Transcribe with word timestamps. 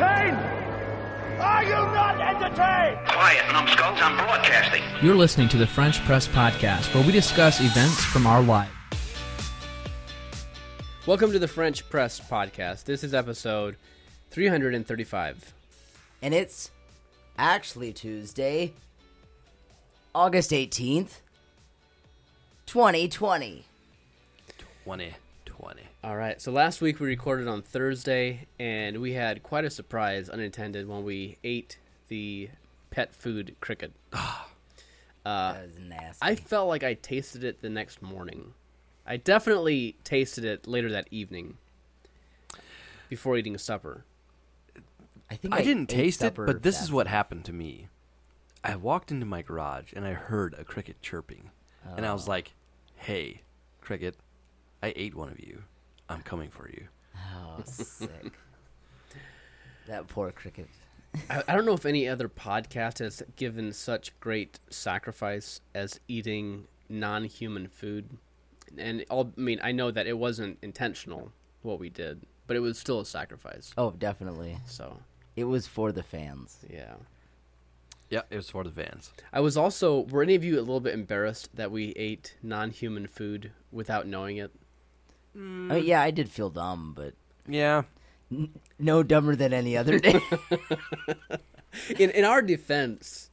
entertained? 0.00 0.36
Are 1.40 1.64
you 1.64 1.70
not 1.70 2.20
entertained? 2.20 3.08
Quiet, 3.08 3.52
numbskulls, 3.52 3.98
I'm 4.02 4.16
broadcasting. 4.16 4.82
You're 5.02 5.14
listening 5.14 5.48
to 5.50 5.56
the 5.56 5.66
French 5.66 6.04
Press 6.04 6.28
Podcast, 6.28 6.94
where 6.94 7.04
we 7.06 7.12
discuss 7.12 7.60
events 7.60 8.04
from 8.04 8.26
our 8.26 8.42
lives. 8.42 8.70
Welcome 11.06 11.32
to 11.32 11.38
the 11.38 11.48
French 11.48 11.88
Press 11.88 12.20
Podcast. 12.20 12.84
This 12.84 13.04
is 13.04 13.14
episode 13.14 13.76
335. 14.30 15.54
And 16.20 16.34
it's 16.34 16.70
actually 17.38 17.94
Tuesday, 17.94 18.74
August 20.14 20.50
18th, 20.50 21.20
2020. 22.66 23.64
2020. 25.56 25.82
All 26.04 26.16
right, 26.16 26.40
so 26.40 26.52
last 26.52 26.80
week 26.80 27.00
we 27.00 27.06
recorded 27.08 27.48
on 27.48 27.62
Thursday, 27.62 28.46
and 28.58 29.00
we 29.00 29.12
had 29.14 29.42
quite 29.42 29.64
a 29.64 29.70
surprise 29.70 30.28
unintended 30.28 30.88
when 30.88 31.04
we 31.04 31.38
ate 31.44 31.78
the 32.08 32.50
pet 32.90 33.14
food 33.14 33.56
cricket. 33.60 33.92
Uh, 35.24 35.54
that 35.54 35.66
was 35.66 35.78
nasty. 35.80 36.18
I 36.22 36.36
felt 36.36 36.68
like 36.68 36.84
I 36.84 36.94
tasted 36.94 37.42
it 37.42 37.60
the 37.60 37.68
next 37.68 38.00
morning. 38.00 38.54
I 39.04 39.16
definitely 39.16 39.96
tasted 40.04 40.44
it 40.44 40.68
later 40.68 40.88
that 40.92 41.08
evening 41.10 41.56
before 43.08 43.36
eating 43.36 43.58
supper. 43.58 44.04
I 45.28 45.34
think 45.34 45.52
I 45.52 45.62
didn't 45.62 45.88
taste 45.88 46.22
it, 46.22 46.36
but 46.36 46.62
this 46.62 46.80
is 46.80 46.92
what 46.92 47.08
happened 47.08 47.44
to 47.46 47.52
me. 47.52 47.88
I 48.62 48.76
walked 48.76 49.10
into 49.10 49.26
my 49.26 49.42
garage 49.42 49.92
and 49.96 50.04
I 50.06 50.12
heard 50.12 50.54
a 50.56 50.62
cricket 50.62 51.02
chirping. 51.02 51.50
And 51.96 52.06
I 52.06 52.10
Oh. 52.10 52.12
was 52.12 52.28
like, 52.28 52.54
hey, 52.94 53.42
cricket, 53.80 54.14
I 54.86 54.92
ate 54.94 55.16
one 55.16 55.30
of 55.30 55.40
you. 55.40 55.64
I'm 56.08 56.22
coming 56.22 56.48
for 56.48 56.68
you. 56.68 56.86
Oh, 57.16 57.60
sick. 57.64 58.32
that 59.88 60.06
poor 60.06 60.30
cricket. 60.30 60.68
I, 61.28 61.42
I 61.48 61.56
don't 61.56 61.66
know 61.66 61.72
if 61.72 61.84
any 61.84 62.08
other 62.08 62.28
podcast 62.28 63.00
has 63.00 63.20
given 63.34 63.72
such 63.72 64.18
great 64.20 64.60
sacrifice 64.70 65.60
as 65.74 65.98
eating 66.06 66.68
non-human 66.88 67.66
food, 67.66 68.10
and 68.78 69.04
all, 69.10 69.32
I 69.36 69.40
mean 69.40 69.58
I 69.60 69.72
know 69.72 69.90
that 69.90 70.06
it 70.06 70.16
wasn't 70.18 70.58
intentional 70.62 71.32
what 71.62 71.80
we 71.80 71.90
did, 71.90 72.22
but 72.46 72.56
it 72.56 72.60
was 72.60 72.78
still 72.78 73.00
a 73.00 73.06
sacrifice. 73.06 73.72
Oh, 73.76 73.90
definitely. 73.90 74.58
So 74.66 74.98
It 75.34 75.44
was 75.44 75.66
for 75.66 75.90
the 75.90 76.04
fans. 76.04 76.58
yeah, 76.72 76.94
Yeah, 78.08 78.22
it 78.30 78.36
was 78.36 78.50
for 78.50 78.62
the 78.62 78.70
fans. 78.70 79.10
I 79.32 79.40
was 79.40 79.56
also. 79.56 80.02
Were 80.02 80.22
any 80.22 80.36
of 80.36 80.44
you 80.44 80.58
a 80.58 80.60
little 80.60 80.78
bit 80.78 80.94
embarrassed 80.94 81.56
that 81.56 81.72
we 81.72 81.86
ate 81.96 82.36
non-human 82.40 83.08
food 83.08 83.50
without 83.72 84.06
knowing 84.06 84.36
it? 84.36 84.52
I 85.36 85.38
mean, 85.38 85.68
mm. 85.82 85.86
yeah, 85.86 86.00
I 86.00 86.10
did 86.10 86.30
feel 86.30 86.50
dumb, 86.50 86.94
but 86.96 87.14
Yeah. 87.46 87.82
no 88.78 89.02
dumber 89.02 89.36
than 89.36 89.52
any 89.52 89.76
other 89.76 89.98
day. 89.98 90.20
In 91.98 92.10
in 92.10 92.24
our 92.24 92.40
defense, 92.40 93.30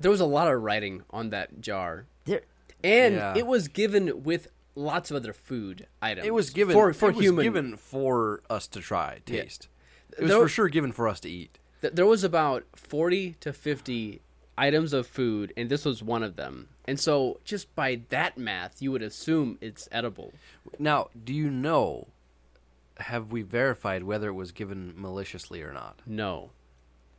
there 0.00 0.10
was 0.10 0.20
a 0.20 0.24
lot 0.26 0.52
of 0.52 0.60
writing 0.60 1.02
on 1.10 1.30
that 1.30 1.60
jar, 1.60 2.06
There- 2.24 2.42
and 2.82 3.14
Yeah. 3.14 3.34
it 3.36 3.46
was 3.46 3.68
given 3.68 4.24
with 4.24 4.48
lots 4.74 5.10
of 5.12 5.16
other 5.16 5.32
food 5.32 5.86
items. 6.02 6.26
It 6.26 6.34
was 6.34 6.50
given 6.50 6.74
for 6.74 6.92
for 6.92 7.10
it 7.10 7.16
was 7.16 7.24
human 7.24 7.44
given 7.44 7.76
for 7.76 8.42
us 8.50 8.66
to 8.68 8.80
try, 8.80 9.20
Yeah. 9.26 9.42
taste. 9.42 9.68
It 10.16 10.22
was 10.22 10.30
There- 10.30 10.40
for 10.40 10.48
sure 10.48 10.68
given 10.68 10.90
for 10.90 11.06
us 11.06 11.20
to 11.20 11.28
eat. 11.30 11.58
Th- 11.80 11.92
there 11.92 12.06
was 12.06 12.24
about 12.24 12.64
40 12.74 13.36
to 13.40 13.52
50 13.52 14.20
items 14.58 14.92
of 14.92 15.06
food 15.06 15.52
and 15.56 15.68
this 15.70 15.84
was 15.84 16.02
one 16.02 16.22
of 16.22 16.36
them 16.36 16.68
and 16.86 16.98
so 16.98 17.38
just 17.44 17.74
by 17.74 18.00
that 18.08 18.36
math 18.36 18.82
you 18.82 18.90
would 18.92 19.02
assume 19.02 19.56
it's 19.60 19.88
edible 19.92 20.32
Now, 20.78 21.08
do 21.24 21.32
you 21.32 21.50
know 21.50 22.08
have 22.98 23.30
we 23.30 23.42
verified 23.42 24.02
whether 24.02 24.28
it 24.28 24.34
was 24.34 24.52
given 24.52 24.92
maliciously 24.96 25.62
or 25.62 25.72
not? 25.72 26.00
no 26.06 26.50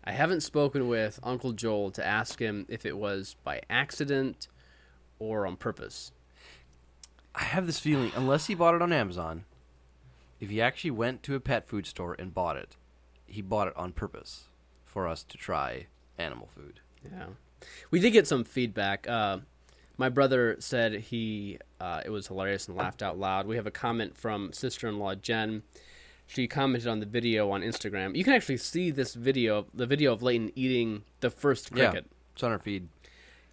i 0.03 0.11
haven't 0.11 0.41
spoken 0.41 0.87
with 0.87 1.19
uncle 1.23 1.53
joel 1.53 1.91
to 1.91 2.05
ask 2.05 2.39
him 2.39 2.65
if 2.69 2.85
it 2.85 2.97
was 2.97 3.35
by 3.43 3.61
accident 3.69 4.47
or 5.19 5.45
on 5.47 5.55
purpose 5.55 6.11
I 7.35 7.43
have 7.43 7.67
this 7.67 7.79
feeling, 7.79 8.11
unless 8.15 8.47
he 8.47 8.55
bought 8.55 8.75
it 8.75 8.81
on 8.81 8.91
Amazon, 8.91 9.45
if 10.39 10.49
he 10.49 10.61
actually 10.61 10.91
went 10.91 11.23
to 11.23 11.35
a 11.35 11.39
pet 11.39 11.67
food 11.69 11.85
store 11.85 12.15
and 12.17 12.33
bought 12.33 12.57
it, 12.57 12.75
he 13.27 13.41
bought 13.41 13.67
it 13.67 13.77
on 13.77 13.93
purpose 13.93 14.45
for 14.83 15.07
us 15.07 15.23
to 15.23 15.37
try 15.37 15.87
animal 16.17 16.47
food. 16.47 16.81
Yeah 17.03 17.27
we 17.91 17.99
did 17.99 18.11
get 18.11 18.27
some 18.27 18.43
feedback 18.43 19.07
uh, 19.07 19.37
my 19.97 20.09
brother 20.09 20.55
said 20.59 20.93
he 20.93 21.57
uh, 21.79 22.01
it 22.05 22.09
was 22.09 22.27
hilarious 22.27 22.67
and 22.67 22.77
laughed 22.77 23.01
out 23.01 23.17
loud 23.17 23.47
we 23.47 23.55
have 23.55 23.67
a 23.67 23.71
comment 23.71 24.15
from 24.15 24.51
sister-in-law 24.53 25.15
jen 25.15 25.63
she 26.27 26.47
commented 26.47 26.87
on 26.87 26.99
the 26.99 27.05
video 27.05 27.49
on 27.49 27.61
instagram 27.61 28.15
you 28.15 28.23
can 28.23 28.33
actually 28.33 28.57
see 28.57 28.91
this 28.91 29.13
video 29.13 29.65
the 29.73 29.85
video 29.85 30.13
of 30.13 30.21
leighton 30.21 30.51
eating 30.55 31.03
the 31.19 31.29
first 31.29 31.71
cricket 31.71 32.05
Yeah, 32.09 32.15
it's 32.33 32.43
on 32.43 32.51
our 32.51 32.59
feed. 32.59 32.87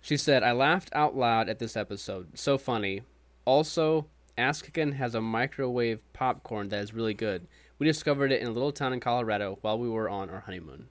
She 0.00 0.16
said, 0.16 0.44
I 0.44 0.52
laughed 0.52 0.90
out 0.92 1.16
loud 1.16 1.48
at 1.48 1.58
this 1.58 1.76
episode. 1.76 2.38
So 2.38 2.56
funny. 2.58 3.02
Also, 3.44 4.06
Ass 4.38 4.62
Kickin' 4.62 4.92
has 4.92 5.16
a 5.16 5.20
microwave 5.20 5.98
popcorn 6.12 6.68
that 6.68 6.80
is 6.80 6.94
really 6.94 7.14
good. 7.14 7.48
We 7.80 7.86
discovered 7.86 8.30
it 8.30 8.40
in 8.40 8.46
a 8.46 8.52
little 8.52 8.70
town 8.70 8.92
in 8.92 9.00
Colorado 9.00 9.58
while 9.62 9.80
we 9.80 9.88
were 9.88 10.08
on 10.08 10.30
our 10.30 10.40
honeymoon. 10.40 10.86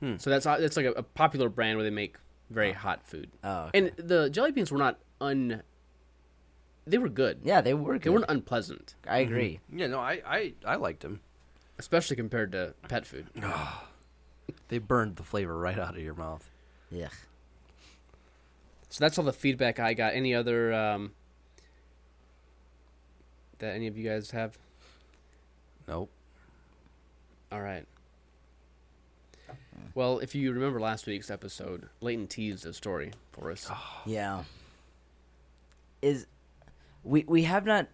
Hmm. 0.00 0.16
So 0.18 0.30
that's 0.30 0.44
that's 0.44 0.76
like 0.76 0.86
a, 0.86 0.92
a 0.92 1.02
popular 1.02 1.48
brand 1.48 1.76
where 1.76 1.84
they 1.84 1.90
make 1.90 2.16
very 2.50 2.72
hot 2.72 3.06
food. 3.06 3.30
oh, 3.44 3.64
okay. 3.66 3.78
And 3.78 3.92
the 3.96 4.30
jelly 4.30 4.52
beans 4.52 4.70
were 4.70 4.78
not 4.78 4.98
un. 5.20 5.62
They 6.86 6.96
were 6.98 7.08
good. 7.10 7.40
yeah, 7.44 7.60
they 7.60 7.74
were 7.74 7.98
They 7.98 8.08
weren't 8.08 8.24
unpleasant, 8.30 8.94
I 9.06 9.18
agree. 9.18 9.60
Yeah, 9.70 9.88
no, 9.88 9.98
I, 10.00 10.22
I, 10.26 10.52
I 10.64 10.76
liked 10.76 11.00
them. 11.00 11.20
especially 11.78 12.16
compared 12.16 12.52
to 12.52 12.74
pet 12.88 13.06
food. 13.06 13.26
They 14.68 14.78
burned 14.78 15.16
the 15.16 15.22
flavor 15.22 15.58
right 15.58 15.78
out 15.78 15.96
of 15.96 16.02
your 16.02 16.14
mouth. 16.14 16.48
Yeah. 16.90 17.08
So 18.90 19.04
that's 19.04 19.18
all 19.18 19.24
the 19.24 19.32
feedback 19.32 19.78
I 19.78 19.92
got. 19.94 20.14
Any 20.14 20.34
other 20.34 20.72
um, 20.74 21.12
that 23.58 23.74
any 23.74 23.86
of 23.86 23.96
you 23.96 24.08
guys 24.08 24.30
have? 24.32 24.58
Nope. 25.86 26.10
All 27.52 27.60
right. 27.62 27.84
Well, 29.94 30.18
if 30.20 30.34
you 30.34 30.52
remember 30.52 30.80
last 30.80 31.06
week's 31.06 31.30
episode, 31.30 31.88
Leighton 32.00 32.26
teased 32.26 32.66
a 32.66 32.72
story 32.72 33.12
for 33.32 33.50
us. 33.50 33.68
Oh. 33.70 34.00
Yeah. 34.06 34.44
Is 36.02 36.26
we 37.04 37.24
we 37.26 37.42
have 37.44 37.64
not 37.66 37.88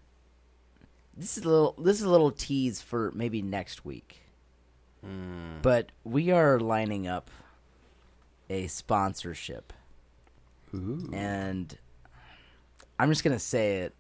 this 1.16 1.38
is 1.38 1.44
a 1.44 1.49
little 1.49 1.75
this 1.78 1.97
is 1.97 2.03
a 2.03 2.10
little 2.10 2.31
tease 2.31 2.82
for 2.82 3.12
maybe 3.15 3.43
next 3.43 3.84
week. 3.84 4.21
Hmm. 5.03 5.60
But 5.62 5.91
we 6.03 6.31
are 6.31 6.59
lining 6.59 7.06
up 7.06 7.31
a 8.50 8.66
sponsorship. 8.66 9.72
And 11.12 11.78
I'm 12.99 13.09
just 13.09 13.22
going 13.22 13.37
to 13.37 13.38
say 13.43 13.82
it. 13.82 13.94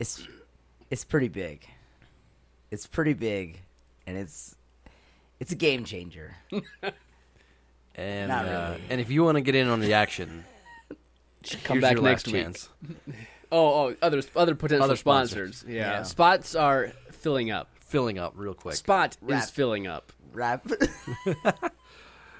It's 0.00 0.26
it's 0.90 1.04
pretty 1.04 1.28
big. 1.28 1.66
It's 2.70 2.86
pretty 2.86 3.14
big 3.14 3.60
and 4.06 4.16
it's 4.16 4.56
it's 5.40 5.52
a 5.52 5.56
game 5.56 5.84
changer. 5.84 6.36
And 7.96 8.28
Not 8.28 8.44
uh, 8.46 8.48
really. 8.72 8.82
and 8.90 9.00
if 9.00 9.10
you 9.10 9.22
want 9.24 9.36
to 9.36 9.40
get 9.42 9.54
in 9.54 9.68
on 9.68 9.80
the 9.80 9.92
action, 9.94 10.44
Come 11.64 11.74
here's 11.76 11.82
back 11.82 11.94
your 11.94 12.02
next 12.02 12.26
last 12.26 12.32
week. 12.34 12.42
chance. 12.44 12.68
Oh, 13.52 13.90
oh, 13.90 13.96
other 14.02 14.20
other 14.34 14.56
potential 14.56 14.82
Other 14.84 14.96
sponsors. 14.96 15.58
sponsors. 15.58 15.72
Yeah. 15.72 15.98
Yeah. 15.98 16.02
spots 16.02 16.56
are 16.56 16.90
filling 17.12 17.52
up. 17.52 17.68
Filling 17.78 18.18
up 18.18 18.32
real 18.34 18.54
quick. 18.54 18.74
Spot 18.74 19.16
Wrap. 19.20 19.44
is 19.44 19.50
filling 19.50 19.86
up. 19.86 20.12
Rap 20.32 20.66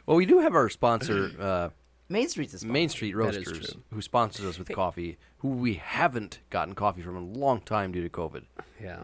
well, 0.06 0.16
we 0.16 0.26
do 0.26 0.40
have 0.40 0.54
our 0.54 0.68
sponsor, 0.68 1.30
uh, 1.40 1.68
Main 2.08 2.28
Street's 2.28 2.54
a 2.54 2.58
sponsor. 2.58 2.72
Main 2.72 2.88
Street 2.88 3.14
That 3.14 3.28
is 3.28 3.36
Roasters, 3.46 3.70
true. 3.72 3.82
who 3.92 4.02
sponsors 4.02 4.44
us 4.44 4.58
with 4.58 4.68
coffee, 4.72 5.16
who 5.38 5.50
we 5.50 5.74
haven't 5.74 6.40
gotten 6.50 6.74
coffee 6.74 7.02
from 7.02 7.16
in 7.16 7.22
a 7.22 7.38
long 7.38 7.60
time 7.60 7.92
due 7.92 8.02
to 8.02 8.08
COVID. 8.08 8.44
Yeah, 8.82 9.02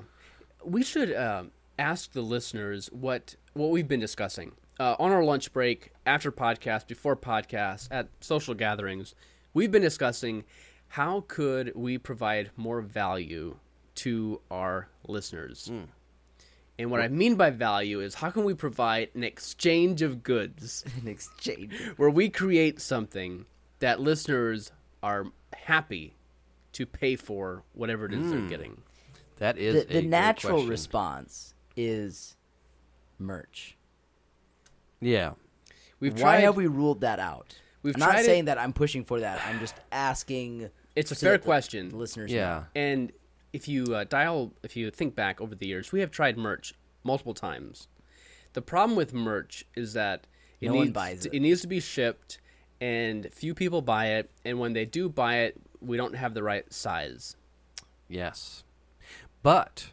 we 0.65 0.83
should 0.83 1.15
um, 1.15 1.53
ask 1.79 2.13
the 2.13 2.23
listeners 2.23 2.89
what 2.93 3.37
what 3.53 3.71
we've 3.71 3.87
been 3.89 4.01
discussing 4.01 4.53
uh, 4.81 4.97
on 4.99 5.13
our 5.13 5.23
lunch 5.23 5.53
break, 5.53 5.93
after 6.07 6.33
podcast, 6.33 6.87
before 6.89 7.15
podcast, 7.15 7.87
at 7.93 8.09
social 8.21 8.55
gatherings. 8.55 9.15
We've 9.55 9.71
been 9.71 9.83
discussing 9.83 10.45
how 10.89 11.25
could 11.29 11.73
we 11.77 11.99
provide 11.99 12.51
more 12.57 12.81
value 12.81 13.57
to 13.97 14.41
our 14.51 14.89
listeners. 15.07 15.71
And 16.79 16.91
what 16.91 17.01
I 17.03 17.09
mean 17.09 17.35
by 17.37 17.51
value 17.51 18.01
is 18.01 18.15
how 18.15 18.31
can 18.31 18.45
we 18.45 18.55
provide 18.55 19.11
an 19.15 19.23
exchange 19.23 20.01
of 20.01 20.23
goods 20.23 20.83
an 21.03 21.09
exchange. 21.09 21.75
where 21.99 22.09
we 22.09 22.31
create 22.31 22.81
something 22.81 23.45
that 23.81 24.01
listeners 24.01 24.73
are 25.03 25.27
happy 25.53 26.15
to 26.73 26.87
pay 26.87 27.17
for 27.17 27.65
whatever 27.75 28.07
it 28.07 28.15
is 28.15 28.31
they're 28.31 28.41
getting. 28.49 28.81
That 29.37 29.59
is 29.59 29.85
The, 29.87 29.99
a 29.99 30.01
the 30.01 30.09
natural 30.09 30.53
question. 30.55 30.71
response 30.71 31.55
is 31.77 32.37
merch. 33.19 33.77
Yeah, 35.01 35.33
We've 35.99 36.15
Why 36.15 36.21
tried 36.21 36.41
have 36.41 36.57
we 36.57 36.67
ruled 36.67 37.01
that 37.03 37.19
out? 37.19 37.59
We've 37.83 37.95
I'm 37.97 38.01
not 38.01 38.11
tried 38.13 38.21
it- 38.21 38.25
saying 38.27 38.45
that 38.47 38.59
I'm 38.59 38.73
pushing 38.73 39.05
for 39.05 39.21
that. 39.21 39.41
I'm 39.47 39.59
just 39.61 39.75
asking. 39.93 40.71
It's 40.97 41.11
a 41.13 41.15
fair 41.15 41.33
the- 41.39 41.45
question. 41.45 41.89
the 41.91 41.97
listeners, 41.97 42.31
yeah. 42.33 42.41
know. 42.41 42.65
And 42.75 43.13
if 43.53 43.69
you 43.69 43.95
uh, 43.95 44.05
dial, 44.05 44.53
if 44.63 44.77
you 44.77 44.91
think 44.91 45.15
back 45.15 45.41
over 45.41 45.55
the 45.55 45.67
years, 45.67 45.93
we 45.93 46.01
have 46.01 46.11
tried 46.11 46.37
merch 46.39 46.75
multiple 47.05 47.35
times. 47.35 47.89
The 48.53 48.63
problem 48.63 48.97
with 48.97 49.13
merch 49.15 49.65
is 49.75 49.93
that 49.95 50.27
it 50.61 50.67
No 50.69 50.75
one 50.75 50.85
needs 50.87 50.95
buys 50.95 51.21
to, 51.23 51.35
it. 51.37 51.41
needs 51.41 51.61
to 51.63 51.67
be 51.69 51.81
shipped, 51.81 52.39
and 52.81 53.33
few 53.33 53.55
people 53.55 53.81
buy 53.83 54.07
it. 54.09 54.31
And 54.45 54.59
when 54.59 54.73
they 54.73 54.85
do 54.85 55.09
buy 55.09 55.39
it, 55.39 55.57
we 55.81 55.97
don't 55.97 56.15
have 56.17 56.35
the 56.35 56.43
right 56.43 56.71
size. 56.73 57.37
Yes. 58.09 58.65
But, 59.43 59.91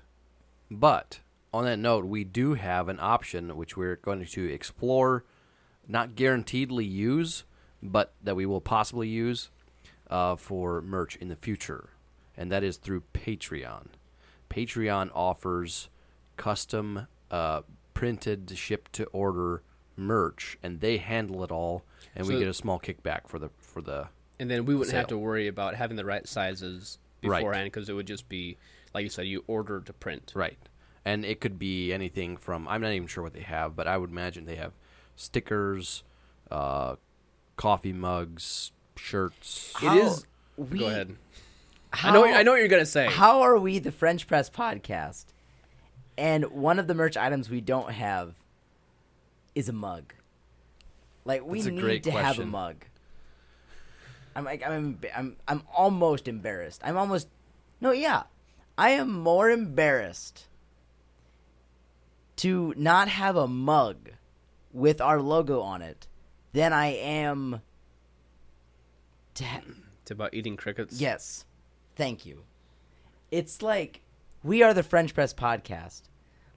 but 0.72 1.20
on 1.58 1.66
that 1.66 1.78
note, 1.80 2.06
we 2.06 2.24
do 2.24 2.54
have 2.54 2.88
an 2.90 3.00
option 3.00 3.56
which 3.56 3.76
we're 3.76 3.96
going 3.96 4.26
to 4.26 4.52
explore, 4.52 5.26
not 5.88 6.16
guaranteedly 6.16 6.86
use, 6.86 7.44
but 7.82 8.14
that 8.24 8.36
we 8.36 8.46
will 8.46 8.62
possibly 8.62 9.08
use 9.08 9.50
uh, 10.10 10.36
for 10.36 10.82
merch 10.82 11.16
in 11.18 11.28
the 11.28 11.36
future, 11.36 11.90
and 12.36 12.52
that 12.52 12.64
is 12.64 12.78
through 12.78 13.04
Patreon. 13.14 13.88
Patreon 14.50 15.10
offers 15.14 15.90
custom 16.38 17.08
uh, 17.30 17.62
printed, 17.94 18.52
shipped 18.56 18.94
to 18.94 19.06
order 19.06 19.64
merch, 19.96 20.58
and 20.64 20.80
they 20.80 20.98
handle 20.98 21.44
it 21.44 21.52
all, 21.52 21.84
and 22.16 22.28
we 22.28 22.38
get 22.38 22.48
a 22.48 22.54
small 22.54 22.80
kickback 22.80 23.28
for 23.28 23.40
the 23.40 23.50
for 23.58 23.82
the 23.82 24.08
And 24.40 24.50
then 24.50 24.66
we 24.66 24.76
wouldn't 24.76 24.96
have 24.96 25.08
to 25.08 25.18
worry 25.18 25.48
about 25.48 25.76
having 25.76 25.98
the 25.98 26.06
right 26.06 26.28
sizes 26.28 27.00
beforehand 27.22 27.66
because 27.66 27.90
it 27.90 27.94
would 27.94 28.08
just 28.08 28.30
be, 28.30 28.58
like 28.94 29.04
you 29.04 29.10
said, 29.10 29.28
you 29.28 29.44
order 29.48 29.82
to 29.82 29.94
print. 29.94 30.32
Right. 30.36 30.58
And 31.08 31.24
it 31.24 31.40
could 31.40 31.58
be 31.58 31.94
anything 31.94 32.36
from 32.36 32.68
I'm 32.68 32.82
not 32.82 32.92
even 32.92 33.08
sure 33.08 33.24
what 33.24 33.34
they 33.34 33.40
have, 33.40 33.78
but 33.78 33.88
I 33.88 33.98
would 33.98 34.10
imagine 34.10 34.44
they 34.44 34.58
have 34.58 34.74
stickers, 35.16 36.04
uh, 36.52 36.98
coffee 37.56 37.94
mugs, 37.94 38.74
shirts. 38.98 39.74
It 39.82 39.94
is. 39.94 40.26
we, 40.58 40.80
Go 40.80 40.88
ahead. 40.88 41.16
How, 41.92 42.10
I 42.10 42.12
know. 42.12 42.26
I 42.26 42.44
know 42.44 42.52
what 42.52 42.60
you're 42.60 42.68
gonna 42.68 42.86
say. 42.86 43.06
How 43.06 43.44
are 43.44 43.58
we 43.58 43.80
the 43.80 43.94
French 43.94 44.28
Press 44.28 44.50
podcast? 44.50 45.28
And 46.18 46.52
one 46.52 46.78
of 46.78 46.88
the 46.88 46.94
merch 46.94 47.16
items 47.16 47.50
we 47.50 47.62
don't 47.62 47.92
have 47.92 48.34
is 49.56 49.70
a 49.70 49.74
mug. 49.74 50.14
Like 51.24 51.46
we 51.46 51.60
That's 51.60 51.68
a 51.68 51.72
need 51.72 51.82
great 51.82 52.04
to 52.04 52.12
have 52.12 52.38
a 52.38 52.46
mug. 52.46 52.84
I'm 54.36 54.44
like 54.44 54.62
I'm 54.62 55.00
I'm 55.16 55.38
I'm 55.48 55.64
almost 55.74 56.28
embarrassed. 56.28 56.82
I'm 56.84 56.98
almost 56.98 57.30
no, 57.80 57.92
yeah. 57.92 58.24
I 58.78 58.90
am 58.90 59.10
more 59.10 59.50
embarrassed 59.50 60.48
to 62.38 62.74
not 62.78 63.08
have 63.08 63.36
a 63.36 63.48
mug 63.48 64.12
with 64.72 65.02
our 65.02 65.22
logo 65.22 65.62
on 65.62 65.82
it 65.82 66.08
than 66.54 66.74
I 66.74 66.88
am 66.88 67.62
to 69.36 69.44
ha- 69.44 69.62
It's 70.02 70.12
about 70.12 70.34
eating 70.34 70.56
crickets. 70.56 71.00
Yes. 71.00 71.46
Thank 71.96 72.26
you. 72.26 72.44
It's 73.32 73.62
like 73.62 74.02
we 74.44 74.64
are 74.64 74.74
the 74.74 74.84
French 74.84 75.14
Press 75.14 75.34
podcast. 75.34 76.04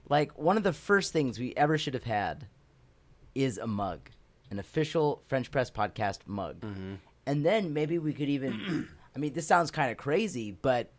Like 0.09 0.38
one 0.38 0.56
of 0.56 0.62
the 0.62 0.73
first 0.73 1.12
things 1.12 1.38
we 1.38 1.55
ever 1.56 1.79
should 1.79 1.94
have 1.94 2.05
had 2.05 2.47
is 3.35 3.59
a 3.59 3.67
mug, 3.67 4.11
an 4.50 4.59
official 4.59 5.23
French 5.27 5.50
Press 5.50 5.71
podcast 5.71 6.21
mug. 6.27 6.61
Mm-hmm. 6.61 6.94
And 7.27 7.44
then 7.44 7.73
maybe 7.73 7.99
we 7.99 8.12
could 8.12 8.29
even 8.29 8.88
I 9.17 9.19
mean 9.19 9.32
this 9.32 9.47
sounds 9.47 9.71
kind 9.71 9.91
of 9.91 9.97
crazy, 9.97 10.53
but 10.53 10.91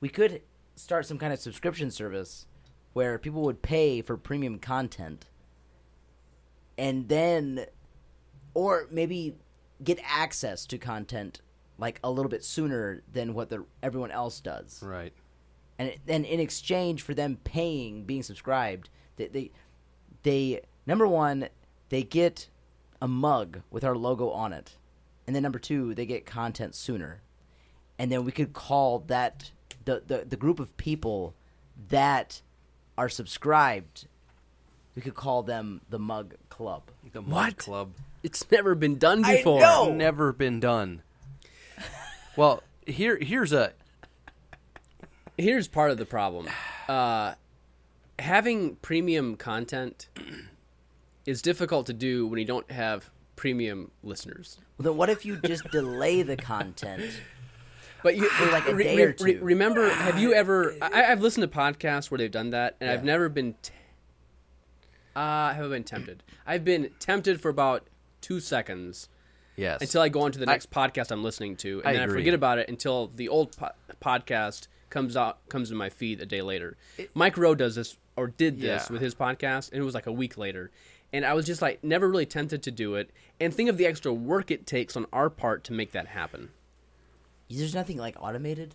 we 0.00 0.08
could 0.08 0.42
start 0.76 1.06
some 1.06 1.18
kind 1.18 1.32
of 1.32 1.38
subscription 1.40 1.90
service 1.90 2.46
where 2.98 3.16
people 3.16 3.42
would 3.42 3.62
pay 3.62 4.02
for 4.02 4.16
premium 4.16 4.58
content 4.58 5.26
and 6.76 7.08
then 7.08 7.64
or 8.54 8.88
maybe 8.90 9.36
get 9.84 10.00
access 10.04 10.66
to 10.66 10.76
content 10.76 11.40
like 11.78 12.00
a 12.02 12.10
little 12.10 12.28
bit 12.28 12.42
sooner 12.42 13.00
than 13.12 13.34
what 13.34 13.50
the 13.50 13.64
everyone 13.84 14.10
else 14.10 14.40
does. 14.40 14.82
Right. 14.82 15.12
and 15.78 15.94
then 16.06 16.24
in 16.24 16.40
exchange 16.40 17.02
for 17.02 17.14
them 17.14 17.38
paying 17.44 18.02
being 18.02 18.24
subscribed 18.24 18.90
they, 19.14 19.28
they 19.28 19.52
they 20.24 20.62
number 20.84 21.06
one 21.06 21.50
they 21.90 22.02
get 22.02 22.48
a 23.00 23.06
mug 23.06 23.60
with 23.70 23.84
our 23.84 23.94
logo 23.96 24.30
on 24.30 24.52
it. 24.52 24.76
And 25.24 25.36
then 25.36 25.44
number 25.44 25.60
two 25.60 25.94
they 25.94 26.04
get 26.04 26.26
content 26.26 26.74
sooner. 26.74 27.22
And 27.96 28.10
then 28.10 28.24
we 28.24 28.32
could 28.32 28.54
call 28.54 28.98
that 29.06 29.52
the 29.84 30.02
the, 30.04 30.24
the 30.28 30.36
group 30.36 30.58
of 30.58 30.76
people 30.76 31.36
that 31.90 32.42
are 32.98 33.08
subscribed 33.08 34.06
we 34.94 35.00
could 35.02 35.14
call 35.14 35.42
them 35.42 35.80
the 35.88 35.98
mug 35.98 36.34
club 36.50 36.82
The 37.12 37.22
Mug 37.22 37.30
What? 37.32 37.56
Club. 37.56 37.92
It's 38.24 38.44
never 38.50 38.74
been 38.74 38.98
done 38.98 39.24
I 39.24 39.36
before. 39.36 39.60
know. 39.60 39.94
Never 39.94 40.32
been 40.32 40.58
done. 40.60 41.02
Well, 42.36 42.62
here 42.86 43.16
here's 43.20 43.52
a 43.52 43.72
Here's 45.36 45.68
part 45.68 45.92
of 45.92 45.98
the 45.98 46.04
problem. 46.04 46.48
Uh, 46.88 47.34
having 48.18 48.74
premium 48.76 49.36
content 49.36 50.08
is 51.26 51.40
difficult 51.42 51.86
to 51.86 51.92
do 51.92 52.26
when 52.26 52.40
you 52.40 52.44
don't 52.44 52.68
have 52.72 53.10
premium 53.36 53.92
listeners. 54.02 54.58
well, 54.76 54.84
then 54.84 54.96
what 54.96 55.08
if 55.10 55.24
you 55.24 55.36
just 55.36 55.70
delay 55.70 56.22
the 56.22 56.36
content 56.36 57.04
But 58.02 58.16
you, 58.16 58.28
For 58.30 58.50
like 58.52 58.68
a 58.68 58.76
day 58.76 59.00
or 59.02 59.12
two. 59.12 59.38
remember, 59.42 59.88
have 59.90 60.18
you 60.20 60.32
ever? 60.32 60.74
I, 60.80 61.04
I've 61.04 61.20
listened 61.20 61.50
to 61.50 61.56
podcasts 61.58 62.10
where 62.10 62.18
they've 62.18 62.30
done 62.30 62.50
that, 62.50 62.76
and 62.80 62.88
I've 62.90 63.04
never 63.04 63.28
been. 63.28 63.54
T- 63.62 63.72
uh, 65.16 65.52
haven't 65.52 65.70
been 65.70 65.84
tempted? 65.84 66.22
I've 66.46 66.64
been 66.64 66.90
tempted 67.00 67.40
for 67.40 67.48
about 67.48 67.88
two 68.20 68.38
seconds 68.40 69.08
yes. 69.56 69.80
until 69.80 70.00
I 70.00 70.08
go 70.08 70.20
on 70.20 70.32
to 70.32 70.38
the 70.38 70.48
I- 70.48 70.52
next 70.52 70.70
podcast 70.70 71.10
I'm 71.10 71.24
listening 71.24 71.56
to, 71.56 71.80
and 71.80 71.88
I 71.88 71.92
then 71.94 72.02
agree. 72.02 72.14
I 72.14 72.20
forget 72.20 72.34
about 72.34 72.58
it 72.58 72.68
until 72.68 73.08
the 73.14 73.28
old 73.28 73.56
po- 73.56 73.70
podcast 74.00 74.68
comes 74.90 75.16
out 75.16 75.46
comes 75.48 75.70
in 75.70 75.76
my 75.76 75.90
feed 75.90 76.20
a 76.20 76.26
day 76.26 76.40
later. 76.40 76.76
Mike 77.14 77.36
Rowe 77.36 77.54
does 77.54 77.74
this 77.74 77.96
or 78.16 78.28
did 78.28 78.60
this 78.60 78.86
Yeah. 78.86 78.92
with 78.92 79.02
his 79.02 79.14
podcast, 79.14 79.72
and 79.72 79.80
it 79.80 79.84
was 79.84 79.94
like 79.94 80.06
a 80.06 80.12
week 80.12 80.38
later. 80.38 80.70
And 81.12 81.24
I 81.24 81.32
was 81.32 81.46
just 81.46 81.62
like 81.62 81.82
never 81.82 82.08
really 82.08 82.26
tempted 82.26 82.62
to 82.62 82.70
do 82.70 82.94
it, 82.94 83.10
and 83.40 83.52
think 83.52 83.68
of 83.68 83.76
the 83.76 83.86
extra 83.86 84.12
work 84.12 84.50
it 84.50 84.66
takes 84.66 84.96
on 84.96 85.06
our 85.12 85.30
part 85.30 85.64
to 85.64 85.72
make 85.72 85.92
that 85.92 86.08
happen. 86.08 86.50
There's 87.50 87.74
nothing 87.74 87.96
like 87.98 88.16
automated 88.20 88.74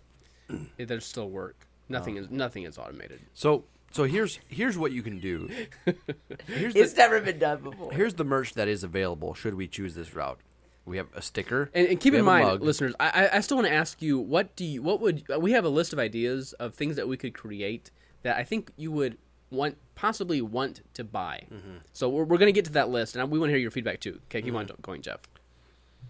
It- 0.77 0.87
There's 0.87 1.05
still 1.05 1.29
work. 1.29 1.67
Nothing 1.89 2.17
is 2.17 2.29
nothing 2.29 2.63
is 2.63 2.77
automated. 2.77 3.19
so 3.33 3.65
so 3.91 4.05
here's 4.05 4.39
here's 4.47 4.77
what 4.77 4.91
you 4.91 5.03
can 5.03 5.19
do. 5.19 5.49
Here's 6.47 6.75
it's 6.75 6.93
the, 6.93 6.97
never 6.97 7.21
been 7.21 7.37
done 7.39 7.61
before 7.61 7.91
here's 7.91 8.15
the 8.15 8.23
merch 8.23 8.53
that 8.55 8.67
is 8.67 8.83
available 8.83 9.33
should 9.35 9.53
we 9.55 9.67
choose 9.67 9.93
this 9.93 10.15
route. 10.15 10.39
We 10.85 10.97
have 10.97 11.07
a 11.15 11.21
sticker. 11.21 11.69
And, 11.73 11.87
and 11.87 11.99
keep 11.99 12.13
we 12.13 12.19
in 12.19 12.25
have 12.25 12.33
a 12.33 12.37
mind, 12.39 12.47
mug. 12.47 12.61
listeners, 12.63 12.93
I, 12.99 13.25
I- 13.25 13.37
I 13.37 13.39
still 13.41 13.57
want 13.57 13.67
to 13.67 13.73
ask 13.73 14.01
you, 14.01 14.19
what 14.19 14.55
do 14.55 14.65
you, 14.65 14.81
what 14.81 14.99
would 14.99 15.23
we 15.39 15.51
have 15.53 15.63
a 15.65 15.69
list 15.69 15.93
of 15.93 15.99
ideas 15.99 16.53
of 16.53 16.73
things 16.73 16.95
that 16.97 17.07
we 17.07 17.15
could 17.17 17.33
create 17.33 17.91
that 18.23 18.35
I 18.37 18.43
think 18.43 18.71
you 18.75 18.91
would 18.91 19.17
want, 19.51 19.77
possibly 19.95 20.41
want 20.41 20.81
to 20.95 21.03
buy. 21.03 21.43
Mm-hmm. 21.53 21.77
So 21.93 22.09
we're, 22.09 22.23
we're 22.25 22.37
going 22.37 22.47
to 22.47 22.53
get 22.53 22.65
to 22.65 22.71
that 22.73 22.89
list, 22.89 23.15
and 23.15 23.29
we 23.31 23.37
want 23.39 23.49
to 23.49 23.53
hear 23.53 23.61
your 23.61 23.71
feedback 23.71 23.99
too. 24.01 24.19
Okay, 24.25 24.41
keep 24.41 24.53
on 24.55 24.67
going, 24.81 25.01
Jeff. 25.01 25.19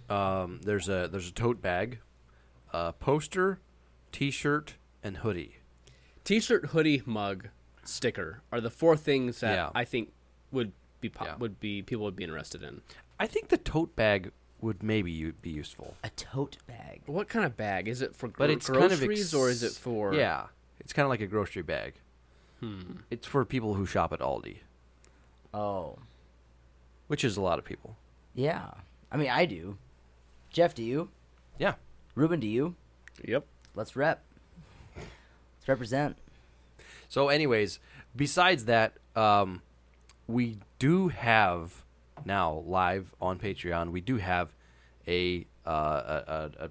Um, 0.10 0.60
there's 0.64 0.90
a 0.90 1.08
there's 1.12 1.28
a 1.28 1.32
tote 1.34 1.62
bag, 1.62 2.00
a 2.74 2.94
poster, 2.94 3.60
T-shirt, 4.12 4.76
and 5.04 5.18
hoodie. 5.18 5.58
T-shirt, 6.24 6.68
hoodie, 6.68 7.02
mug, 7.06 7.50
sticker 7.84 8.42
are 8.52 8.62
the 8.62 8.70
four 8.70 8.96
things 8.98 9.40
that 9.42 9.54
Yeah. 9.56 9.70
I 9.76 9.84
think 9.86 10.12
would 10.52 10.72
be 11.02 11.10
po- 11.10 11.26
Yeah. 11.26 11.36
would 11.36 11.60
be 11.60 11.82
people 11.82 12.06
would 12.06 12.16
be 12.16 12.24
interested 12.24 12.64
in. 12.64 12.82
I 13.20 13.28
think 13.28 13.50
the 13.50 13.58
tote 13.58 13.96
bag 13.96 14.32
would 14.62 14.82
maybe 14.82 15.32
be 15.32 15.50
useful, 15.50 15.98
a 16.04 16.10
tote 16.12 16.58
bag 16.68 17.02
What 17.06 17.28
kind 17.28 17.46
of 17.46 17.58
bag 17.58 17.88
is 17.90 18.02
it 18.02 18.16
for? 18.16 18.30
but 18.30 18.50
it's 18.50 18.68
groceries 18.70 19.00
kind 19.00 19.04
of 19.04 19.12
ex- 19.20 19.34
or 19.34 19.50
is 19.50 19.62
it 19.64 19.74
for? 19.74 20.14
Yeah, 20.16 20.48
it's 20.80 20.94
kind 20.94 21.04
of 21.06 21.10
like 21.10 21.20
a 21.22 21.28
grocery 21.28 21.62
bag. 21.64 21.96
Hmm. 22.62 23.00
It's 23.12 23.28
for 23.28 23.44
people 23.44 23.74
who 23.74 23.86
shop 23.86 24.14
at 24.14 24.20
Aldi, 24.20 24.60
oh 25.54 26.00
which 27.08 27.24
is 27.26 27.36
a 27.36 27.42
lot 27.42 27.60
of 27.60 27.66
people. 27.66 27.98
yeah 28.34 28.72
i 29.12 29.18
mean 29.18 29.30
i 29.30 29.46
do 29.46 29.78
jeff 30.50 30.74
do 30.74 30.82
you 30.84 31.10
Yeah. 31.60 31.76
Ruben 32.16 32.40
do 32.40 32.48
you 32.48 32.76
Yep. 33.24 33.46
let's 33.76 33.96
rep 33.96 34.24
let's 34.96 35.68
represent 35.68 36.18
So, 37.10 37.30
anyways, 37.30 37.80
besides 38.16 38.66
that, 38.66 38.94
um, 39.16 39.62
we 40.28 40.58
do 40.80 41.10
have 41.10 41.84
now 42.26 42.64
live 42.66 43.14
on 43.22 43.38
Patreon. 43.38 43.92
We 43.92 44.02
do 44.02 44.18
have 44.18 44.50
a, 45.08 45.46
uh, 45.66 45.70
a, 45.70 46.24
a, 46.60 46.66
a 46.66 46.70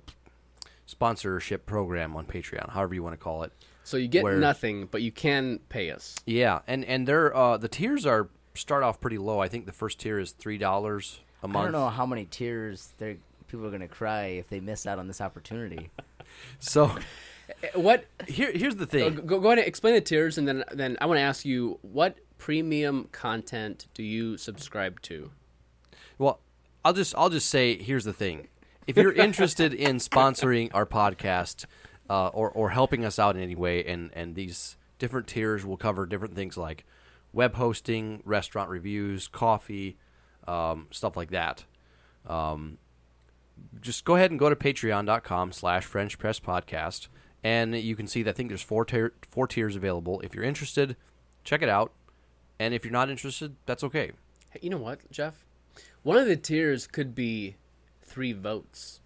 sponsorship 0.87 1.64
program 1.66 2.16
on 2.16 2.26
Patreon, 2.26 2.70
however 2.70 2.94
you 2.94 3.02
want 3.02 3.12
to 3.12 3.22
call 3.22 3.42
it. 3.44 3.52
So 3.84 3.96
you 3.96 4.08
get 4.08 4.25
Where- 4.25 4.37
nothing, 4.38 4.87
but 4.90 5.02
you 5.02 5.12
can 5.12 5.61
pay 5.68 5.90
us. 5.90 6.20
Yeah, 6.26 6.61
and 6.66 6.84
and 6.84 7.06
they're 7.06 7.34
uh, 7.34 7.56
the 7.56 7.68
tiers 7.68 8.06
are 8.06 8.28
start 8.54 8.82
off 8.82 9.00
pretty 9.00 9.18
low. 9.18 9.38
I 9.40 9.49
think 9.49 9.66
the 9.66 9.72
first 9.72 9.99
tier 10.00 10.18
is 10.18 10.32
three 10.32 10.58
dollars 10.58 11.20
a 11.42 11.49
month. 11.49 11.62
I 11.62 11.62
don't 11.70 11.72
know 11.80 11.88
how 11.88 12.06
many 12.06 12.25
tiers 12.25 12.92
they're 12.99 13.16
people 13.52 13.66
are 13.66 13.71
going 13.71 13.80
to 13.80 13.88
cry 13.88 14.25
if 14.25 14.49
they 14.49 14.59
miss 14.59 14.87
out 14.87 14.99
on 14.99 15.06
this 15.06 15.21
opportunity 15.21 15.90
So 16.59 16.97
What 17.75 18.06
here 18.26 18.50
here's 18.52 18.76
the 18.76 18.87
thing. 18.87 19.14
Go, 19.14 19.38
go 19.40 19.49
ahead 19.49 19.59
and 19.59 19.66
explain 19.66 19.94
the 19.94 20.00
tiers, 20.00 20.38
and 20.38 20.49
then 20.49 20.64
then 20.73 20.97
I 21.00 21.06
want 21.06 21.18
to 21.18 21.23
ask 21.23 21.44
you 21.44 21.78
what 21.82 22.16
premium 22.38 23.09
content 23.12 23.87
do 23.94 24.02
you 24.02 24.37
subscribe 24.37 25.00
to? 25.02 25.30
Well, 26.18 26.40
I'll 26.85 26.92
just 26.92 27.14
I'll 27.16 27.30
just 27.30 27.49
say 27.49 27.76
here's 27.80 28.04
the 28.04 28.12
thing. 28.12 28.49
If 28.87 28.97
you're 28.97 29.12
interested 29.12 29.75
in 29.75 29.97
sponsoring 29.97 30.71
our 30.75 30.87
podcast 30.87 31.66
uh, 32.09 32.28
or 32.28 32.50
or 32.50 32.71
helping 32.71 33.04
us 33.04 33.18
out 33.18 33.37
in 33.37 33.42
any 33.42 33.54
way, 33.54 33.85
and 33.85 34.11
and 34.14 34.35
these 34.35 34.76
different 34.99 35.26
tiers 35.26 35.64
will 35.64 35.76
cover 35.76 36.06
different 36.06 36.35
things 36.35 36.56
like 36.56 36.85
web 37.32 37.54
hosting, 37.54 38.23
restaurant 38.25 38.71
reviews, 38.71 39.28
coffee, 39.28 39.97
um, 40.47 40.87
stuff 40.90 41.16
like 41.16 41.30
that. 41.30 41.64
Um, 42.26 42.78
just 43.80 44.04
go 44.04 44.16
ahead 44.16 44.30
and 44.30 44.38
go 44.38 44.49
to 44.49 44.56
patreon.com 44.56 45.52
slash 45.52 45.85
French 45.85 46.18
Press 46.18 46.38
Podcast, 46.40 47.09
and 47.42 47.75
you 47.75 47.97
can 47.97 48.06
see 48.06 48.23
that 48.23 48.30
I 48.30 48.32
think 48.35 48.49
there's 48.49 48.62
four, 48.62 48.85
tier, 48.85 49.12
four 49.30 49.47
tiers 49.47 49.76
available. 49.76 50.21
If 50.21 50.35
you're 50.35 50.44
interested, 50.44 50.97
check 51.44 51.62
it 51.62 51.68
out. 51.68 51.92
And 52.59 52.75
if 52.75 52.85
you're 52.85 52.92
not 52.92 53.11
interested, 53.11 53.56
that's 53.66 53.82
okay. 53.85 54.12
Hey, 54.50 54.61
you 54.62 54.71
know 54.71 54.78
what, 54.78 55.11
Jeff? 55.11 55.44
One 56.02 56.16
of 56.16 56.26
the 56.26 56.37
tiers 56.37 56.87
could 56.87 57.14
be 57.14 57.56
three 58.02 58.32
votes, 58.32 59.00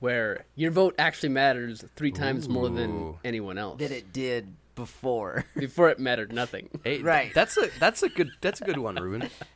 where 0.00 0.44
your 0.54 0.70
vote 0.70 0.94
actually 0.98 1.30
matters 1.30 1.84
three 1.96 2.12
times 2.12 2.48
more 2.48 2.68
than 2.68 3.14
anyone 3.24 3.58
else. 3.58 3.78
That 3.80 3.90
it 3.90 4.12
did 4.12 4.54
before. 4.74 5.44
Before 5.56 5.88
it 5.90 5.98
mattered 5.98 6.32
nothing. 6.32 6.68
Hey, 6.84 7.00
Right. 7.00 7.32
That's 7.34 7.56
a 7.56 7.68
that's 7.78 8.02
a 8.02 8.08
good 8.08 8.30
that's 8.40 8.60
a 8.60 8.64
good 8.64 8.78
one, 8.78 8.96
Ruben. 8.96 9.28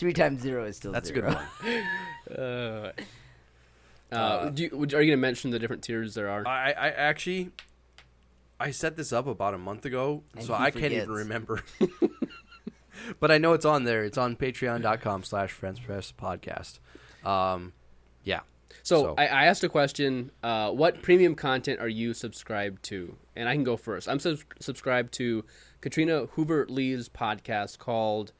Three 0.00 0.14
times 0.14 0.40
zero 0.40 0.64
is 0.64 0.78
still 0.78 0.92
That's 0.92 1.10
a 1.10 1.12
good 1.12 1.24
one. 1.24 1.38
Uh, 2.38 2.92
uh, 4.12 4.48
do 4.50 4.62
you, 4.62 4.70
would- 4.72 4.94
are 4.94 5.02
you 5.02 5.10
going 5.10 5.18
to 5.18 5.20
mention 5.20 5.50
the 5.50 5.58
different 5.58 5.82
tiers 5.82 6.14
there 6.14 6.28
are? 6.28 6.46
I, 6.48 6.70
I 6.70 6.88
actually 6.88 7.50
I 8.58 8.70
set 8.70 8.96
this 8.96 9.12
up 9.12 9.26
about 9.26 9.52
a 9.52 9.58
month 9.58 9.84
ago, 9.84 10.22
And 10.34 10.44
so 10.44 10.54
he 10.54 10.64
I 10.64 10.70
can't 10.70 10.92
even 10.92 11.10
remember. 11.10 11.62
but 13.20 13.30
I 13.30 13.36
know 13.38 13.52
it's 13.52 13.64
on 13.66 13.84
there. 13.84 14.04
It's 14.04 14.16
on 14.16 14.36
patreon.com 14.36 15.22
slash 15.24 15.50
Friends 15.52 15.80
Press 15.80 16.12
Podcast. 16.18 16.78
Um, 17.28 17.72
yeah. 18.24 18.40
So, 18.82 19.02
So- 19.02 19.14
I, 19.18 19.26
I 19.26 19.44
asked 19.46 19.64
a 19.64 19.68
question: 19.68 20.30
uh, 20.42 20.70
What 20.70 21.02
premium 21.02 21.34
content 21.34 21.78
are 21.80 21.88
you 21.88 22.14
subscribed 22.14 22.82
to? 22.84 23.16
And 23.36 23.48
I 23.50 23.54
can 23.54 23.64
go 23.64 23.76
first. 23.76 24.08
I'm 24.08 24.18
sub- 24.18 24.38
subscribed 24.60 25.12
to 25.14 25.44
Katrina 25.82 26.26
Hoover 26.32 26.66
Lee's 26.70 27.08
podcast 27.10 27.78
called 27.78 28.32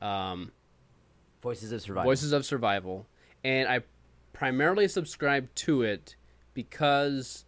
um, 0.00 0.52
Voices 1.42 1.72
of 1.72 1.82
Survival. 1.82 2.10
Voices 2.10 2.32
of 2.32 2.44
Survival, 2.44 3.06
and 3.44 3.68
I 3.68 3.80
primarily 4.32 4.88
subscribe 4.88 5.52
to 5.56 5.82
it 5.82 6.16
because 6.54 7.44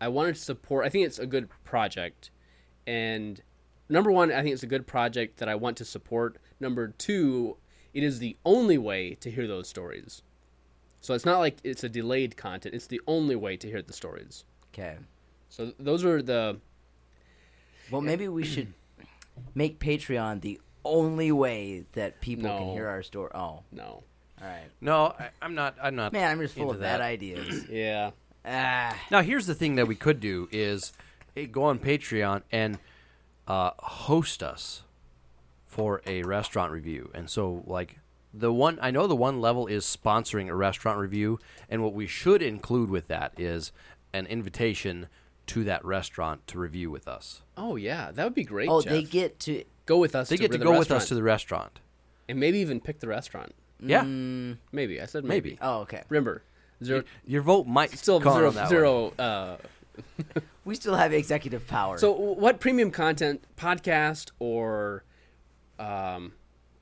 I 0.00 0.08
wanted 0.08 0.34
to 0.34 0.40
support. 0.40 0.84
I 0.84 0.88
think 0.88 1.06
it's 1.06 1.18
a 1.18 1.26
good 1.26 1.48
project, 1.64 2.30
and 2.86 3.40
number 3.88 4.10
one, 4.10 4.32
I 4.32 4.42
think 4.42 4.52
it's 4.52 4.62
a 4.62 4.68
good 4.68 4.86
project 4.86 5.38
that 5.38 5.48
I 5.48 5.54
want 5.54 5.76
to 5.78 5.84
support. 5.84 6.36
Number 6.60 6.88
two, 6.88 7.56
it 7.92 8.02
is 8.02 8.18
the 8.18 8.36
only 8.44 8.78
way 8.78 9.14
to 9.16 9.30
hear 9.30 9.46
those 9.46 9.68
stories. 9.68 10.22
So 11.00 11.14
it's 11.14 11.26
not 11.26 11.38
like 11.38 11.58
it's 11.64 11.84
a 11.84 11.88
delayed 11.88 12.36
content; 12.36 12.74
it's 12.74 12.86
the 12.86 13.00
only 13.06 13.36
way 13.36 13.56
to 13.56 13.68
hear 13.68 13.82
the 13.82 13.92
stories. 13.92 14.44
Okay. 14.72 14.96
So 15.48 15.72
those 15.78 16.04
are 16.04 16.20
the 16.20 16.58
Well, 17.90 18.00
maybe 18.00 18.28
we 18.28 18.44
should 18.44 18.72
make 19.54 19.78
Patreon 19.78 20.40
the 20.40 20.60
only 20.84 21.32
way 21.32 21.84
that 21.92 22.20
people 22.20 22.48
can 22.48 22.72
hear 22.72 22.88
our 22.88 23.02
story. 23.02 23.30
Oh, 23.34 23.38
all 23.38 23.64
no, 23.72 24.02
right. 24.40 24.64
No, 24.80 25.14
I, 25.18 25.30
I'm 25.42 25.54
not. 25.54 25.76
I'm 25.82 25.96
not. 25.96 26.12
Man, 26.12 26.30
I'm 26.30 26.40
just 26.40 26.54
full 26.54 26.64
into 26.64 26.74
of 26.76 26.80
bad 26.80 27.00
that. 27.00 27.04
ideas. 27.06 27.66
yeah. 27.70 28.10
ah, 28.44 28.96
Now, 29.10 29.22
here's 29.22 29.46
the 29.46 29.54
thing 29.54 29.76
that 29.76 29.86
we 29.86 29.94
could 29.94 30.20
do 30.20 30.48
is 30.52 30.92
hey, 31.34 31.46
go 31.46 31.64
on 31.64 31.78
Patreon 31.78 32.42
and 32.52 32.78
uh, 33.48 33.70
host 33.78 34.42
us 34.42 34.82
for 35.66 36.02
a 36.06 36.22
restaurant 36.22 36.72
review. 36.72 37.10
And 37.14 37.28
so, 37.28 37.62
like, 37.66 37.98
the 38.32 38.52
one 38.52 38.78
I 38.80 38.90
know 38.90 39.06
the 39.06 39.16
one 39.16 39.40
level 39.40 39.66
is 39.66 39.84
sponsoring 39.84 40.48
a 40.48 40.54
restaurant 40.54 40.98
review, 40.98 41.38
and 41.68 41.82
what 41.82 41.94
we 41.94 42.06
should 42.06 42.42
include 42.42 42.90
with 42.90 43.08
that 43.08 43.32
is 43.38 43.72
an 44.12 44.26
invitation 44.26 45.08
to 45.46 45.64
that 45.64 45.84
restaurant 45.84 46.46
to 46.48 46.58
review 46.58 46.90
with 46.90 47.06
us. 47.06 47.42
Oh 47.56 47.76
yeah, 47.76 48.10
that 48.12 48.24
would 48.24 48.34
be 48.34 48.44
great. 48.44 48.68
oh, 48.68 48.80
Jeff. 48.80 48.92
they 48.92 49.02
get 49.02 49.38
to. 49.40 49.64
Go 49.86 49.98
with 49.98 50.14
us. 50.14 50.28
They 50.28 50.36
get 50.36 50.52
to 50.52 50.58
the 50.58 50.64
go 50.64 50.78
with 50.78 50.90
us 50.90 51.08
to 51.08 51.14
the 51.14 51.22
restaurant. 51.22 51.80
and 52.28 52.38
maybe 52.40 52.58
even 52.58 52.80
pick 52.80 53.00
the 53.00 53.08
restaurant. 53.08 53.54
Yeah, 53.80 54.02
Maybe 54.02 55.00
I 55.00 55.06
said 55.06 55.24
maybe. 55.24 55.50
maybe. 55.50 55.58
Oh, 55.60 55.80
okay. 55.80 56.02
Remember, 56.08 56.42
zero, 56.82 57.02
Your 57.26 57.42
vote 57.42 57.66
might 57.66 57.90
still 57.98 58.20
count 58.20 58.36
zero 58.36 58.48
on 58.48 58.54
that 58.54 58.60
one. 58.62 58.68
zero. 58.70 59.12
Uh, 59.18 59.56
We 60.64 60.74
still 60.74 60.94
have 60.94 61.12
executive 61.12 61.66
power. 61.66 61.98
so, 61.98 62.12
what 62.12 62.58
premium 62.60 62.90
content, 62.90 63.44
podcast 63.58 64.30
or, 64.38 65.04
um, 65.78 66.32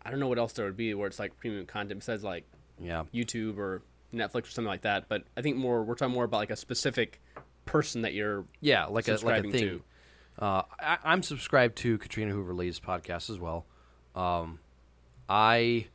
I 0.05 0.11
don't 0.11 0.21
know 0.21 0.29
what 0.29 0.39
else 0.39 0.53
there 0.53 0.67
would 0.67 0.77
be 0.77 0.95
where 0.95 1.09
it's 1.09 1.19
like 1.19 1.37
premium 1.39 1.67
content 1.67 1.99
besides 2.01 2.23
like 2.23 2.45
Yeah. 2.81 3.05
YouTube 3.13 3.59
or 3.59 3.83
Netflix 4.15 4.45
or 4.45 4.51
something 4.51 4.69
like 4.69 4.83
that. 4.83 5.09
But 5.09 5.25
I 5.37 5.43
think 5.43 5.57
more 5.57 5.83
we're 5.83 5.95
talking 5.97 6.15
more 6.15 6.25
about 6.25 6.37
like 6.39 6.51
a 6.51 6.57
specific 6.57 7.21
person 7.65 8.03
that 8.03 8.15
you're 8.15 8.45
Yeah, 8.61 8.85
like 8.87 9.09
a 9.09 9.17
like 9.25 9.41
a 9.45 9.51
thing. 9.51 9.53
to. 9.53 9.83
Uh, 10.39 10.63
I, 10.81 10.99
I'm 11.05 11.23
subscribed 11.23 11.77
to 11.79 11.99
Katrina 11.99 12.33
Hoover 12.33 12.55
Lee's 12.55 12.81
podcast 12.81 13.31
as 13.31 13.39
well. 13.39 13.67
Um, 14.15 14.59
I 15.29 15.87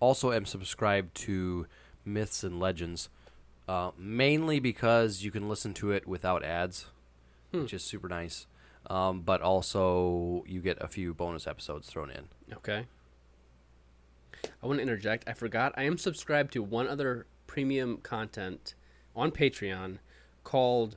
also 0.00 0.32
am 0.32 0.46
subscribed 0.46 1.14
to 1.14 1.66
Myths 2.04 2.42
and 2.42 2.58
Legends, 2.58 3.08
uh, 3.68 3.92
mainly 3.96 4.60
because 4.60 5.22
you 5.22 5.30
can 5.30 5.48
listen 5.48 5.72
to 5.74 5.92
it 5.92 6.06
without 6.06 6.44
ads, 6.44 6.86
which 7.52 7.72
is 7.72 7.84
super 7.84 8.08
nice. 8.08 8.46
Um, 8.88 9.20
but 9.20 9.40
also 9.40 10.44
you 10.46 10.60
get 10.60 10.76
a 10.80 10.88
few 10.88 11.14
bonus 11.14 11.46
episodes 11.46 11.88
thrown 11.88 12.10
in. 12.10 12.24
Okay. 12.52 12.86
I 14.62 14.66
want 14.66 14.78
to 14.78 14.82
interject. 14.82 15.28
I 15.28 15.34
forgot. 15.34 15.72
I 15.76 15.84
am 15.84 15.98
subscribed 15.98 16.52
to 16.54 16.62
one 16.62 16.88
other 16.88 17.26
premium 17.46 17.98
content 17.98 18.74
on 19.14 19.30
Patreon 19.30 19.98
called 20.42 20.96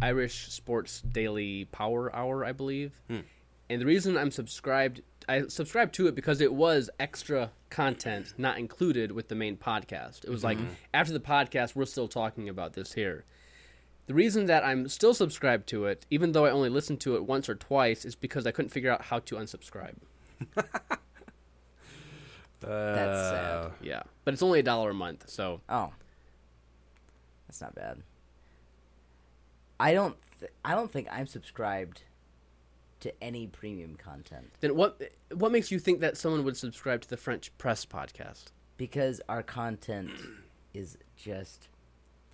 Irish 0.00 0.48
Sports 0.48 1.00
Daily 1.02 1.66
Power 1.66 2.14
Hour, 2.14 2.44
I 2.44 2.52
believe. 2.52 2.92
Hmm. 3.08 3.20
And 3.68 3.80
the 3.80 3.86
reason 3.86 4.16
I'm 4.16 4.30
subscribed, 4.30 5.02
I 5.28 5.46
subscribed 5.48 5.94
to 5.94 6.06
it 6.06 6.14
because 6.14 6.40
it 6.40 6.52
was 6.52 6.90
extra 7.00 7.50
content 7.70 8.34
not 8.36 8.58
included 8.58 9.12
with 9.12 9.28
the 9.28 9.34
main 9.34 9.56
podcast. 9.56 10.24
It 10.24 10.30
was 10.30 10.44
like 10.44 10.58
mm-hmm. 10.58 10.74
after 10.92 11.12
the 11.12 11.20
podcast, 11.20 11.74
we're 11.74 11.86
still 11.86 12.08
talking 12.08 12.48
about 12.48 12.74
this 12.74 12.92
here. 12.92 13.24
The 14.06 14.14
reason 14.14 14.46
that 14.46 14.64
I'm 14.64 14.88
still 14.88 15.14
subscribed 15.14 15.68
to 15.68 15.86
it, 15.86 16.06
even 16.10 16.32
though 16.32 16.44
I 16.44 16.50
only 16.50 16.68
listened 16.68 17.00
to 17.00 17.14
it 17.16 17.24
once 17.24 17.48
or 17.48 17.54
twice, 17.54 18.04
is 18.04 18.14
because 18.14 18.46
I 18.46 18.50
couldn't 18.50 18.70
figure 18.70 18.90
out 18.90 19.02
how 19.02 19.20
to 19.20 19.36
unsubscribe. 19.36 19.94
That's 22.60 23.30
sad. 23.30 23.72
Yeah, 23.80 24.02
but 24.24 24.34
it's 24.34 24.42
only 24.42 24.60
a 24.60 24.62
dollar 24.62 24.90
a 24.90 24.94
month, 24.94 25.28
so 25.28 25.60
Oh, 25.68 25.92
that's 27.48 27.60
not 27.60 27.74
bad. 27.74 28.02
I 29.82 29.94
don't. 29.94 30.16
Th- 30.40 30.52
I 30.64 30.74
don't 30.74 30.90
think 30.90 31.08
I'm 31.10 31.26
subscribed 31.26 32.02
to 33.00 33.12
any 33.22 33.48
premium 33.48 33.96
content 33.96 34.50
then 34.60 34.76
what? 34.76 35.00
What 35.34 35.50
makes 35.50 35.72
you 35.72 35.78
think 35.80 36.00
that 36.00 36.16
someone 36.16 36.44
would 36.44 36.56
subscribe 36.56 37.00
to 37.02 37.08
the 37.08 37.16
French 37.16 37.56
Press 37.58 37.84
podcast? 37.84 38.44
because 38.76 39.20
our 39.28 39.42
content 39.42 40.10
is 40.74 40.98
just 41.16 41.68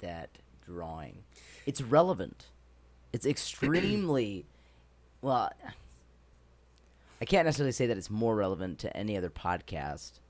that 0.00 0.30
drawing. 0.64 1.24
It's 1.66 1.82
relevant. 1.82 2.46
It's 3.12 3.26
extremely 3.26 4.46
well. 5.22 5.52
I 7.20 7.24
can't 7.24 7.44
necessarily 7.46 7.72
say 7.72 7.86
that 7.86 7.98
it's 7.98 8.10
more 8.10 8.36
relevant 8.36 8.78
to 8.78 8.96
any 8.96 9.16
other 9.16 9.28
podcast. 9.30 10.20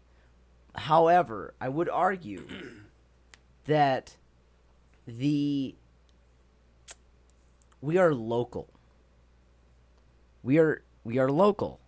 However, 0.74 1.54
I 1.60 1.68
would 1.68 1.88
argue 1.88 2.46
that 3.66 4.16
the 5.06 5.74
we 7.80 7.98
are 7.98 8.14
local. 8.14 8.68
We 10.42 10.58
are 10.58 10.82
we 11.04 11.18
are 11.18 11.30
local. 11.30 11.80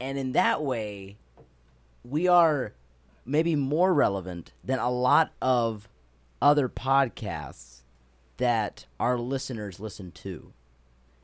And 0.00 0.18
in 0.18 0.32
that 0.32 0.62
way, 0.62 1.16
we 2.04 2.28
are 2.28 2.74
maybe 3.24 3.56
more 3.56 3.94
relevant 3.94 4.52
than 4.62 4.78
a 4.78 4.90
lot 4.90 5.32
of 5.40 5.88
other 6.42 6.68
podcasts 6.68 7.82
that 8.36 8.86
our 9.00 9.18
listeners 9.18 9.80
listen 9.80 10.10
to. 10.12 10.52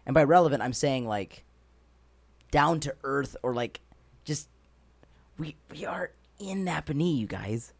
And 0.06 0.14
by 0.14 0.24
relevant, 0.24 0.62
I'm 0.62 0.72
saying 0.72 1.06
like 1.06 1.44
down 2.50 2.80
to 2.80 2.94
earth 3.04 3.36
or 3.42 3.54
like 3.54 3.80
just 4.24 4.48
we 5.38 5.56
we 5.70 5.84
are 5.84 6.12
in 6.40 6.64
Nappanee, 6.64 7.18
you 7.18 7.26
guys. 7.26 7.72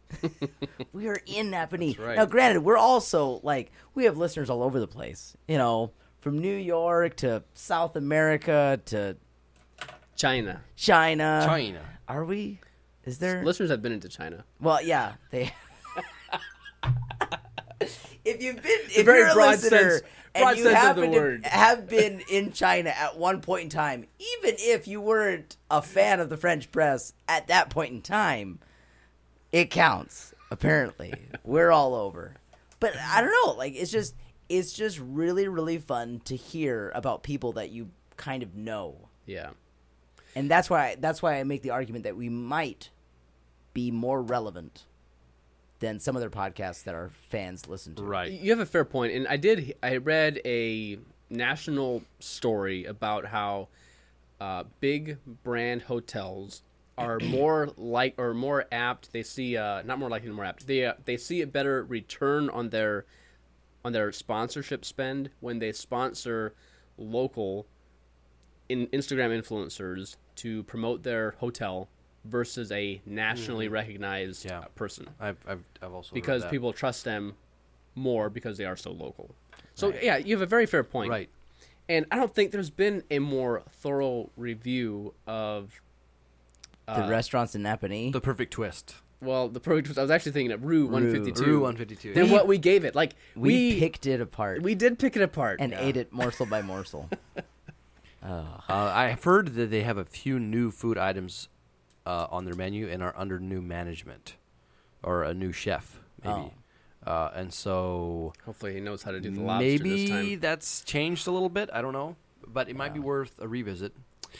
we 0.93 1.07
are 1.07 1.19
in 1.25 1.51
Nappanee. 1.51 1.97
right. 1.99 2.15
Now, 2.17 2.25
granted, 2.25 2.61
we're 2.61 2.77
also 2.77 3.39
like 3.43 3.71
we 3.95 4.05
have 4.05 4.17
listeners 4.17 4.49
all 4.49 4.63
over 4.63 4.79
the 4.79 4.87
place. 4.87 5.35
You 5.47 5.57
know, 5.57 5.91
from 6.19 6.39
New 6.39 6.55
York 6.55 7.17
to 7.17 7.43
South 7.53 7.95
America 7.95 8.79
to 8.85 9.17
China 10.15 10.61
China. 10.75 11.43
China. 11.45 11.81
Are 12.07 12.23
we? 12.23 12.59
Is 13.03 13.17
there? 13.17 13.43
listeners 13.43 13.71
have 13.71 13.81
been 13.81 13.91
into 13.91 14.09
China. 14.09 14.45
Well, 14.59 14.81
yeah, 14.81 15.13
they. 15.31 15.51
if 17.81 18.41
you've 18.41 18.61
been, 18.61 18.79
if 18.89 19.05
very 19.05 19.19
you're 19.19 19.29
a 19.29 19.33
broad 19.33 19.49
listener 19.51 19.99
sense- 19.99 20.03
and 20.33 20.57
you 20.57 20.67
happen 20.69 21.11
to 21.11 21.39
have 21.43 21.87
been 21.87 22.21
in 22.29 22.51
China 22.51 22.89
at 22.89 23.17
one 23.17 23.41
point 23.41 23.63
in 23.63 23.69
time, 23.69 24.05
even 24.19 24.55
if 24.59 24.87
you 24.87 25.01
weren't 25.01 25.57
a 25.69 25.81
fan 25.81 26.19
of 26.19 26.29
the 26.29 26.37
French 26.37 26.71
press 26.71 27.13
at 27.27 27.47
that 27.47 27.69
point 27.69 27.93
in 27.93 28.01
time, 28.01 28.59
it 29.51 29.69
counts. 29.69 30.33
Apparently, 30.49 31.13
we're 31.43 31.71
all 31.71 31.95
over. 31.95 32.35
But 32.79 32.93
I 32.97 33.21
don't 33.21 33.31
know. 33.45 33.53
Like 33.53 33.73
it's 33.75 33.91
just, 33.91 34.15
it's 34.49 34.73
just 34.73 34.99
really, 34.99 35.47
really 35.47 35.77
fun 35.77 36.21
to 36.25 36.35
hear 36.35 36.91
about 36.95 37.23
people 37.23 37.53
that 37.53 37.69
you 37.69 37.89
kind 38.17 38.43
of 38.43 38.55
know. 38.55 39.09
Yeah, 39.25 39.51
and 40.35 40.49
that's 40.49 40.69
why 40.69 40.97
that's 40.99 41.21
why 41.21 41.39
I 41.39 41.43
make 41.43 41.61
the 41.61 41.69
argument 41.69 42.03
that 42.03 42.17
we 42.17 42.27
might 42.27 42.89
be 43.73 43.91
more 43.91 44.21
relevant 44.21 44.85
than 45.81 45.99
some 45.99 46.15
other 46.15 46.29
podcasts 46.29 46.83
that 46.83 46.95
our 46.95 47.09
fans 47.09 47.67
listen 47.67 47.95
to. 47.95 48.03
Right. 48.03 48.31
You 48.31 48.51
have 48.51 48.59
a 48.59 48.65
fair 48.65 48.85
point, 48.85 49.13
and 49.13 49.27
I 49.27 49.35
did. 49.35 49.75
I 49.83 49.97
read 49.97 50.39
a 50.45 50.99
national 51.29 52.03
story 52.19 52.85
about 52.85 53.25
how 53.25 53.67
uh, 54.39 54.63
big 54.79 55.17
brand 55.43 55.81
hotels 55.81 56.61
are 56.97 57.19
more 57.23 57.69
like 57.75 58.13
or 58.17 58.33
more 58.33 58.65
apt. 58.71 59.11
They 59.11 59.23
see 59.23 59.57
uh, 59.57 59.81
not 59.81 59.99
more 59.99 60.09
likely, 60.09 60.29
more 60.29 60.45
apt. 60.45 60.67
They 60.67 60.85
uh, 60.85 60.93
they 61.03 61.17
see 61.17 61.41
a 61.41 61.47
better 61.47 61.83
return 61.83 62.49
on 62.49 62.69
their 62.69 63.05
on 63.83 63.91
their 63.91 64.11
sponsorship 64.11 64.85
spend 64.85 65.31
when 65.39 65.57
they 65.57 65.71
sponsor 65.71 66.53
local 66.97 67.65
in 68.69 68.85
Instagram 68.87 69.37
influencers 69.37 70.15
to 70.35 70.61
promote 70.63 71.01
their 71.01 71.31
hotel 71.39 71.89
versus 72.25 72.71
a 72.71 73.01
nationally 73.05 73.67
recognized 73.67 74.45
Yeah. 74.45 74.65
person 74.75 75.07
I've 75.19 75.37
I've, 75.47 75.63
I've 75.81 75.91
also 75.93 76.09
heard 76.09 76.13
because 76.15 76.41
that. 76.43 76.51
people 76.51 76.71
trust 76.73 77.03
them 77.03 77.33
more 77.95 78.29
because 78.29 78.57
they 78.57 78.65
are 78.65 78.75
so 78.77 78.91
local. 78.91 79.33
So 79.73 79.93
yeah, 80.01 80.17
you 80.17 80.35
have 80.35 80.41
a 80.41 80.45
very 80.45 80.65
fair 80.65 80.83
point. 80.83 81.09
right. 81.09 81.29
And 81.89 82.05
I 82.11 82.15
don't 82.15 82.33
think 82.33 82.51
there's 82.51 82.69
been 82.69 83.03
a 83.11 83.19
more 83.19 83.63
thorough 83.69 84.29
review 84.37 85.13
of 85.27 85.81
The 86.85 87.05
Uh, 87.05 87.09
restaurants 87.09 87.53
in 87.55 87.63
Nappanee. 87.63 88.11
The 88.13 88.21
perfect 88.21 88.53
twist. 88.53 88.95
well, 89.19 89.49
the 89.49 89.59
perfect 89.59 89.87
twist. 89.87 89.99
I 89.99 90.01
was 90.03 90.11
actually 90.11 90.31
thinking 90.33 90.51
of 90.51 90.63
Rue 90.63 90.85
152. 90.85 91.43
Rue 91.43 91.59
152. 91.61 92.13
Than 92.13 92.29
what 92.29 92.47
we 92.47 92.57
gave 92.59 92.85
it. 92.85 92.95
Like 92.95 93.13
we, 93.35 93.73
we 93.73 93.79
picked 93.79 94.05
it 94.05 94.21
apart 94.21 94.61
we 94.61 94.75
did 94.75 94.99
pick 94.99 95.15
it 95.15 95.21
apart 95.21 95.59
and 95.59 95.71
Yeah. 95.73 95.81
ate 95.81 95.97
it 95.97 96.13
morsel 96.13 96.45
by 96.45 96.61
morsel. 96.61 97.09
Uh, 98.23 98.43
I've 98.69 99.23
heard 99.23 99.55
that 99.55 99.71
they 99.71 99.81
have 99.81 99.97
a 99.97 100.05
few 100.05 100.39
new 100.39 100.69
food 100.69 100.95
items 100.95 101.49
uh, 102.05 102.27
on 102.29 102.45
their 102.45 102.55
menu 102.55 102.87
and 102.87 103.01
are 103.03 103.13
under 103.17 103.39
new 103.39 103.61
management 103.61 104.35
or 105.03 105.23
a 105.23 105.33
new 105.33 105.51
chef, 105.51 105.99
maybe. 106.23 106.53
Uh, 107.05 107.31
and 107.33 107.51
so 107.53 108.31
Hopefully, 108.45 108.73
he 108.75 108.79
knows 108.79 109.01
how 109.03 109.11
to 109.11 109.19
do 109.19 109.31
the 109.31 109.41
lobster 109.41 109.69
this 109.79 109.81
maybe 110.09 110.35
that's 110.35 110.83
changed 110.83 111.27
a 111.27 111.31
little 111.31 111.49
bit. 111.49 111.69
I 111.73 111.81
don't 111.81 111.93
know, 111.93 112.15
but 112.47 112.69
it 112.69 112.75
might 112.75 112.93
be 112.93 112.99
worth 112.99 113.39
a 113.39 113.47
revisit. 113.47 113.93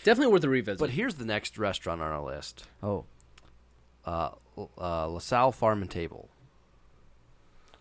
Definitely 0.03 0.31
worth 0.31 0.43
a 0.43 0.49
revisit. 0.49 0.79
But 0.79 0.91
here's 0.91 1.15
the 1.15 1.25
next 1.25 1.57
restaurant 1.57 2.01
on 2.01 2.11
our 2.11 2.23
list: 2.23 2.65
Oh, 2.83 3.05
uh, 4.05 4.29
uh, 4.77 5.07
LaSalle 5.07 5.51
Farm 5.51 5.81
and 5.81 5.89
Table, 5.89 6.29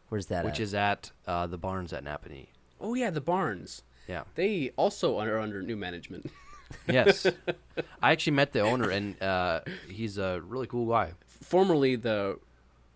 where's 0.08 0.26
that? 0.26 0.46
which 0.46 0.54
at? 0.54 0.60
is 0.60 0.74
at 0.74 1.10
uh, 1.26 1.46
the 1.46 1.58
Barns 1.58 1.92
at 1.92 2.02
Nappanee. 2.02 2.46
oh 2.80 2.94
yeah, 2.94 3.10
the 3.10 3.20
Barns. 3.20 3.82
Yeah. 4.08 4.22
They 4.34 4.72
also 4.76 5.18
are 5.18 5.38
under 5.38 5.62
new 5.62 5.76
management. 5.76 6.30
Yes. 6.88 7.26
I 8.02 8.12
actually 8.12 8.32
met 8.34 8.52
the 8.52 8.60
owner, 8.60 8.90
and 8.90 9.20
uh, 9.22 9.60
he's 9.88 10.18
a 10.18 10.40
really 10.44 10.66
cool 10.66 10.88
guy. 10.88 11.12
Formerly 11.26 11.96
the 11.96 12.38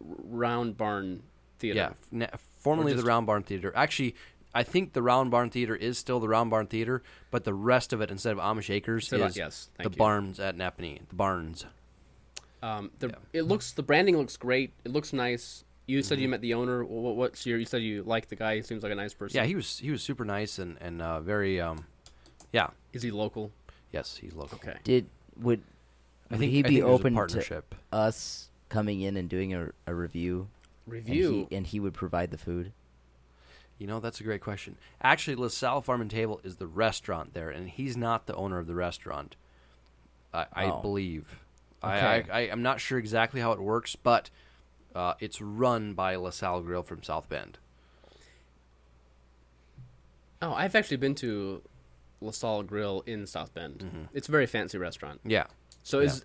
Round 0.01 0.77
Barn 0.77 1.23
Theater. 1.59 1.95
Yeah, 2.13 2.29
formerly 2.59 2.93
just- 2.93 3.05
the 3.05 3.09
Round 3.09 3.27
Barn 3.27 3.43
Theater. 3.43 3.73
Actually, 3.75 4.15
I 4.55 4.63
think 4.63 4.93
the 4.93 5.03
Round 5.03 5.31
Barn 5.31 5.51
Theater 5.51 5.75
is 5.75 5.99
still 5.99 6.21
the 6.21 6.29
Round 6.29 6.51
Barn 6.51 6.67
Theater, 6.67 7.03
but 7.31 7.45
the 7.45 7.55
rest 7.55 7.93
of 7.93 8.01
it, 8.01 8.11
instead 8.11 8.33
of 8.33 8.39
Amish 8.39 8.71
Acres, 8.71 9.13
of- 9.13 9.21
is 9.23 9.37
yes, 9.37 9.69
the 9.79 9.85
you. 9.85 9.91
Barns 9.91 10.39
at 10.39 10.57
Nappanee. 10.57 11.01
The 11.09 11.15
Barns. 11.15 11.67
Um, 12.63 12.91
the 12.99 13.09
Yeah. 13.09 13.15
it 13.35 13.43
looks 13.43 13.73
the 13.73 13.83
branding 13.83 14.17
looks 14.17 14.37
great. 14.39 14.73
It 14.85 14.93
looks 14.93 15.13
nice. 15.13 15.65
You 15.87 16.03
said 16.03 16.15
Mm-hmm. 16.17 16.23
you 16.23 16.29
met 16.31 16.41
the 16.41 16.55
owner. 16.55 16.83
What, 16.83 17.17
what's 17.17 17.45
your? 17.45 17.59
You 17.59 17.67
said 17.67 17.83
you 17.83 18.03
like 18.05 18.29
the 18.29 18.37
guy. 18.37 18.57
He 18.57 18.63
seems 18.63 18.83
like 18.83 18.91
a 18.93 18.95
nice 18.95 19.13
person. 19.13 19.37
Yeah, 19.37 19.45
he 19.45 19.55
was 19.55 19.81
he 19.81 19.91
was 19.91 20.03
super 20.03 20.25
nice 20.25 20.59
and 20.59 20.79
and 20.81 21.03
uh, 21.03 21.21
very 21.21 21.61
um, 21.61 21.85
yeah. 22.53 22.69
is 22.95 23.03
he 23.03 23.11
local? 23.11 23.51
Yes, 23.95 24.17
he's 24.17 24.35
local. 24.35 24.59
Okay. 24.63 24.77
Did 24.85 25.07
would 25.41 25.63
I 26.31 26.35
would 26.35 26.41
think 26.41 26.53
he 26.53 26.59
I 26.59 26.63
be 26.63 26.69
think 26.69 26.81
there's 26.81 26.91
a 26.91 26.93
open 26.95 27.13
to 27.13 27.17
partnership. 27.17 27.75
us 27.93 28.49
coming 28.69 29.01
in 29.01 29.17
and 29.17 29.29
doing 29.29 29.55
a, 29.55 29.71
a 29.87 29.95
review? 29.95 30.49
And 30.87 30.93
Review. 30.95 31.47
he, 31.49 31.57
and 31.57 31.67
he 31.67 31.81
would 31.81 31.95
provide 31.95 32.31
the 32.31 32.37
food. 32.39 32.73
You 33.79 33.87
know, 33.87 34.01
that's 34.01 34.21
a 34.21 34.25
great 34.25 34.41
question. 34.43 34.77
Actually, 35.03 35.37
LaSalle 35.37 35.81
Farm 35.83 36.01
and 36.01 36.11
Table 36.11 36.41
is 36.45 36.57
the 36.57 36.67
restaurant 36.67 37.33
there, 37.35 37.51
and 37.51 37.69
he's 37.71 37.97
not 37.97 38.27
the 38.27 38.35
owner 38.37 38.59
of 38.59 38.67
the 38.67 38.75
restaurant. 38.75 39.37
I, 40.33 40.47
I 40.53 40.67
Oh. 40.67 40.81
believe. 40.83 41.41
Okay. 41.83 41.93
I, 41.93 42.15
I, 42.17 42.25
I 42.31 42.41
I'm 42.51 42.63
not 42.63 42.81
sure 42.81 42.99
exactly 42.99 43.41
how 43.41 43.53
it 43.53 43.61
works, 43.61 43.97
but 43.97 44.31
uh, 44.95 45.15
it's 45.21 45.41
run 45.41 45.95
by 45.95 46.17
LaSalle 46.17 46.63
Grill 46.63 46.83
from 46.83 47.03
South 47.03 47.29
Bend. 47.29 47.59
oh, 50.43 50.53
I've 50.53 50.75
actually 50.75 50.99
been 50.99 51.15
to 51.17 51.63
LaSalle 52.25 52.63
Grill 52.65 53.03
in 53.07 53.27
South 53.27 53.55
Bend. 53.55 54.09
It's 54.13 54.29
a 54.29 54.31
very 54.33 54.47
fancy 54.47 54.79
restaurant. 54.79 55.21
Yeah. 55.25 55.47
So 55.83 56.01
Yeah. 56.01 56.07
is 56.07 56.25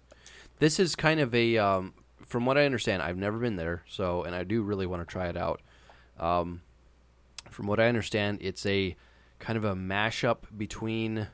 This 0.59 0.79
is 0.79 0.95
kind 0.95 1.19
of 1.21 1.33
a, 1.33 1.57
um, 1.57 1.93
from 2.25 2.45
what 2.45 2.57
I 2.57 2.65
understand, 2.65 3.01
I've 3.01 3.17
never 3.17 3.38
been 3.39 3.55
there, 3.55 3.83
so 3.88 4.23
and 4.23 4.35
I 4.35 4.43
do 4.43 4.62
really 4.62 4.85
want 4.85 5.01
to 5.01 5.05
try 5.12 5.27
it 5.27 5.38
out. 5.38 5.62
Um, 6.19 6.62
from 7.49 7.65
what 7.67 7.79
I 7.79 7.88
understand, 7.88 8.39
it's 8.41 8.65
a 8.65 8.95
kind 9.39 9.57
of 9.57 9.63
a 9.63 9.73
mashup 9.73 10.39
between 10.57 11.27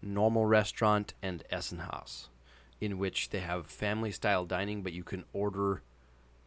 normal 0.00 0.46
restaurant 0.46 1.14
and 1.22 1.42
Essenhaus, 1.50 2.28
in 2.80 2.98
which 2.98 3.30
they 3.30 3.40
have 3.40 3.66
family 3.66 4.12
style 4.12 4.44
dining, 4.44 4.82
but 4.82 4.92
you 4.92 5.02
can 5.02 5.24
order 5.32 5.82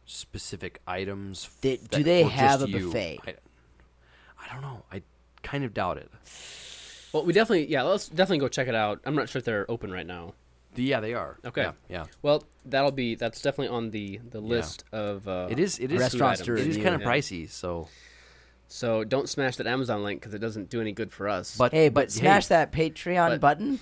specific 0.06 0.80
items. 0.86 1.44
f- 1.44 1.60
They- 1.60 1.76
that- 1.76 1.90
do 1.90 2.02
they 2.02 2.22
have 2.24 2.62
a 2.62 2.68
you. 2.68 2.86
buffet? 2.86 3.20
I, 3.26 3.34
I 4.42 4.52
don't 4.52 4.62
know. 4.62 4.84
I 4.90 5.02
kind 5.42 5.64
of 5.64 5.74
doubt 5.74 5.98
it. 5.98 6.10
Well, 7.16 7.24
we 7.26 7.32
definitely 7.32 7.66
yeah. 7.68 7.82
Let's 7.82 8.08
definitely 8.08 8.38
go 8.38 8.48
check 8.48 8.68
it 8.68 8.74
out. 8.74 9.00
I'm 9.04 9.14
not 9.14 9.28
sure 9.28 9.38
if 9.40 9.44
they're 9.44 9.70
open 9.70 9.90
right 9.90 10.06
now. 10.06 10.34
Yeah, 10.74 11.00
they 11.00 11.14
are. 11.14 11.38
Okay. 11.44 11.62
Yeah. 11.62 11.72
yeah. 11.88 12.04
Well, 12.22 12.44
that'll 12.66 12.90
be 12.92 13.14
that's 13.14 13.40
definitely 13.40 13.74
on 13.74 13.90
the 13.90 14.20
the 14.30 14.40
list 14.40 14.84
of. 14.92 15.26
Uh, 15.26 15.48
It 15.50 15.58
is. 15.58 15.78
It 15.78 15.90
is. 15.92 16.00
Restaurants 16.00 16.42
to 16.42 16.54
It 16.54 16.66
is 16.66 16.76
kind 16.76 16.94
of 16.94 17.00
Yeah. 17.00 17.06
pricey. 17.08 17.48
So, 17.48 17.88
So 18.68 19.02
don't 19.04 19.28
smash 19.28 19.56
that 19.56 19.66
Amazon 19.66 20.02
link 20.02 20.20
because 20.20 20.34
it 20.34 20.38
doesn't 20.40 20.68
do 20.70 20.80
any 20.80 20.92
good 20.92 21.12
for 21.12 21.28
us. 21.28 21.56
but 21.56 21.72
Hey, 21.72 21.88
but, 21.88 22.10
smash 22.12 22.48
that 22.48 22.72
Patreon 22.72 23.28
but- 23.30 23.40
button. 23.40 23.80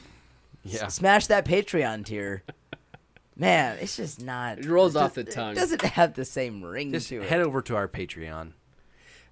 Yeah. 0.62 0.84
S- 0.84 0.94
Smash 0.94 1.26
that 1.26 1.44
Patreon 1.44 2.04
tier. 2.06 2.42
Man, 3.36 3.76
it's 3.80 3.96
just 3.96 4.22
not. 4.22 4.58
It 4.60 4.66
rolls 4.66 4.94
off 4.94 5.14
does- 5.14 5.24
the 5.24 5.30
tongue. 5.32 5.52
It 5.52 5.56
doesn't 5.56 5.82
have 5.82 6.14
the 6.14 6.24
same 6.24 6.62
ring 6.62 6.92
Just 6.92 7.08
to 7.08 7.22
it. 7.22 7.28
head 7.28 7.40
over 7.40 7.60
to 7.62 7.74
our 7.76 7.88
Patreon. 7.88 8.52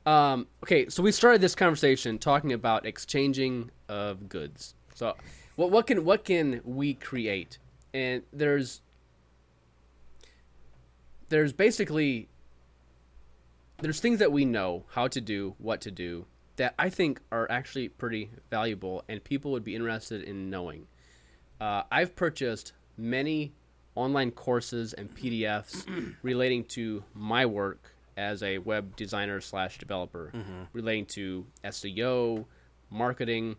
Um, 0.04 0.48
okay, 0.64 0.88
so 0.88 1.02
we 1.02 1.12
started 1.12 1.40
this 1.40 1.54
conversation 1.54 2.18
talking 2.18 2.52
about 2.52 2.86
exchanging 2.86 3.70
of 3.88 4.28
goods. 4.28 4.74
So, 4.94 5.16
what 5.56 5.70
what 5.70 5.86
can 5.86 6.04
what 6.04 6.24
can 6.24 6.60
we 6.64 6.94
create? 6.94 7.58
And 7.94 8.22
there's 8.32 8.82
there's 11.28 11.52
basically 11.52 12.28
there's 13.80 14.00
things 14.00 14.18
that 14.18 14.32
we 14.32 14.44
know 14.44 14.84
how 14.90 15.08
to 15.08 15.20
do, 15.20 15.54
what 15.58 15.80
to 15.82 15.90
do 15.90 16.26
that 16.56 16.74
I 16.78 16.90
think 16.90 17.20
are 17.30 17.50
actually 17.50 17.88
pretty 17.88 18.30
valuable 18.50 19.02
and 19.08 19.22
people 19.22 19.52
would 19.52 19.64
be 19.64 19.74
interested 19.74 20.22
in 20.22 20.50
knowing. 20.50 20.86
Uh, 21.60 21.82
I've 21.90 22.14
purchased 22.14 22.72
many 22.96 23.52
online 23.94 24.30
courses 24.30 24.92
and 24.92 25.14
PDFs 25.14 26.14
relating 26.22 26.64
to 26.64 27.04
my 27.14 27.46
work 27.46 27.91
as 28.16 28.42
a 28.42 28.58
web 28.58 28.96
designer 28.96 29.40
slash 29.40 29.78
developer, 29.78 30.32
relating 30.72 31.06
to 31.06 31.46
SEO, 31.64 32.44
marketing, 32.90 33.56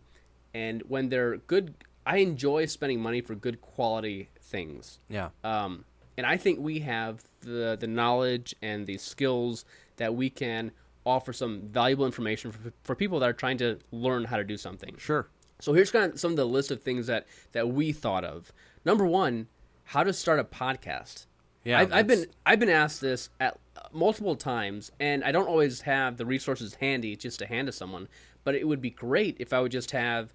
and 0.53 0.83
when 0.87 1.09
they're 1.09 1.37
good, 1.37 1.73
I 2.05 2.17
enjoy 2.17 2.65
spending 2.65 2.99
money 3.01 3.21
for 3.21 3.35
good 3.35 3.61
quality 3.61 4.29
things. 4.41 4.99
Yeah. 5.09 5.29
Um, 5.43 5.85
and 6.17 6.27
I 6.27 6.37
think 6.37 6.59
we 6.59 6.79
have 6.79 7.23
the 7.41 7.77
the 7.79 7.87
knowledge 7.87 8.55
and 8.61 8.85
the 8.85 8.97
skills 8.97 9.65
that 9.97 10.13
we 10.13 10.29
can 10.29 10.71
offer 11.05 11.33
some 11.33 11.61
valuable 11.69 12.05
information 12.05 12.51
for, 12.51 12.73
for 12.83 12.95
people 12.95 13.19
that 13.19 13.29
are 13.29 13.33
trying 13.33 13.57
to 13.57 13.79
learn 13.91 14.25
how 14.25 14.37
to 14.37 14.43
do 14.43 14.57
something. 14.57 14.95
Sure. 14.97 15.27
So 15.59 15.73
here's 15.73 15.91
kind 15.91 16.13
of 16.13 16.19
some 16.19 16.31
of 16.31 16.37
the 16.37 16.45
list 16.45 16.71
of 16.71 16.81
things 16.81 17.07
that 17.07 17.25
that 17.53 17.69
we 17.69 17.91
thought 17.91 18.23
of. 18.23 18.51
Number 18.85 19.05
one, 19.05 19.47
how 19.85 20.03
to 20.03 20.13
start 20.13 20.39
a 20.39 20.43
podcast. 20.43 21.25
Yeah, 21.63 21.79
I've, 21.79 21.93
I've 21.93 22.07
been 22.07 22.25
I've 22.45 22.59
been 22.59 22.69
asked 22.69 23.01
this 23.01 23.29
at 23.39 23.57
multiple 23.91 24.35
times, 24.35 24.91
and 24.99 25.23
I 25.23 25.31
don't 25.31 25.47
always 25.47 25.81
have 25.81 26.17
the 26.17 26.25
resources 26.25 26.75
handy 26.75 27.15
just 27.15 27.39
to 27.39 27.45
hand 27.45 27.67
to 27.67 27.71
someone. 27.71 28.07
But 28.43 28.55
it 28.55 28.67
would 28.67 28.81
be 28.81 28.89
great 28.89 29.37
if 29.39 29.53
I 29.53 29.61
would 29.61 29.71
just 29.71 29.91
have 29.91 30.33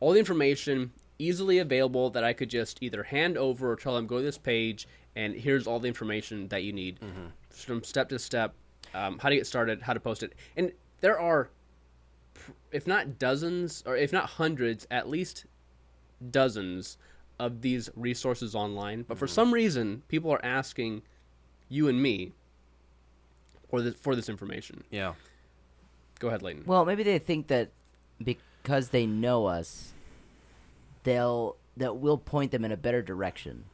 all 0.00 0.12
the 0.12 0.18
information 0.18 0.92
easily 1.18 1.58
available 1.58 2.10
that 2.10 2.24
I 2.24 2.32
could 2.32 2.50
just 2.50 2.82
either 2.82 3.02
hand 3.02 3.36
over 3.36 3.70
or 3.72 3.76
tell 3.76 3.94
them 3.94 4.06
go 4.06 4.18
to 4.18 4.22
this 4.22 4.38
page 4.38 4.86
and 5.14 5.34
here's 5.34 5.66
all 5.66 5.80
the 5.80 5.88
information 5.88 6.46
that 6.48 6.62
you 6.62 6.72
need 6.74 6.98
from 7.48 7.82
step 7.82 8.10
to 8.10 8.18
step, 8.18 8.54
um, 8.94 9.18
how 9.18 9.30
to 9.30 9.36
get 9.36 9.46
started, 9.46 9.80
how 9.80 9.94
to 9.94 10.00
post 10.00 10.22
it, 10.22 10.34
and 10.56 10.72
there 11.00 11.18
are, 11.18 11.48
if 12.70 12.86
not 12.86 13.18
dozens 13.18 13.82
or 13.86 13.96
if 13.96 14.12
not 14.12 14.26
hundreds, 14.26 14.86
at 14.90 15.08
least 15.08 15.46
dozens 16.30 16.98
of 17.38 17.60
these 17.60 17.90
resources 17.94 18.54
online. 18.54 19.02
But 19.02 19.18
for 19.18 19.26
mm-hmm. 19.26 19.34
some 19.34 19.54
reason, 19.54 20.02
people 20.08 20.30
are 20.32 20.44
asking 20.44 21.02
you 21.68 21.88
and 21.88 22.02
me 22.02 22.32
for 23.68 23.82
this 23.82 23.94
for 23.94 24.16
this 24.16 24.28
information. 24.28 24.84
Yeah. 24.90 25.14
Go 26.18 26.28
ahead, 26.28 26.42
Leighton. 26.42 26.64
Well, 26.66 26.84
maybe 26.84 27.02
they 27.02 27.18
think 27.18 27.48
that 27.48 27.70
because 28.22 28.88
they 28.88 29.06
know 29.06 29.46
us, 29.46 29.92
they'll 31.02 31.56
that 31.76 31.96
we'll 31.96 32.18
point 32.18 32.52
them 32.52 32.64
in 32.64 32.72
a 32.72 32.76
better 32.76 33.02
direction. 33.02 33.64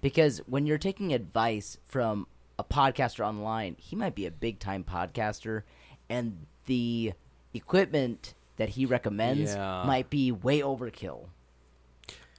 Because 0.00 0.38
when 0.46 0.66
you're 0.66 0.78
taking 0.78 1.12
advice 1.12 1.78
from 1.84 2.26
a 2.58 2.64
podcaster 2.64 3.26
online, 3.26 3.76
he 3.78 3.96
might 3.96 4.14
be 4.14 4.26
a 4.26 4.30
big 4.30 4.58
time 4.58 4.84
podcaster, 4.84 5.62
and 6.08 6.46
the 6.66 7.12
equipment 7.52 8.34
that 8.56 8.70
he 8.70 8.86
recommends 8.86 9.54
Yeah. 9.54 9.84
might 9.86 10.10
be 10.10 10.30
way 10.30 10.60
overkill. 10.60 11.28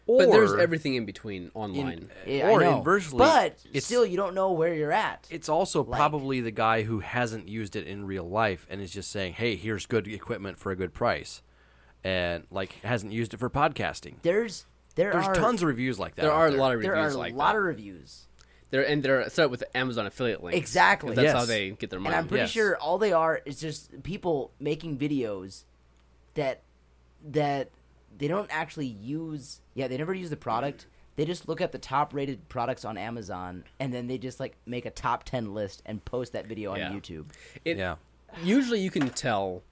But 0.08 0.32
there's 0.32 0.54
everything 0.54 0.96
in 0.96 1.06
between 1.06 1.52
online. 1.54 2.10
Yeah, 2.26 2.50
Or 2.50 2.62
I 2.62 2.66
know. 2.66 2.78
inversely, 2.80 3.20
but 3.20 3.54
it's- 3.70 3.86
still, 3.86 4.06
you 4.06 4.18
don't 4.18 4.34
know 4.36 4.52
where 4.52 4.74
you're 4.74 4.92
at. 4.92 5.28
It's 5.30 5.48
also 5.50 5.84
Like- 5.84 5.98
probably 5.98 6.42
the 6.42 6.52
guy 6.52 6.84
who 6.84 7.00
hasn't 7.00 7.48
used 7.48 7.76
it 7.76 7.88
in 7.88 8.06
real 8.06 8.28
life 8.28 8.66
and 8.70 8.82
is 8.82 8.92
just 8.92 9.12
saying, 9.12 9.34
"Hey, 9.34 9.56
here's 9.56 9.86
good 9.86 10.08
equipment 10.08 10.60
for 10.60 10.72
a 10.72 10.76
good 10.76 10.94
price," 10.94 11.42
and 12.04 12.46
like 12.52 12.74
hasn't 12.84 13.14
used 13.14 13.34
it 13.34 13.38
for 13.38 13.50
podcasting. 13.50 14.16
There's 14.24 14.66
there 14.96 15.12
There's 15.14 15.28
are 15.28 15.34
tons 15.36 15.62
of 15.62 15.68
reviews 15.68 16.00
like 16.00 16.16
that. 16.16 16.24
there 16.24 16.32
out 16.32 16.38
are 16.42 16.48
a 16.48 16.52
lot 16.52 16.72
of 16.74 16.80
reviews. 16.80 16.84
there 16.88 16.96
reviews 17.02 17.16
are 17.16 17.20
like 17.20 17.34
a 17.34 17.38
lot 17.38 17.54
that. 17.54 17.60
of 17.60 17.64
reviews. 17.64 18.28
They're 18.72 18.88
and 18.88 19.04
they're 19.04 19.30
set 19.30 19.46
up 19.46 19.52
with 19.52 19.64
Amazon 19.76 20.06
affiliate 20.08 20.42
links. 20.44 20.58
Exactly. 20.58 21.10
'cause 21.10 21.16
That's 21.18 21.26
Yes. 21.26 21.36
how 21.36 21.46
they 21.46 21.72
get 21.72 21.90
their 21.90 22.00
money. 22.00 22.16
And 22.16 22.24
I'm 22.24 22.28
pretty 22.28 22.44
Yes. 22.44 22.52
sure 22.52 22.78
all 22.78 22.98
they 22.98 23.12
are 23.14 23.42
is 23.46 23.60
just 23.60 24.02
people 24.04 24.52
making 24.60 24.98
videos 24.98 25.64
that 26.36 26.62
that 27.24 27.70
they 28.21 28.27
don't 28.27 28.47
actually 28.51 28.86
use. 28.86 29.60
Yeah, 29.73 29.88
they 29.89 29.97
never 29.97 30.13
use 30.13 30.29
the 30.29 30.38
product. 30.38 30.86
They 31.15 31.25
just 31.25 31.49
look 31.49 31.60
at 31.60 31.71
the 31.71 31.77
top 31.79 32.13
rated 32.13 32.47
products 32.49 32.86
on 32.86 32.97
Amazon 32.97 33.63
and 33.79 33.91
then 33.93 34.07
they 34.07 34.17
just 34.17 34.39
like 34.39 34.55
make 34.65 34.86
a 34.86 34.89
top 34.91 35.23
10 35.25 35.53
list 35.53 35.81
and 35.86 36.03
post 36.05 36.31
that 36.34 36.45
video 36.45 36.71
on 36.71 36.77
Yeah. 36.77 36.91
YouTube. 36.91 37.25
It, 37.65 37.77
Yeah. 37.77 37.95
Usually 38.43 38.79
you 38.79 38.89
can 38.91 39.10
tell 39.10 39.63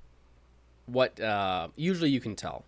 what. 0.87 1.19
Uh, 1.19 1.69
usually 1.75 2.09
you 2.09 2.19
can 2.19 2.35
tell, 2.35 2.65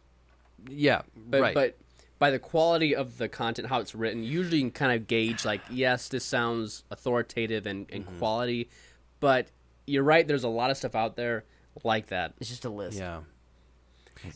Yeah, 0.69 1.01
but 1.17 1.41
right. 1.41 1.53
but 1.55 1.77
by 2.19 2.29
the 2.29 2.39
quality 2.39 2.95
of 2.95 3.17
the 3.17 3.27
content, 3.27 3.67
how 3.67 3.79
it's 3.79 3.95
written, 3.95 4.23
usually 4.23 4.57
you 4.57 4.63
can 4.65 4.71
kind 4.71 4.91
of 4.93 5.07
gauge 5.07 5.43
like, 5.43 5.61
yes, 5.71 6.07
this 6.07 6.23
sounds 6.23 6.83
authoritative 6.91 7.65
and, 7.65 7.87
and 7.91 8.05
Mm-hmm. 8.05 8.19
quality, 8.19 8.69
but 9.19 9.47
you're 9.87 10.03
right. 10.03 10.27
There's 10.27 10.43
a 10.43 10.47
lot 10.49 10.69
of 10.69 10.77
stuff 10.77 10.93
out 10.95 11.15
there 11.15 11.43
like 11.83 12.07
that. 12.07 12.33
It's 12.39 12.49
just 12.49 12.63
a 12.65 12.69
list. 12.69 12.99
Yeah. 12.99 13.21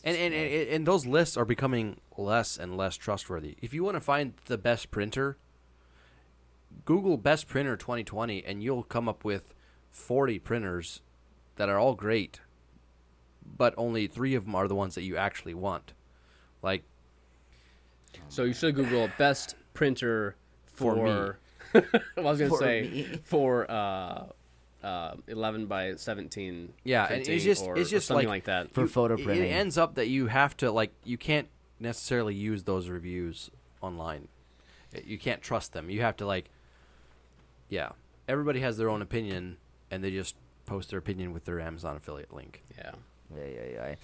And, 0.04 0.16
and, 0.16 0.34
and 0.34 0.68
and 0.68 0.86
those 0.86 1.06
lists 1.06 1.36
are 1.36 1.44
becoming 1.44 1.96
less 2.16 2.56
and 2.56 2.76
less 2.76 2.96
trustworthy. 2.96 3.56
If 3.62 3.72
you 3.74 3.84
want 3.84 3.96
to 3.96 4.00
find 4.00 4.34
the 4.46 4.58
best 4.58 4.90
printer, 4.90 5.36
Google 6.84 7.16
best 7.16 7.46
printer 7.48 7.76
2020 7.76 8.44
and 8.44 8.62
you'll 8.62 8.82
come 8.82 9.08
up 9.08 9.24
with 9.24 9.54
40 9.90 10.38
printers 10.40 11.00
that 11.56 11.68
are 11.68 11.78
all 11.78 11.94
great, 11.94 12.40
but 13.44 13.74
only 13.76 14.06
3 14.06 14.34
of 14.34 14.44
them 14.44 14.54
are 14.54 14.68
the 14.68 14.74
ones 14.74 14.94
that 14.94 15.02
you 15.02 15.16
actually 15.16 15.54
want. 15.54 15.92
Like 16.62 16.84
So 18.28 18.44
you 18.44 18.52
should 18.54 18.74
Google 18.74 19.08
best 19.18 19.54
printer 19.74 20.36
For 20.64 20.94
for. 20.94 21.38
me. 21.74 21.82
well, 22.16 22.26
I 22.28 22.30
was 22.30 22.38
gonna 22.38 22.56
say 22.56 22.82
me. 22.82 23.20
for 23.24 23.70
uh, 23.70 24.26
uh, 24.82 25.14
11 25.26 25.66
by 25.66 25.94
17. 25.96 26.72
Yeah, 26.84 27.06
and 27.10 27.26
it's 27.26 27.44
just 27.44 27.64
or, 27.64 27.76
it's 27.78 27.90
just 27.90 28.06
something 28.06 28.28
like, 28.28 28.46
like, 28.48 28.66
that. 28.66 28.72
For 28.74 28.86
photo 28.86 29.14
it- 29.14 29.24
printing. 29.24 29.50
It 29.50 29.52
ends 29.52 29.76
up 29.78 29.94
that 29.96 30.08
you 30.08 30.26
have 30.26 30.56
to 30.58 30.70
like 30.70 30.92
you 31.04 31.18
can't 31.18 31.48
necessarily 31.80 32.34
use 32.34 32.62
those 32.64 32.88
reviews 32.88 33.50
online. 33.80 34.28
You 35.04 35.18
can't 35.18 35.42
trust 35.42 35.72
them. 35.72 35.90
You 35.90 36.00
have 36.02 36.16
to 36.16 36.26
like 36.26 36.50
yeah. 37.68 37.90
Everybody 38.28 38.60
has 38.60 38.76
their 38.76 38.88
own 38.88 39.02
opinion 39.02 39.56
and 39.90 40.02
they 40.02 40.10
just 40.10 40.36
post 40.66 40.90
their 40.90 40.98
opinion 40.98 41.32
with 41.32 41.44
their 41.44 41.60
Amazon 41.60 41.96
affiliate 41.96 42.32
link. 42.32 42.62
Yeah. 42.76 42.92
Yeah, 43.36 43.44
yeah, 43.44 43.64
yeah. 43.88 43.94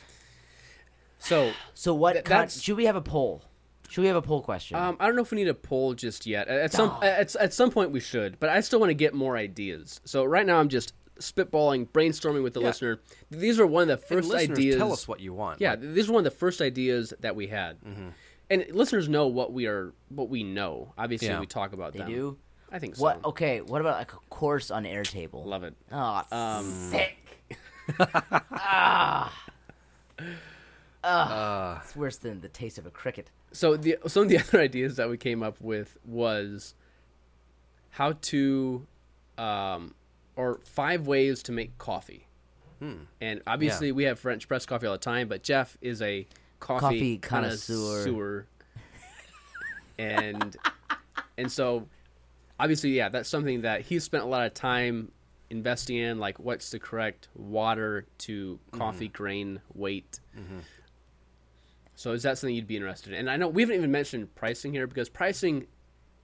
So 1.19 1.53
So 1.75 1.95
what 1.95 2.13
Th- 2.15 2.25
con- 2.25 2.49
should 2.49 2.77
we 2.77 2.85
have 2.87 2.97
a 2.97 3.01
poll? 3.03 3.43
Should 3.89 4.01
we 4.03 4.07
have 4.09 4.17
a 4.17 4.23
poll 4.23 4.41
question? 4.43 4.77
um, 4.79 4.97
I 5.01 5.07
don't 5.07 5.17
know 5.17 5.23
if 5.23 5.31
we 5.31 5.37
need 5.37 5.49
a 5.49 5.55
poll 5.55 5.95
just 5.95 6.27
yet. 6.27 6.49
At 6.49 6.61
at 6.61 6.73
some 6.73 6.97
at, 7.03 7.35
at 7.37 7.53
some 7.53 7.71
point 7.71 7.91
we 7.91 8.01
should, 8.01 8.41
but 8.41 8.49
I 8.49 8.61
still 8.61 8.81
want 8.81 8.91
to 8.91 8.95
get 8.95 9.13
more 9.15 9.37
ideas. 9.37 10.01
So 10.05 10.25
right 10.25 10.47
now 10.47 10.59
I'm 10.59 10.69
just 10.69 10.95
spitballing, 11.19 11.89
brainstorming 11.89 12.43
with 12.43 12.55
the 12.55 12.61
Yeah. 12.61 12.67
listener. 12.69 13.01
These 13.31 13.61
are 13.61 13.67
one 13.67 13.83
of 13.83 13.89
the 13.89 13.97
first 13.99 14.29
listeners, 14.29 14.59
ideas. 14.59 14.77
tell 14.77 14.93
us 14.93 15.07
what 15.07 15.21
you 15.21 15.35
want. 15.35 15.61
Yeah, 15.61 15.71
Like, 15.71 15.81
Mm-hmm. 15.81 15.95
these 15.95 16.09
are 16.09 16.13
one 16.13 16.21
of 16.27 16.33
the 16.33 16.39
first 16.39 16.61
ideas 16.63 17.13
that 17.21 17.37
we 17.37 17.47
had, 17.49 17.77
and 18.51 18.67
listeners 18.71 19.09
know 19.09 19.27
what 19.29 19.53
we 19.53 19.67
are, 19.67 19.93
what 20.09 20.29
we 20.31 20.43
know. 20.43 20.95
Obviously, 20.99 21.29
Yeah. 21.29 21.39
we 21.41 21.47
talk 21.47 21.73
about 21.75 21.93
they 21.93 22.01
them. 22.01 22.09
do. 22.09 22.39
I 22.73 22.79
think 22.79 22.97
so. 22.97 23.03
What? 23.03 23.23
Okay. 23.25 23.61
What 23.61 23.83
about 23.83 23.99
like 23.99 24.13
a 24.15 24.19
course 24.31 24.71
on 24.71 24.85
Airtable? 24.85 25.45
Love 25.45 25.63
it. 25.65 25.75
Oh, 25.93 26.23
Um, 26.33 26.65
sick. 26.91 27.19
ah. 28.01 29.33
Ah. 31.05 31.81
it's 31.83 31.97
worse 31.97 32.17
than 32.17 32.41
the 32.41 32.49
taste 32.49 32.79
of 32.79 32.87
a 32.87 32.91
cricket. 32.91 33.31
So 33.53 33.77
the 33.77 33.99
some 34.07 34.25
of 34.25 34.29
the 34.29 34.39
other 34.49 34.61
ideas 34.61 34.97
that 34.97 35.09
we 35.11 35.17
came 35.17 35.43
up 35.43 35.61
with 35.61 35.97
was 36.05 36.75
how 37.91 38.13
to, 38.23 38.87
um, 39.37 39.95
or 40.37 40.61
five 40.65 41.07
ways 41.07 41.43
to 41.45 41.53
make 41.53 41.77
coffee. 41.79 42.27
And 43.21 43.41
obviously, 43.47 43.93
we 43.93 44.03
have 44.05 44.19
French 44.19 44.49
press 44.49 44.67
coffee 44.67 44.89
all 44.89 44.95
the 44.95 44.99
time, 44.99 45.29
but 45.29 45.45
Jeff 45.45 45.79
is 45.81 46.03
a 46.03 46.27
coffee, 46.59 46.81
Coffee 46.81 47.19
connoisseur. 47.19 48.03
connoisseur. 48.05 48.47
and 49.99 50.57
and 51.39 51.53
so 51.53 51.87
obviously, 52.59 52.91
yeah, 52.91 53.09
that's 53.09 53.29
something 53.29 53.61
that 53.63 53.83
he's 53.83 54.03
spent 54.03 54.25
a 54.25 54.27
lot 54.27 54.47
of 54.47 54.55
time 54.55 55.13
investing 55.49 55.97
in, 55.97 56.19
like 56.19 56.41
what's 56.41 56.71
the 56.73 56.81
correct 56.81 57.29
water 57.37 58.05
to 58.19 58.59
coffee 58.73 59.07
grain 59.09 59.61
weight. 59.75 60.19
So 62.03 62.11
is 62.11 62.25
that 62.25 62.37
something 62.37 62.57
you'd 62.57 62.67
be 62.67 62.75
interested 62.77 63.13
in? 63.13 63.21
And 63.21 63.31
I 63.31 63.37
know 63.37 63.47
we 63.47 63.63
haven't 63.63 63.77
even 63.77 63.93
mentioned 63.93 64.35
pricing 64.35 64.73
here 64.73 64.89
because 64.89 65.09
pricing 65.09 65.69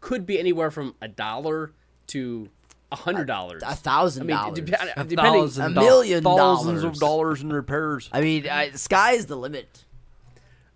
could 0.00 0.26
be 0.26 0.36
anywhere 0.36 0.72
from 0.72 0.96
a 1.00 1.06
dollar 1.06 1.70
to 2.08 2.48
a 2.90 2.96
hundred 2.96 3.26
dollars. 3.26 3.62
A 3.64 3.76
thousand 3.76 4.28
I 4.28 4.34
dollars. 4.34 4.56
mean, 4.60 4.74
a 4.74 4.76
depending. 5.04 5.16
thousand 5.16 5.70
A 5.70 5.74
doll- 5.76 5.84
million 5.84 6.24
thousands 6.24 6.82
dollars. 6.82 6.84
of 6.96 6.98
dollars 7.00 7.42
in 7.42 7.52
repairs. 7.52 8.10
I 8.12 8.20
mean, 8.22 8.48
I, 8.48 8.70
sky's 8.72 9.26
the 9.26 9.36
limit. 9.36 9.84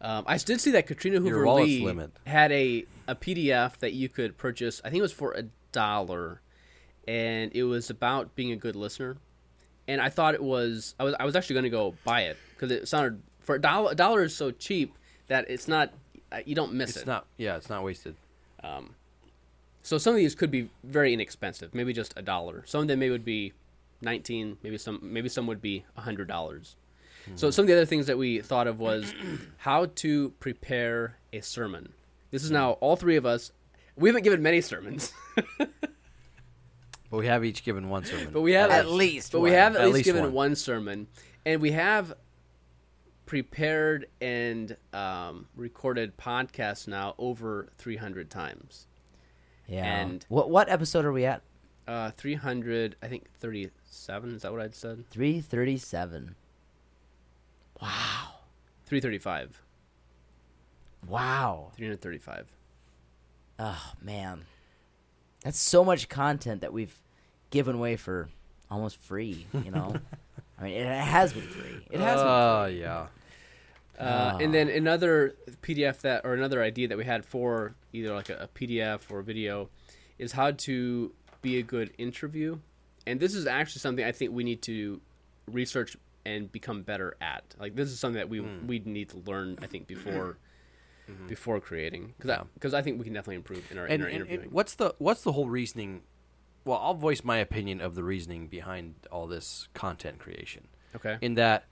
Um, 0.00 0.22
I 0.28 0.36
did 0.38 0.60
see 0.60 0.70
that 0.70 0.86
Katrina 0.86 1.18
Hoover 1.18 1.50
Lee 1.50 1.84
limit. 1.84 2.12
had 2.24 2.52
a, 2.52 2.84
a 3.08 3.16
PDF 3.16 3.78
that 3.78 3.94
you 3.94 4.08
could 4.08 4.38
purchase. 4.38 4.80
I 4.84 4.90
think 4.90 5.00
it 5.00 5.02
was 5.02 5.12
for 5.12 5.32
a 5.32 5.46
dollar, 5.72 6.42
and 7.08 7.50
it 7.56 7.64
was 7.64 7.90
about 7.90 8.36
being 8.36 8.52
a 8.52 8.56
good 8.56 8.76
listener. 8.76 9.16
And 9.88 10.00
I 10.00 10.10
thought 10.10 10.34
it 10.34 10.42
was. 10.44 10.94
I 11.00 11.02
was. 11.02 11.16
I 11.18 11.24
was 11.24 11.34
actually 11.34 11.54
going 11.54 11.64
to 11.64 11.70
go 11.70 11.94
buy 12.04 12.22
it 12.22 12.36
because 12.54 12.70
it 12.70 12.86
sounded 12.86 13.20
for 13.42 13.54
a 13.56 13.60
dollar. 13.60 13.92
A 13.92 13.94
dollar 13.94 14.22
is 14.22 14.34
so 14.34 14.50
cheap 14.50 14.94
that 15.28 15.48
it's 15.50 15.68
not. 15.68 15.92
uh, 16.30 16.40
You 16.46 16.54
don't 16.54 16.72
miss 16.74 16.90
It's 16.90 16.98
it. 17.00 17.06
not 17.06 17.26
yeah, 17.36 17.56
it's 17.56 17.68
not 17.68 17.82
wasted. 17.84 18.16
Um, 18.62 18.94
So 19.82 19.98
some 19.98 20.12
of 20.14 20.18
these 20.18 20.34
could 20.34 20.50
be 20.50 20.68
very 20.84 21.12
inexpensive, 21.12 21.74
maybe 21.74 21.92
just 21.92 22.14
a 22.16 22.22
dollar. 22.22 22.62
Some 22.66 22.82
of 22.82 22.88
them 22.88 22.98
maybe 23.00 23.10
would 23.10 23.24
be 23.24 23.52
nineteen, 24.00 24.56
maybe 24.62 24.78
some 24.78 25.00
maybe 25.02 25.28
some 25.28 25.46
would 25.48 25.60
be 25.62 25.84
a 25.96 26.00
hundred 26.02 26.28
dollars. 26.28 26.76
So 27.36 27.50
some 27.52 27.62
of 27.64 27.66
the 27.68 27.74
other 27.74 27.86
things 27.86 28.06
that 28.08 28.18
we 28.18 28.40
thought 28.40 28.66
of 28.66 28.80
was 28.80 29.14
how 29.58 29.86
to 29.86 30.30
prepare 30.40 31.16
a 31.32 31.40
sermon. 31.40 31.92
This 32.32 32.42
is 32.42 32.50
now 32.50 32.72
all 32.80 32.96
three 32.96 33.14
of 33.16 33.24
us. 33.26 33.52
We 33.96 34.08
haven't 34.08 34.24
given 34.24 34.42
many 34.42 34.60
sermons, 34.60 35.12
But 37.10 37.18
we 37.18 37.26
have 37.26 37.44
each 37.44 37.62
given 37.62 37.88
one 37.90 38.04
sermon. 38.04 38.30
but 38.32 38.40
we 38.40 38.52
have 38.52 38.70
At 38.70 38.88
least 38.88 39.32
But 39.32 39.40
we 39.40 39.50
have 39.52 39.76
at, 39.76 39.82
At 39.82 39.86
least, 39.88 39.94
least 39.96 40.04
given 40.06 40.22
one. 40.24 40.32
one. 40.32 40.56
sermon, 40.56 41.06
and 41.44 41.60
we 41.60 41.72
have 41.72 42.14
prepared 43.32 44.08
and 44.20 44.76
um, 44.92 45.46
recorded 45.56 46.18
podcasts 46.18 46.86
now 46.86 47.14
over 47.16 47.70
three 47.78 47.96
hundred 47.96 48.28
times. 48.28 48.86
Yeah. 49.66 49.86
And- 49.86 50.26
what 50.28 50.50
what 50.50 50.68
episode 50.68 51.06
are 51.06 51.12
we 51.12 51.24
at? 51.24 51.40
Uh, 51.88 52.10
three 52.10 52.34
hundred, 52.34 52.94
I 53.02 53.08
think 53.08 53.30
thirty-seven. 53.38 54.34
Is 54.34 54.42
that 54.42 54.52
what 54.52 54.60
I'd 54.60 54.74
said? 54.74 55.08
337. 55.10 56.34
Wow. 57.80 57.88
335. 58.84 59.62
Wow. 61.08 61.72
335. 61.74 62.48
Oh 63.58 63.92
man, 64.02 64.42
that's 65.42 65.58
so 65.58 65.82
much 65.82 66.10
content 66.10 66.60
that 66.60 66.74
we've 66.74 67.00
given 67.48 67.76
away 67.76 67.96
for 67.96 68.28
almost 68.70 68.98
free. 68.98 69.46
You 69.54 69.70
know, 69.70 69.94
I 70.60 70.64
mean, 70.64 70.74
it 70.74 70.86
has 70.86 71.32
been 71.32 71.42
free. 71.48 71.86
It 71.90 71.98
has 71.98 72.20
been. 72.20 72.28
Uh, 72.28 72.70
yeah. 72.70 73.06
Uh, 74.02 74.38
and 74.40 74.52
then 74.52 74.68
another 74.68 75.34
PDF 75.62 76.00
that, 76.00 76.24
or 76.24 76.34
another 76.34 76.62
idea 76.62 76.88
that 76.88 76.98
we 76.98 77.04
had 77.04 77.24
for 77.24 77.74
either 77.92 78.12
like 78.14 78.28
a, 78.30 78.36
a 78.44 78.48
PDF 78.48 79.00
or 79.10 79.20
a 79.20 79.24
video, 79.24 79.68
is 80.18 80.32
how 80.32 80.50
to 80.50 81.12
be 81.40 81.58
a 81.58 81.62
good 81.62 81.92
interview. 81.98 82.58
And 83.06 83.18
this 83.20 83.34
is 83.34 83.46
actually 83.46 83.80
something 83.80 84.04
I 84.04 84.12
think 84.12 84.32
we 84.32 84.44
need 84.44 84.62
to 84.62 85.00
research 85.50 85.96
and 86.24 86.50
become 86.52 86.82
better 86.82 87.16
at. 87.20 87.42
Like 87.58 87.74
this 87.74 87.90
is 87.90 87.98
something 87.98 88.18
that 88.18 88.28
we 88.28 88.40
we 88.40 88.78
need 88.80 89.08
to 89.10 89.18
learn. 89.26 89.58
I 89.62 89.66
think 89.66 89.86
before 89.86 90.36
before 91.28 91.60
creating, 91.60 92.14
because 92.16 92.30
I, 92.30 92.42
'cause 92.60 92.74
I 92.74 92.82
think 92.82 92.98
we 92.98 93.04
can 93.04 93.12
definitely 93.12 93.36
improve 93.36 93.70
in 93.72 93.78
our, 93.78 93.86
in 93.86 94.02
our 94.02 94.06
and- 94.08 94.16
and 94.18 94.26
interviewing. 94.28 94.50
what's 94.52 94.74
the 94.76 94.94
what's 94.98 95.22
the 95.22 95.32
whole 95.32 95.48
reasoning? 95.48 96.02
Well, 96.64 96.78
I'll 96.80 96.94
voice 96.94 97.24
my 97.24 97.38
opinion 97.38 97.80
of 97.80 97.96
the 97.96 98.04
reasoning 98.04 98.46
behind 98.46 98.94
all 99.10 99.26
this 99.26 99.68
content 99.74 100.20
creation. 100.20 100.68
okay. 100.94 101.18
In 101.20 101.34
that, 101.34 101.64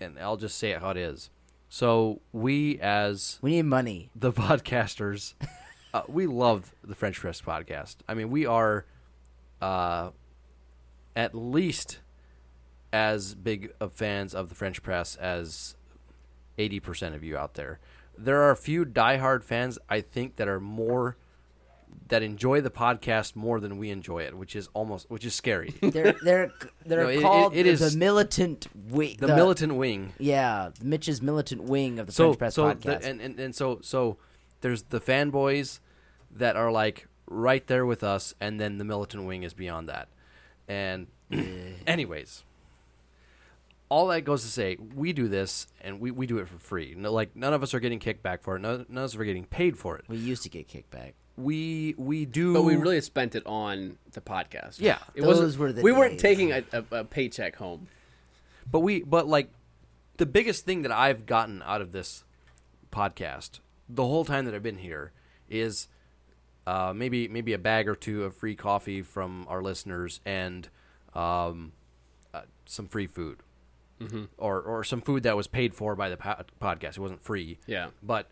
and 0.00 0.18
I'll 0.18 0.36
just 0.36 0.58
say 0.58 0.72
it 0.72 0.80
how 0.82 0.90
it 0.90 0.98
is. 0.98 1.30
So 1.68 2.20
we, 2.32 2.78
as 2.80 3.38
We 3.42 3.50
need 3.52 3.62
money. 3.62 4.10
the 4.14 4.32
podcasters, 4.44 5.34
uh, 5.92 6.02
we 6.08 6.26
love 6.26 6.72
the 6.82 6.94
French 6.94 7.20
Press 7.20 7.40
podcast. 7.42 7.96
I 8.08 8.14
mean, 8.14 8.30
we 8.30 8.46
are 8.46 8.86
uh, 9.60 10.10
at 11.14 11.34
least 11.34 12.00
as 12.92 13.34
big 13.34 13.72
of 13.80 13.92
fans 13.92 14.34
of 14.34 14.48
the 14.48 14.54
French 14.54 14.82
Press 14.82 15.14
as 15.16 15.76
eighty 16.56 16.80
percent 16.80 17.14
of 17.14 17.22
you 17.22 17.36
out 17.36 17.54
there. 17.54 17.80
There 18.16 18.40
are 18.42 18.50
a 18.50 18.56
few 18.56 18.84
diehard 18.84 19.44
fans, 19.44 19.78
I 19.88 20.00
think, 20.00 20.36
that 20.36 20.48
are 20.48 20.58
more 20.60 21.16
that 22.08 22.22
enjoy 22.22 22.60
the 22.60 22.70
podcast 22.70 23.34
more 23.36 23.60
than 23.60 23.76
we 23.78 23.90
enjoy 23.90 24.20
it, 24.22 24.36
which 24.36 24.54
is 24.56 24.68
almost 24.72 25.10
which 25.10 25.24
is 25.24 25.34
scary. 25.34 25.74
They're 25.82 26.14
they're 26.22 26.50
they're 26.86 27.02
No, 27.02 27.08
it- 27.08 27.16
it- 27.18 27.22
called 27.22 27.54
it 27.56 27.64
the, 27.64 27.68
is- 27.70 27.92
the 27.92 27.98
militant 27.98 28.66
wing. 28.74 29.16
the 29.18 29.28
militant 29.28 29.74
wing. 29.74 30.12
Yeah, 30.18 30.70
Mitch's 30.82 31.20
militant 31.20 31.64
wing 31.64 31.98
of 31.98 32.06
the 32.06 32.12
so 32.12 32.28
French 32.34 32.38
Press 32.38 32.54
so 32.54 32.64
podcast. 32.72 32.82
the, 33.00 33.08
and, 33.08 33.20
and 33.20 33.40
and 33.40 33.54
so 33.54 33.80
so 33.82 34.16
there's 34.60 34.84
the 34.84 35.00
fanboys 35.00 35.80
that 36.30 36.56
are 36.56 36.70
like 36.70 37.06
right 37.26 37.66
there 37.66 37.84
with 37.84 38.02
us 38.02 38.34
and 38.40 38.58
then 38.60 38.78
the 38.78 38.84
militant 38.84 39.24
wing 39.26 39.42
is 39.42 39.52
beyond 39.52 39.88
that 39.88 40.08
and 40.66 41.06
eh. 41.30 41.42
anyways 41.86 42.42
all 43.90 44.06
that 44.08 44.22
goes 44.22 44.42
to 44.42 44.48
say 44.48 44.76
we 44.94 45.12
do 45.12 45.28
this 45.28 45.66
and 45.80 46.00
we, 46.00 46.10
we 46.10 46.26
do 46.26 46.38
it 46.38 46.48
for 46.48 46.58
free 46.58 46.94
no, 46.96 47.12
like 47.12 47.34
none 47.36 47.52
of 47.54 47.62
us 47.62 47.72
are 47.74 47.80
getting 47.80 47.98
kicked 47.98 48.22
back 48.22 48.42
for 48.42 48.56
it 48.56 48.60
none, 48.60 48.84
none 48.88 49.04
of 49.04 49.10
us 49.10 49.16
are 49.16 49.24
getting 49.24 49.44
paid 49.44 49.76
for 49.78 49.96
it 49.96 50.04
we 50.08 50.16
used 50.16 50.42
to 50.42 50.48
get 50.48 50.68
kickback. 50.68 51.12
We 51.38 51.94
we 51.96 52.24
do 52.24 52.52
But 52.52 52.62
we 52.62 52.76
really 52.76 53.00
spent 53.00 53.34
it 53.34 53.46
on 53.46 53.98
the 54.12 54.20
podcast. 54.20 54.76
Yeah. 54.80 54.98
it 55.14 55.22
wasn't. 55.22 55.56
were 55.58 55.72
the 55.72 55.82
we 55.82 55.92
weren't 55.92 56.18
taking 56.20 56.52
a, 56.52 56.64
a, 56.72 56.84
a 56.92 57.04
paycheck 57.04 57.56
home. 57.56 57.88
But 58.70 58.80
we, 58.80 59.02
but 59.02 59.26
like, 59.26 59.50
the 60.18 60.26
biggest 60.26 60.66
thing 60.66 60.82
that 60.82 60.92
I've 60.92 61.24
gotten 61.24 61.62
out 61.62 61.80
of 61.80 61.92
this 61.92 62.24
podcast 62.92 63.60
the 63.88 64.04
whole 64.04 64.24
time 64.24 64.44
that 64.44 64.54
I've 64.54 64.62
been 64.62 64.78
here 64.78 65.12
is 65.48 65.88
uh, 66.66 66.92
maybe 66.94 67.28
maybe 67.28 67.52
a 67.52 67.58
bag 67.58 67.88
or 67.88 67.94
two 67.94 68.24
of 68.24 68.34
free 68.34 68.54
coffee 68.54 69.02
from 69.02 69.46
our 69.48 69.62
listeners 69.62 70.20
and 70.26 70.68
um, 71.14 71.72
uh, 72.34 72.42
some 72.66 72.86
free 72.86 73.06
food, 73.06 73.38
mm-hmm. 74.00 74.24
or 74.36 74.60
or 74.60 74.84
some 74.84 75.00
food 75.00 75.22
that 75.22 75.36
was 75.36 75.46
paid 75.46 75.74
for 75.74 75.96
by 75.96 76.10
the 76.10 76.16
po- 76.16 76.44
podcast. 76.60 76.90
It 76.90 76.98
wasn't 76.98 77.22
free. 77.22 77.58
Yeah. 77.66 77.88
but 78.02 78.28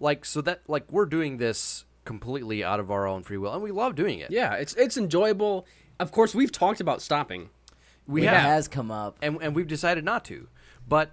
like 0.00 0.24
so 0.24 0.40
that 0.42 0.62
like 0.68 0.90
we're 0.90 1.06
doing 1.06 1.36
this 1.36 1.84
completely 2.06 2.64
out 2.64 2.80
of 2.80 2.90
our 2.90 3.06
own 3.06 3.22
free 3.22 3.36
will, 3.36 3.52
and 3.52 3.62
we 3.62 3.70
love 3.72 3.94
doing 3.94 4.18
it. 4.20 4.30
Yeah, 4.30 4.54
it's 4.54 4.72
it's 4.74 4.96
enjoyable. 4.96 5.66
Of 6.00 6.10
course, 6.12 6.34
we've 6.34 6.52
talked 6.52 6.80
about 6.80 7.02
stopping. 7.02 7.50
we 8.06 8.22
it 8.22 8.28
have, 8.28 8.40
has 8.42 8.68
come 8.68 8.90
up 8.90 9.18
and 9.20 9.36
and 9.42 9.54
we've 9.54 9.66
decided 9.66 10.04
not 10.04 10.24
to, 10.26 10.48
but. 10.88 11.10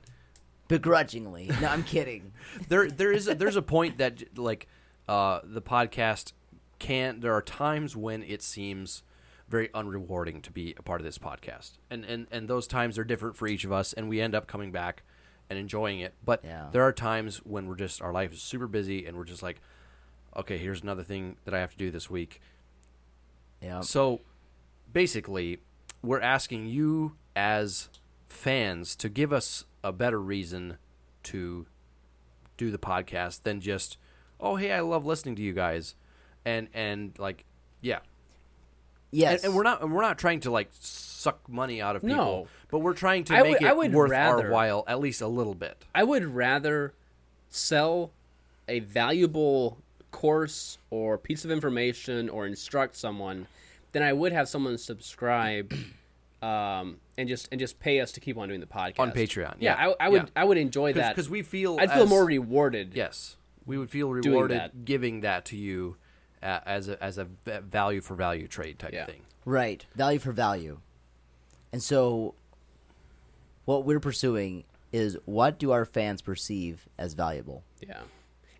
begrudgingly. 0.67 1.49
No, 1.61 1.67
I'm 1.67 1.83
kidding. 1.83 2.31
there 2.69 2.89
there 2.89 3.11
is 3.11 3.27
a, 3.27 3.35
there's 3.35 3.55
a 3.55 3.61
point 3.61 3.97
that 3.97 4.37
like 4.37 4.67
uh, 5.07 5.39
the 5.43 5.61
podcast 5.61 6.33
can 6.79 7.19
there 7.19 7.33
are 7.33 7.41
times 7.41 7.95
when 7.95 8.23
it 8.23 8.41
seems 8.41 9.03
very 9.47 9.67
unrewarding 9.69 10.41
to 10.41 10.51
be 10.51 10.73
a 10.77 10.81
part 10.81 10.99
of 10.99 11.05
this 11.05 11.17
podcast 11.17 11.73
and 11.89 12.03
and 12.05 12.27
and 12.31 12.47
those 12.47 12.65
times 12.67 12.97
are 12.97 13.03
different 13.03 13.35
for 13.37 13.47
each 13.47 13.63
of 13.63 13.71
us 13.71 13.93
and 13.93 14.09
we 14.09 14.19
end 14.19 14.33
up 14.33 14.47
coming 14.47 14.71
back 14.71 15.03
and 15.49 15.59
enjoying 15.59 15.99
it 15.99 16.13
but 16.25 16.41
Yeah. 16.43 16.69
there 16.71 16.81
are 16.81 16.91
times 16.91 17.37
when 17.37 17.67
we're 17.67 17.75
just 17.75 18.01
our 18.01 18.11
life 18.11 18.33
is 18.33 18.41
super 18.41 18.67
busy 18.67 19.05
and 19.05 19.15
we're 19.15 19.23
just 19.25 19.43
like 19.43 19.61
okay 20.35 20.57
here's 20.57 20.81
another 20.81 21.03
thing 21.03 21.37
that 21.45 21.53
i 21.53 21.59
have 21.59 21.71
to 21.71 21.77
do 21.77 21.91
this 21.91 22.09
week 22.09 22.41
Yeah. 23.61 23.81
so 23.81 24.21
basically, 24.91 25.59
we're 26.01 26.19
asking 26.21 26.67
you 26.67 27.15
as 27.35 27.89
fans 28.29 28.95
to 28.97 29.09
give 29.09 29.31
us 29.33 29.65
a 29.83 29.91
better 29.91 30.21
reason 30.21 30.77
to 31.23 31.65
do 32.57 32.69
the 32.69 32.77
podcast 32.77 33.41
than 33.43 33.59
just, 33.61 33.97
oh 34.39 34.55
hey, 34.57 34.71
I 34.71 34.81
love 34.81 35.05
listening 35.05 35.35
to 35.37 35.41
you 35.41 35.53
guys, 35.53 35.95
and 36.45 36.67
and 36.73 37.17
like 37.17 37.45
yeah, 37.81 37.99
yes. 39.11 39.39
and, 39.43 39.45
and 39.49 39.55
we're 39.55 39.63
not 39.63 39.81
and 39.81 39.91
we're 39.93 40.01
not 40.01 40.17
trying 40.17 40.41
to 40.41 40.51
like 40.51 40.69
suck 40.79 41.47
money 41.49 41.81
out 41.81 41.95
of 41.95 42.01
people, 42.01 42.15
No. 42.17 42.47
but 42.69 42.79
we're 42.79 42.93
trying 42.93 43.23
to 43.25 43.33
I 43.35 43.41
make 43.43 43.53
would- 43.53 43.61
it 43.63 43.67
I 43.67 43.73
would 43.73 43.93
worth 43.93 44.11
rather- 44.11 44.45
our 44.47 44.51
while 44.51 44.83
at 44.87 44.99
least 44.99 45.21
a 45.21 45.27
little 45.27 45.55
bit. 45.55 45.85
I 45.95 46.03
would 46.03 46.25
rather 46.25 46.93
sell 47.49 48.11
a 48.67 48.79
valuable 48.79 49.77
course 50.13 50.77
or 50.91 51.17
piece 51.17 51.43
of 51.43 51.51
information 51.51 52.29
or 52.29 52.45
instruct 52.47 52.95
someone 52.95 53.47
then 53.91 54.01
I 54.03 54.13
would 54.13 54.31
have 54.31 54.47
someone 54.47 54.77
subscribe 54.77 55.73
um, 56.41 56.97
and 57.17 57.27
just 57.27 57.47
and 57.51 57.59
just 57.59 57.79
pay 57.79 57.99
us 57.99 58.11
to 58.13 58.19
keep 58.21 58.37
on 58.37 58.47
doing 58.47 58.59
the 58.61 58.65
podcast 58.65 58.99
On 58.99 59.11
Patreon, 59.11 59.55
Yeah, 59.59 59.75
yeah, 59.77 59.93
I, 59.99 60.05
I 60.05 60.09
would 60.09 60.21
yeah. 60.23 60.41
I 60.41 60.43
would 60.45 60.57
enjoy 60.57 60.93
that 60.93 61.15
because 61.15 61.29
we 61.29 61.41
feel 61.41 61.77
I'd 61.79 61.91
feel 61.91 62.03
as- 62.03 62.09
more 62.09 62.25
rewarded. 62.25 62.93
Yes, 62.95 63.35
we 63.65 63.77
would 63.77 63.89
feel 63.89 64.09
rewarded 64.11 64.57
that. 64.59 64.85
giving 64.85 65.21
that 65.21 65.45
to 65.45 65.57
you 65.57 65.97
uh, 66.41 66.59
as 66.65 66.89
a 66.89 67.01
as 67.03 67.17
a 67.17 67.25
v- 67.25 67.59
value 67.69 68.01
for 68.01 68.15
value 68.15 68.47
trade 68.47 68.79
type 68.79 68.93
Yeah. 68.93 69.05
thing. 69.05 69.21
Right. 69.45 69.85
Value 69.95 70.19
for 70.19 70.31
value. 70.31 70.79
And 71.71 71.81
so 71.83 72.33
what 73.65 73.85
we're 73.85 73.99
pursuing 73.99 74.63
is 74.91 75.17
what 75.25 75.57
do 75.59 75.71
our 75.71 75.85
fans 75.85 76.21
perceive 76.21 76.87
as 76.97 77.13
valuable? 77.13 77.63
Yeah, 77.81 78.01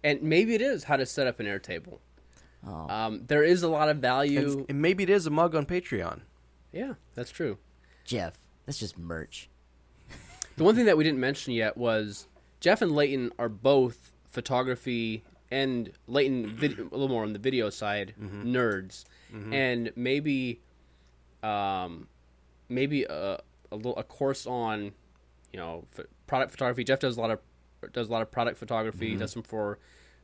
and 0.03 0.21
maybe 0.21 0.53
it 0.55 0.61
is 0.61 0.83
how 0.85 0.97
to 0.97 1.05
set 1.05 1.27
up 1.27 1.39
an 1.39 1.45
Airtable. 1.45 1.99
Oh. 2.65 2.87
Um, 2.89 3.23
there 3.27 3.43
is 3.43 3.61
a 3.63 3.67
lot 3.67 3.89
of 3.89 3.97
value. 3.97 4.39
And, 4.59 4.65
and 4.69 4.81
maybe 4.81 5.03
it 5.03 5.09
is 5.09 5.25
a 5.25 5.29
mug 5.29 5.53
on 5.55 5.65
Patreon. 5.65 6.21
yeah, 6.71 6.93
that's 7.13 7.31
true. 7.31 7.57
Jeff, 8.05 8.33
that's 8.65 8.79
just 8.79 8.97
merch. 8.97 9.49
The 10.55 10.63
one 10.63 10.75
thing 10.75 10.85
that 10.85 10.97
we 10.97 11.03
didn't 11.03 11.19
mention 11.19 11.53
yet 11.53 11.77
was 11.77 12.27
Jeff 12.59 12.81
and 12.81 12.91
Leighton 12.91 13.31
are 13.39 13.49
both 13.49 14.11
photography 14.29 15.23
and 15.51 15.91
Leighton 16.07 16.45
vid- 16.47 16.79
a 16.79 16.83
little 16.83 17.07
more 17.09 17.23
on 17.23 17.33
the 17.33 17.39
video 17.39 17.69
side 17.69 18.13
nerds, 18.19 19.05
and 19.51 19.91
maybe, 19.95 20.61
um, 21.41 22.07
maybe 22.69 23.03
a 23.05 23.39
a, 23.71 23.75
little, 23.75 23.95
a 23.97 24.03
course 24.03 24.45
on, 24.45 24.91
you 25.51 25.59
know, 25.59 25.85
ph- 25.95 26.07
product 26.27 26.51
photography. 26.51 26.83
Jeff 26.83 26.99
does 26.99 27.17
a 27.17 27.21
lot 27.21 27.31
of 27.31 27.39
does 27.91 28.07
a 28.09 28.11
lot 28.11 28.21
of 28.21 28.31
product 28.31 28.57
photography. 28.57 29.15
Does 29.15 29.31
some 29.31 29.43
for 29.43 29.79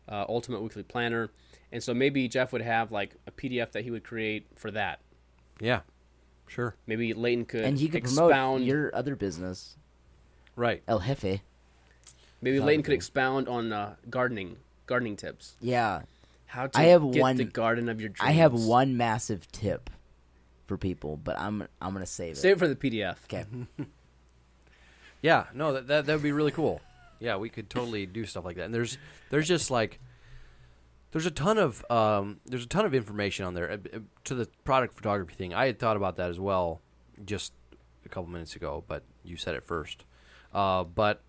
uh, 0.08 0.26
Ultimate 0.30 0.62
Weekly 0.62 0.84
Planner, 0.84 1.30
and 1.72 1.84
so 1.84 1.94
maybe 1.94 2.28
Jeff 2.28 2.52
would 2.54 2.62
have 2.62 2.92
like 2.92 3.16
a 3.28 3.32
PDF 3.32 3.72
that 3.74 3.84
he 3.84 3.92
would 3.92 4.04
create 4.04 4.48
for 4.56 4.72
that. 4.72 5.00
Yeah, 5.60 5.82
sure. 6.48 6.76
Maybe 6.88 7.14
Leighton 7.14 7.46
could 7.46 7.62
And 7.62 7.78
you 7.80 7.90
could 7.90 7.98
expound. 8.04 8.30
promote 8.32 8.62
your 8.62 8.96
other 8.96 9.16
business, 9.16 9.76
Right. 10.56 10.82
El 10.88 11.00
Jefe. 11.00 11.42
maybe 12.42 12.60
Leighton 12.60 12.84
could 12.84 12.94
expound 12.94 13.48
on 13.50 13.72
uh, 13.74 13.96
gardening 14.10 14.58
gardening 14.86 15.16
tips. 15.18 15.56
Yeah. 15.62 16.02
How 16.48 16.66
to 16.68 16.80
I 16.80 16.84
have 16.86 17.12
get 17.12 17.22
one- 17.22 17.36
the 17.38 17.44
garden 17.44 17.90
of 17.90 18.00
your 18.02 18.10
dreams. 18.10 18.28
I 18.28 18.32
have 18.32 18.54
one 18.54 18.98
massive 18.98 19.52
tip 19.52 19.90
for 20.66 20.78
people, 20.78 21.18
but 21.18 21.38
I'm 21.40 21.68
I'm 21.82 21.94
going 21.94 22.04
to 22.06 22.12
save 22.12 22.34
it. 22.34 22.38
Save 22.38 22.56
it 22.56 22.60
for 22.60 22.68
the 22.68 22.76
PDF. 22.76 23.18
Okay. 23.26 23.46
Yeah. 25.22 25.46
No, 25.54 25.74
that 25.74 25.88
that 25.88 26.06
that 26.06 26.14
would 26.14 26.24
be 26.24 26.32
really 26.32 26.52
cool. 26.52 26.82
Yeah, 27.20 27.36
we 27.38 27.50
could 27.50 27.70
totally 27.70 28.06
do 28.06 28.26
stuff 28.26 28.46
like 28.46 28.56
that. 28.58 28.66
And 28.66 28.74
there's 28.74 28.98
there's 29.30 29.48
just 29.48 29.70
like 29.72 30.00
there's 31.12 31.26
a 31.26 31.32
ton 31.32 31.58
of 31.58 31.84
um 31.90 32.40
there's 32.46 32.64
a 32.64 32.68
ton 32.68 32.86
of 32.86 32.94
information 32.94 33.46
on 33.46 33.54
there 33.54 33.72
Uh, 33.72 33.78
uh, 33.94 34.00
to 34.26 34.36
the 34.36 34.48
product 34.64 34.94
photography 34.96 35.36
thing. 35.36 35.54
I 35.54 35.66
had 35.66 35.80
thought 35.80 35.98
about 35.98 36.16
that 36.18 36.30
as 36.30 36.40
well 36.40 36.82
just 37.26 37.54
a 38.06 38.10
couple 38.10 38.30
minutes 38.30 38.56
ago, 38.56 38.84
but 38.88 39.04
you 39.24 39.36
said 39.38 39.56
it 39.56 39.64
first. 39.64 40.06
Uh, 40.54 40.84
but 40.84 41.22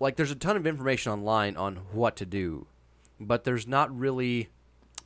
like 0.00 0.16
there's 0.16 0.30
a 0.30 0.34
ton 0.36 0.56
of 0.56 0.66
information 0.66 1.12
online 1.12 1.56
on 1.56 1.76
what 1.92 2.16
to 2.16 2.26
do, 2.26 2.66
but 3.20 3.44
there's 3.44 3.66
not 3.66 3.96
really 3.96 4.50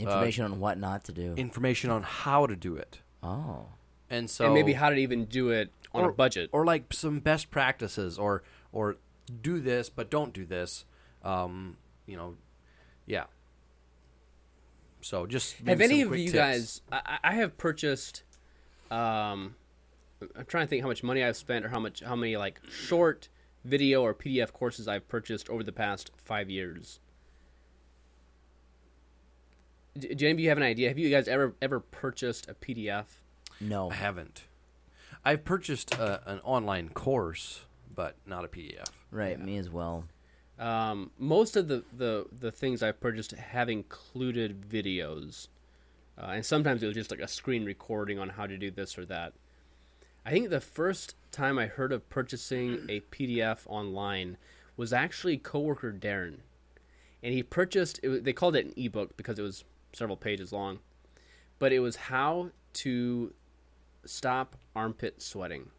Information 0.00 0.44
on 0.44 0.60
what 0.60 0.78
not 0.78 1.02
to 1.04 1.12
do. 1.12 1.34
information 1.36 1.90
on 1.90 2.02
how 2.04 2.46
to 2.46 2.54
do 2.56 2.76
it. 2.76 3.00
oh. 3.22 3.66
And 4.10 4.30
so 4.30 4.46
and 4.46 4.54
maybe 4.54 4.72
how 4.72 4.88
to 4.88 4.96
even 4.96 5.26
do 5.26 5.50
it 5.50 5.70
on 5.92 6.04
or, 6.04 6.08
a 6.08 6.12
budget. 6.14 6.48
or 6.52 6.64
like 6.64 6.94
some 6.94 7.18
best 7.20 7.50
practices, 7.50 8.18
or 8.18 8.42
or 8.72 8.96
do 9.28 9.60
this 9.60 9.88
but 9.88 10.10
don't 10.10 10.32
do 10.32 10.44
this. 10.44 10.84
Um, 11.22 11.76
you 12.06 12.16
know, 12.16 12.36
yeah. 13.06 13.24
So 15.00 15.26
just 15.26 15.56
have 15.66 15.80
any 15.80 16.00
some 16.00 16.02
of 16.02 16.08
quick 16.08 16.20
you 16.20 16.26
tips. 16.32 16.34
guys? 16.34 16.80
I, 16.90 17.18
I 17.22 17.34
have 17.34 17.56
purchased. 17.56 18.22
Um, 18.90 19.54
I'm 20.36 20.44
trying 20.46 20.66
to 20.66 20.68
think 20.68 20.82
how 20.82 20.88
much 20.88 21.02
money 21.02 21.22
I've 21.22 21.36
spent 21.36 21.64
or 21.64 21.68
how 21.68 21.78
much 21.78 22.00
how 22.00 22.16
many 22.16 22.36
like 22.36 22.60
short 22.70 23.28
video 23.64 24.02
or 24.02 24.14
PDF 24.14 24.52
courses 24.52 24.88
I've 24.88 25.08
purchased 25.08 25.48
over 25.50 25.62
the 25.62 25.72
past 25.72 26.10
five 26.16 26.50
years. 26.50 27.00
Do, 29.96 30.14
do 30.14 30.26
any 30.26 30.32
of 30.32 30.40
you 30.40 30.48
have 30.48 30.58
an 30.58 30.64
idea? 30.64 30.88
Have 30.88 30.98
you 30.98 31.10
guys 31.10 31.28
ever 31.28 31.54
ever 31.62 31.80
purchased 31.80 32.48
a 32.48 32.54
PDF? 32.54 33.04
No. 33.60 33.90
I 33.90 33.94
haven't. 33.94 34.44
I've 35.24 35.44
purchased 35.44 35.98
uh, 35.98 36.20
an 36.26 36.38
online 36.40 36.90
course, 36.90 37.66
but 37.98 38.14
not 38.26 38.44
a 38.44 38.48
PDF. 38.48 38.90
Right, 39.11 39.40
me 39.40 39.56
as 39.58 39.68
well. 39.68 40.04
Um, 40.56 41.11
most 41.18 41.56
of 41.56 41.66
the, 41.66 41.82
the, 41.92 42.26
the 42.30 42.52
things 42.52 42.80
I've 42.80 43.00
purchased 43.00 43.32
have 43.32 43.68
included 43.68 44.61
videos. 44.61 45.48
Uh, 46.16 46.26
and 46.26 46.46
sometimes 46.46 46.80
it 46.80 46.87
was 46.87 46.94
just 46.94 47.11
like 47.11 47.18
a 47.18 47.26
screen 47.26 47.64
recording 47.64 48.20
on 48.20 48.28
how 48.28 48.46
to 48.46 48.56
do 48.56 48.70
this 48.70 48.96
or 48.96 49.04
that. 49.06 49.32
I 50.24 50.30
think 50.30 50.48
the 50.48 50.61
first 50.61 51.16
time 51.32 51.58
I 51.58 51.66
heard 51.66 51.90
of 51.90 52.08
purchasing 52.08 52.82
a 52.88 53.00
PDF 53.00 53.62
online 53.66 54.37
was 54.76 54.92
actually 54.92 55.37
coworker 55.37 55.92
Darren, 55.92 56.37
and 57.20 57.34
he 57.34 57.42
purchased. 57.42 57.98
It, 58.04 58.08
was- 58.11 58.22
they 58.22 58.32
called 58.32 58.54
it 58.54 58.66
an 58.66 58.74
ebook 58.76 59.16
because 59.16 59.40
it 59.40 59.42
was 59.42 59.64
several 59.92 60.16
pages 60.16 60.52
long, 60.52 60.78
but 61.58 61.72
it 61.72 61.80
was 61.80 61.96
how 61.96 62.50
to 62.74 63.32
stop 64.04 64.54
armpit 64.76 65.20
sweating. 65.20 65.70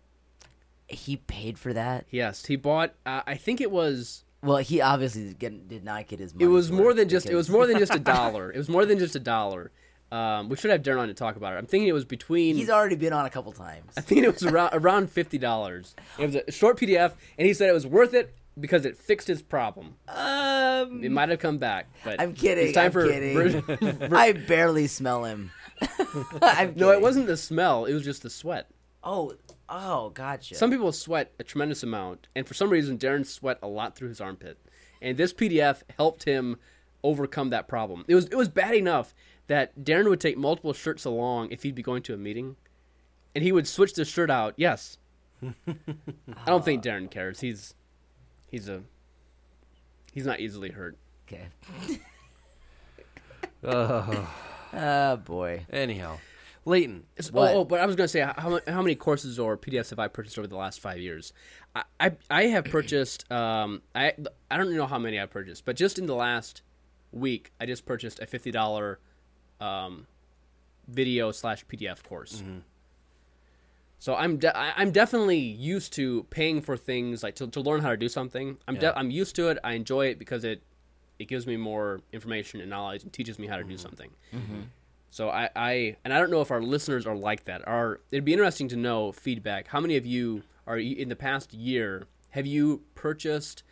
He 0.90 1.18
paid 1.18 1.58
for 1.60 1.74
that. 1.74 2.06
Yes, 2.10 2.46
he 2.46 2.56
bought. 2.56 2.94
Uh, 3.06 3.22
I 3.28 3.36
think 3.36 3.62
it 3.62 3.72
was. 3.72 4.24
Well, 4.42 4.58
he 4.58 4.80
obviously 4.82 5.34
did 5.34 5.84
not 5.84 6.08
get 6.08 6.20
his 6.20 6.34
money. 6.34 6.46
It 6.46 6.48
was 6.48 6.72
more 6.72 6.94
than 6.94 7.10
just. 7.10 7.30
It 7.30 7.36
was 7.36 7.50
more 7.50 7.68
than 7.68 7.78
just 7.78 7.94
a 7.94 8.00
dollar. 8.18 8.52
It 8.52 8.58
was 8.58 8.70
more 8.70 8.86
than 8.86 8.98
just 9.00 9.16
a 9.16 9.20
dollar. 9.20 9.72
Um, 10.12 10.50
we 10.50 10.56
should 10.56 10.72
have 10.72 10.82
Darren 10.82 11.00
on 11.02 11.08
to 11.10 11.14
talk 11.14 11.36
about 11.36 11.54
it. 11.54 11.58
I'm 11.58 11.68
thinking 11.68 11.88
it 11.88 11.94
was 11.94 12.06
between. 12.06 12.56
He's 12.56 12.70
already 12.70 12.96
been 12.96 13.14
on 13.14 13.26
a 13.26 13.30
couple 13.30 13.52
times. 13.52 13.94
I 13.96 14.02
think 14.02 14.24
it 14.24 14.34
was 14.34 14.44
around 14.44 14.72
around 14.74 15.12
fifty 15.12 15.38
dollars. 15.38 15.94
It 16.18 16.26
was 16.26 16.36
a 16.36 16.52
short 16.52 16.80
PDF, 16.80 17.14
and 17.38 17.46
he 17.48 17.54
said 17.54 17.70
it 17.70 17.74
was 17.74 17.86
worth 17.86 18.14
it 18.16 18.34
because 18.60 18.86
it 18.86 18.98
fixed 18.98 19.28
his 19.28 19.42
problem. 19.44 19.96
Um, 20.08 21.04
It 21.04 21.12
might 21.12 21.30
have 21.30 21.40
come 21.40 21.60
back, 21.60 21.88
but 22.04 22.20
I'm 22.20 22.34
kidding. 22.34 22.66
It's 22.68 22.74
time 22.74 22.88
I'm 22.88 22.92
for 22.92 23.08
kidding. 23.08 23.34
version- 23.36 24.14
I 24.16 24.32
barely 24.34 24.88
smell 24.88 25.26
him. 25.26 25.52
I'm 26.42 26.74
no, 26.76 26.92
it 26.92 27.02
wasn't 27.02 27.28
the 27.28 27.38
smell. 27.38 27.86
It 27.86 27.94
was 27.94 28.04
just 28.04 28.24
the 28.24 28.30
sweat. 28.30 28.68
Oh, 29.04 29.34
oh, 29.70 30.10
gotcha. 30.10 30.56
Some 30.56 30.72
people 30.72 30.92
sweat 30.92 31.32
a 31.40 31.44
tremendous 31.44 31.84
amount, 31.84 32.28
and 32.36 32.48
for 32.48 32.54
some 32.54 32.70
reason, 32.70 32.98
Darren 32.98 33.26
sweat 33.26 33.60
a 33.62 33.68
lot 33.68 33.96
through 33.96 34.10
his 34.10 34.20
armpit, 34.22 34.58
and 35.02 35.18
this 35.18 35.34
PDF 35.34 35.82
helped 35.98 36.24
him 36.26 36.58
overcome 37.04 37.50
that 37.52 37.68
problem. 37.68 38.04
It 38.08 38.16
was 38.16 38.26
it 38.26 38.36
was 38.36 38.50
bad 38.50 38.76
enough 38.76 39.14
that 39.48 39.78
Darren 39.84 40.10
would 40.10 40.20
take 40.20 40.38
multiple 40.38 40.74
shirts 40.74 41.06
along 41.06 41.52
if 41.52 41.64
he'd 41.64 41.76
be 41.76 41.82
going 41.84 42.04
to 42.04 42.14
a 42.14 42.18
meeting, 42.18 42.56
and 43.34 43.44
he 43.44 43.52
would 43.52 43.68
switch 43.68 43.94
the 43.94 44.06
shirt 44.06 44.30
out. 44.30 44.54
Yes, 44.58 44.98
I 45.46 45.54
don't 46.46 46.66
think 46.66 46.84
Darren 46.84 47.10
cares. 47.10 47.40
He's 47.40 47.74
he's 48.52 48.68
a 48.70 48.84
he's 50.14 50.26
not 50.26 50.40
easily 50.40 50.72
hurt. 50.72 50.98
okay. 51.28 51.48
Uh, 53.64 54.26
Oh 54.74 55.18
boy. 55.18 55.66
anyhow, 55.72 56.18
Leighton. 56.66 57.06
What? 57.32 57.52
Oh, 57.56 57.60
oh, 57.60 57.64
but 57.64 57.80
I 57.80 57.86
was 57.86 57.96
going 57.96 58.06
to 58.06 58.12
say, 58.12 58.20
how, 58.22 58.60
how 58.68 58.82
many 58.82 58.96
courses 58.96 59.40
or 59.40 59.58
PDFs 59.58 59.90
have 59.92 60.00
I 60.00 60.08
purchased 60.08 60.38
over 60.38 60.48
the 60.48 60.58
last 60.58 60.80
five 60.80 61.00
years? 61.00 61.34
I, 61.76 61.84
I, 62.00 62.12
I 62.30 62.44
have 62.48 62.66
purchased, 62.78 63.30
um, 63.32 63.82
I, 63.96 64.14
I 64.52 64.58
don't 64.58 64.74
know 64.76 64.86
how 64.88 65.00
many 65.00 65.20
I've 65.20 65.30
purchased, 65.32 65.66
but 65.66 65.76
just 65.76 65.98
in 65.98 66.06
the 66.06 66.16
last 66.16 66.62
week, 67.12 67.52
I 67.60 67.66
just 67.66 67.86
purchased 67.86 68.20
a 68.20 68.26
$50 68.26 68.98
um, 69.62 70.06
video 70.88 71.32
slash 71.32 71.66
PDF 71.66 72.04
course. 72.04 72.44
So 74.02 74.16
I'm 74.16 74.38
de- 74.38 74.56
I- 74.58 74.74
I'm 74.78 74.92
definitely 74.92 75.40
used 75.40 75.94
to 75.94 76.24
paying 76.30 76.62
for 76.62 76.78
things 76.78 77.22
like 77.24 77.36
to, 77.36 77.48
to 77.48 77.60
learn 77.62 77.82
how 77.82 77.90
to 77.90 77.98
do 77.98 78.08
something. 78.10 78.58
I'm 78.68 78.76
de- 78.76 78.98
I'm 78.98 79.12
used 79.12 79.36
to 79.36 79.50
it. 79.50 79.58
I 79.64 79.74
enjoy 79.74 80.08
it 80.08 80.20
because 80.20 80.44
it 80.44 80.62
it 81.18 81.28
gives 81.28 81.46
me 81.46 81.58
more 81.58 82.00
information 82.14 82.62
and 82.62 82.70
knowledge 82.70 83.04
and 83.04 83.12
teaches 83.12 83.38
me 83.38 83.46
how 83.48 83.58
to 83.58 83.64
do 83.66 83.78
something. 83.78 84.10
So 85.12 85.30
I, 85.30 85.50
I 85.56 85.96
and 86.04 86.14
I 86.14 86.20
don't 86.20 86.32
know 86.32 86.42
if 86.42 86.52
our 86.52 86.62
listeners 86.62 87.06
are 87.08 87.16
like 87.16 87.46
that. 87.46 87.68
Are 87.68 88.02
it'd 88.12 88.26
be 88.26 88.34
interesting 88.34 88.68
to 88.70 88.76
know 88.76 89.12
feedback. 89.12 89.68
How 89.68 89.80
many 89.80 89.98
of 89.98 90.06
you 90.06 90.44
are 90.68 90.78
in 90.78 91.10
the 91.10 91.16
past 91.16 91.54
year 91.54 92.08
have 92.32 92.46
you 92.46 92.84
purchased 92.96 93.64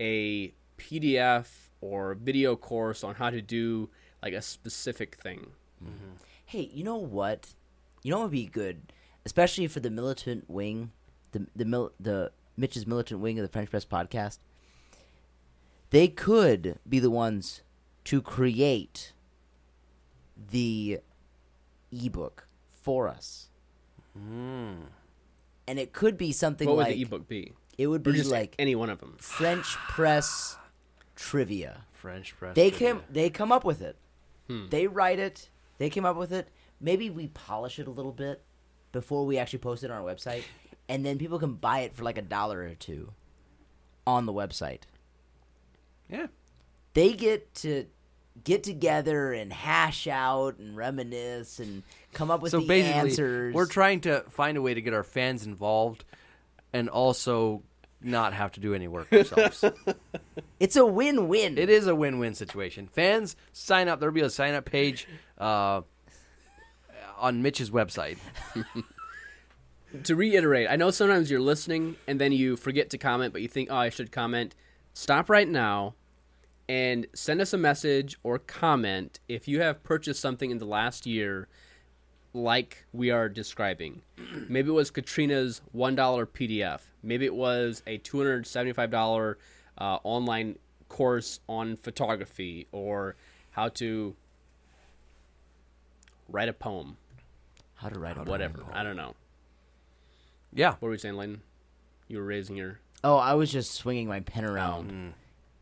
a 0.00 0.52
PDF 0.78 1.46
or 1.80 2.14
video 2.14 2.56
course 2.56 3.04
on 3.04 3.14
how 3.14 3.30
to 3.30 3.40
do 3.40 3.88
like 4.22 4.32
a 4.32 4.42
specific 4.42 5.16
thing? 5.16 5.52
Mm-hmm. 5.82 6.14
Hey, 6.44 6.70
you 6.72 6.82
know 6.82 6.96
what? 6.96 7.54
You 8.02 8.10
know 8.10 8.18
what 8.18 8.24
would 8.24 8.32
be 8.32 8.46
good, 8.46 8.92
especially 9.24 9.68
for 9.68 9.80
the 9.80 9.90
militant 9.90 10.50
wing, 10.50 10.90
the 11.32 11.46
the 11.54 11.64
mil, 11.64 11.92
the 12.00 12.32
Mitch's 12.56 12.86
militant 12.86 13.20
wing 13.20 13.38
of 13.38 13.42
the 13.42 13.52
French 13.52 13.70
Press 13.70 13.84
podcast. 13.84 14.38
They 15.90 16.08
could 16.08 16.78
be 16.88 16.98
the 16.98 17.10
ones 17.10 17.62
to 18.04 18.22
create 18.22 19.12
the 20.50 21.00
ebook 21.92 22.46
for 22.68 23.08
us, 23.08 23.48
and 24.14 25.78
it 25.78 25.92
could 25.92 26.16
be 26.16 26.32
something 26.32 26.66
What 26.68 26.76
would 26.76 26.86
like 26.86 26.94
the 26.94 27.02
ebook 27.02 27.28
be? 27.28 27.52
it 27.78 27.86
would 27.86 28.02
be 28.02 28.12
just 28.12 28.30
like 28.30 28.54
any 28.58 28.74
one 28.74 28.90
of 28.90 28.98
them? 29.00 29.16
French 29.18 29.66
press 29.88 30.56
trivia. 31.16 31.84
French 31.92 32.36
press. 32.36 32.54
They 32.54 32.70
trivia. 32.70 32.94
come 32.94 33.02
they 33.10 33.30
come 33.30 33.52
up 33.52 33.64
with 33.64 33.82
it. 33.82 33.96
Hmm. 34.48 34.68
They 34.68 34.86
write 34.86 35.18
it. 35.18 35.48
They 35.78 35.90
came 35.90 36.04
up 36.04 36.16
with 36.16 36.32
it. 36.32 36.48
Maybe 36.80 37.10
we 37.10 37.28
polish 37.28 37.78
it 37.78 37.86
a 37.86 37.90
little 37.90 38.12
bit 38.12 38.42
before 38.92 39.24
we 39.24 39.38
actually 39.38 39.60
post 39.60 39.84
it 39.84 39.90
on 39.90 40.02
our 40.02 40.14
website, 40.14 40.42
and 40.88 41.04
then 41.06 41.18
people 41.18 41.38
can 41.38 41.54
buy 41.54 41.80
it 41.80 41.94
for 41.94 42.04
like 42.04 42.18
a 42.18 42.22
dollar 42.22 42.60
or 42.60 42.74
two 42.74 43.12
on 44.06 44.26
the 44.26 44.32
website. 44.32 44.82
Yeah. 46.10 46.26
They 46.94 47.12
get 47.12 47.54
to 47.56 47.86
get 48.44 48.62
together 48.62 49.32
and 49.32 49.52
hash 49.52 50.06
out 50.06 50.58
and 50.58 50.76
reminisce 50.76 51.58
and 51.58 51.82
come 52.12 52.30
up 52.30 52.40
with 52.40 52.52
so 52.52 52.60
the 52.60 52.66
basically, 52.66 53.10
answers. 53.10 53.54
we're 53.54 53.66
trying 53.66 54.00
to 54.02 54.24
find 54.30 54.56
a 54.56 54.62
way 54.62 54.74
to 54.74 54.80
get 54.80 54.94
our 54.94 55.02
fans 55.02 55.44
involved, 55.44 56.04
and 56.72 56.88
also 56.88 57.62
not 58.02 58.32
have 58.32 58.52
to 58.52 58.60
do 58.60 58.74
any 58.74 58.88
work 58.88 59.12
ourselves. 59.12 59.64
it's 60.60 60.76
a 60.76 60.86
win-win. 60.86 61.58
it 61.58 61.68
is 61.68 61.86
a 61.86 61.94
win-win 61.94 62.34
situation. 62.34 62.88
Fans 62.88 63.36
sign 63.52 63.88
up. 63.88 64.00
There'll 64.00 64.14
be 64.14 64.22
a 64.22 64.30
sign-up 64.30 64.64
page 64.64 65.06
uh, 65.38 65.82
on 67.18 67.42
Mitch's 67.42 67.70
website. 67.70 68.18
to 70.04 70.16
reiterate, 70.16 70.68
I 70.70 70.76
know 70.76 70.90
sometimes 70.90 71.30
you're 71.30 71.40
listening 71.40 71.96
and 72.06 72.20
then 72.20 72.32
you 72.32 72.56
forget 72.56 72.90
to 72.90 72.98
comment, 72.98 73.32
but 73.32 73.42
you 73.42 73.48
think, 73.48 73.68
oh, 73.70 73.76
I 73.76 73.90
should 73.90 74.12
comment. 74.12 74.54
Stop 74.94 75.28
right 75.28 75.48
now 75.48 75.94
and 76.70 77.06
send 77.14 77.40
us 77.40 77.52
a 77.52 77.58
message 77.58 78.16
or 78.22 78.38
comment 78.38 79.18
if 79.28 79.48
you 79.48 79.60
have 79.60 79.82
purchased 79.82 80.20
something 80.20 80.52
in 80.52 80.58
the 80.58 80.64
last 80.64 81.04
year 81.04 81.48
like 82.32 82.84
we 82.92 83.10
are 83.10 83.28
describing. 83.28 84.02
Maybe 84.48 84.68
it 84.68 84.72
was 84.72 84.92
Katrina's 84.92 85.62
$1 85.76 85.96
PDF. 86.26 86.80
Maybe 87.02 87.24
it 87.26 87.34
was 87.34 87.82
a 87.88 87.98
$275 87.98 89.34
uh, 89.78 89.98
online 90.04 90.58
course 90.88 91.40
on 91.48 91.74
photography 91.76 92.68
or 92.70 93.16
how 93.50 93.68
to 93.70 94.14
write 96.28 96.48
a 96.48 96.52
poem. 96.52 96.96
How 97.74 97.88
to 97.88 97.98
write 97.98 98.16
a 98.16 98.20
Whatever. 98.22 98.62
I 98.72 98.84
don't 98.84 98.96
know. 98.96 99.14
Yeah. 100.52 100.70
What 100.72 100.82
were 100.82 100.90
we 100.90 100.98
saying, 100.98 101.16
Leighton? 101.16 101.42
You 102.06 102.18
were 102.18 102.24
raising 102.24 102.54
your. 102.56 102.78
Oh, 103.02 103.16
I 103.16 103.34
was 103.34 103.50
just 103.50 103.72
swinging 103.72 104.06
my 104.06 104.20
pen 104.20 104.44
around 104.44 104.90
Mm. 104.92 105.12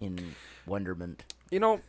in 0.01 0.35
wonderment. 0.69 1.23
You 1.51 1.61
know, 1.61 1.81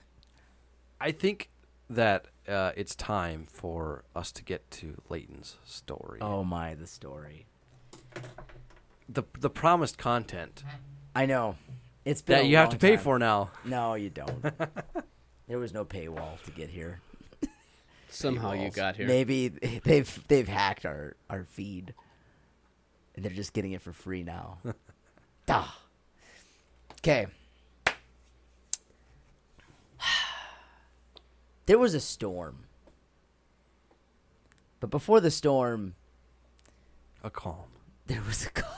I 0.99 1.11
think 1.11 1.49
that 1.89 2.27
uh, 2.47 2.71
it's 2.75 2.95
time 2.95 3.47
for 3.51 4.03
us 4.15 4.31
to 4.33 4.43
get 4.43 4.69
to 4.71 5.01
Leighton's 5.09 5.57
story. 5.65 6.19
Oh 6.21 6.43
my, 6.43 6.75
the 6.75 6.87
story. 6.87 7.45
The 9.07 9.23
the 9.39 9.49
promised 9.49 9.97
content 9.97 10.63
I 11.15 11.25
know. 11.25 11.55
It's 12.05 12.21
been 12.21 12.37
that 12.37 12.43
a 12.45 12.47
you 12.47 12.55
have 12.57 12.67
long 12.67 12.71
to 12.73 12.77
pay 12.77 12.95
time. 12.95 13.03
for 13.03 13.19
now. 13.19 13.51
No, 13.65 13.95
you 13.95 14.09
don't. 14.09 14.41
there 15.47 15.59
was 15.59 15.73
no 15.73 15.83
paywall 15.85 16.41
to 16.43 16.51
get 16.51 16.69
here. 16.69 17.01
Somehow 18.09 18.53
you 18.53 18.69
got 18.69 18.95
here. 18.95 19.07
Maybe 19.07 19.47
they've 19.83 20.27
they've 20.27 20.47
hacked 20.47 20.85
our 20.85 21.15
our 21.29 21.43
feed, 21.43 21.93
and 23.15 23.25
they're 23.25 23.33
just 23.33 23.53
getting 23.53 23.73
it 23.73 23.81
for 23.81 23.91
free 23.91 24.23
now. 24.23 24.59
Duh. 25.45 25.65
Okay. 26.99 27.27
There 31.69 31.77
was 31.77 31.93
a 31.93 31.99
storm, 31.99 32.63
but 34.80 34.89
before 34.89 35.20
the 35.22 35.30
storm, 35.30 35.93
A 37.24 37.30
calm. 37.30 37.70
there 38.07 38.24
was 38.26 38.47
a 38.47 38.49
calm. 38.49 38.74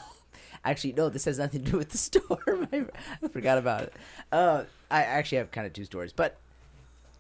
Actually, 0.66 0.92
no, 0.92 1.08
this 1.08 1.24
has 1.24 1.40
nothing 1.40 1.64
to 1.64 1.72
do 1.72 1.78
with 1.78 1.88
the 1.92 1.98
storm. 1.98 2.68
I, 2.74 2.84
I 3.24 3.28
forgot 3.30 3.58
about 3.58 3.84
it. 3.84 3.94
Uh, 4.30 4.66
I 4.90 5.04
actually 5.04 5.38
have 5.38 5.52
kind 5.52 5.66
of 5.66 5.72
two 5.72 5.86
stories, 5.86 6.12
but 6.12 6.36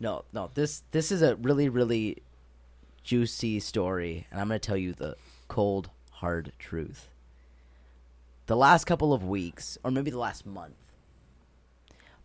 no, 0.01 0.25
no, 0.33 0.51
this 0.55 0.83
this 0.91 1.09
is 1.09 1.21
a 1.21 1.37
really 1.37 1.69
really 1.69 2.17
juicy 3.01 3.61
story, 3.61 4.27
and 4.29 4.41
I'm 4.41 4.49
going 4.49 4.59
to 4.59 4.67
tell 4.67 4.75
you 4.75 4.91
the 4.91 5.15
cold 5.47 5.89
hard 6.15 6.51
truth. 6.59 7.07
The 8.47 8.57
last 8.57 8.83
couple 8.83 9.13
of 9.13 9.23
weeks, 9.23 9.77
or 9.85 9.91
maybe 9.91 10.11
the 10.11 10.19
last 10.19 10.45
month, 10.45 10.75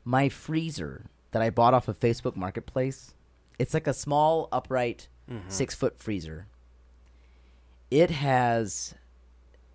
my 0.05 0.28
freezer 0.28 1.05
that 1.30 1.42
I 1.42 1.51
bought 1.51 1.74
off 1.74 1.86
of 1.86 2.01
Facebook 2.01 2.34
Marketplace, 2.34 3.12
it's 3.59 3.74
like 3.74 3.86
a 3.86 3.94
small 3.94 4.48
upright 4.52 5.09
mm-hmm. 5.30 5.48
six 5.48 5.74
foot 5.74 5.98
freezer. 5.98 6.46
It 7.90 8.11
has 8.11 8.94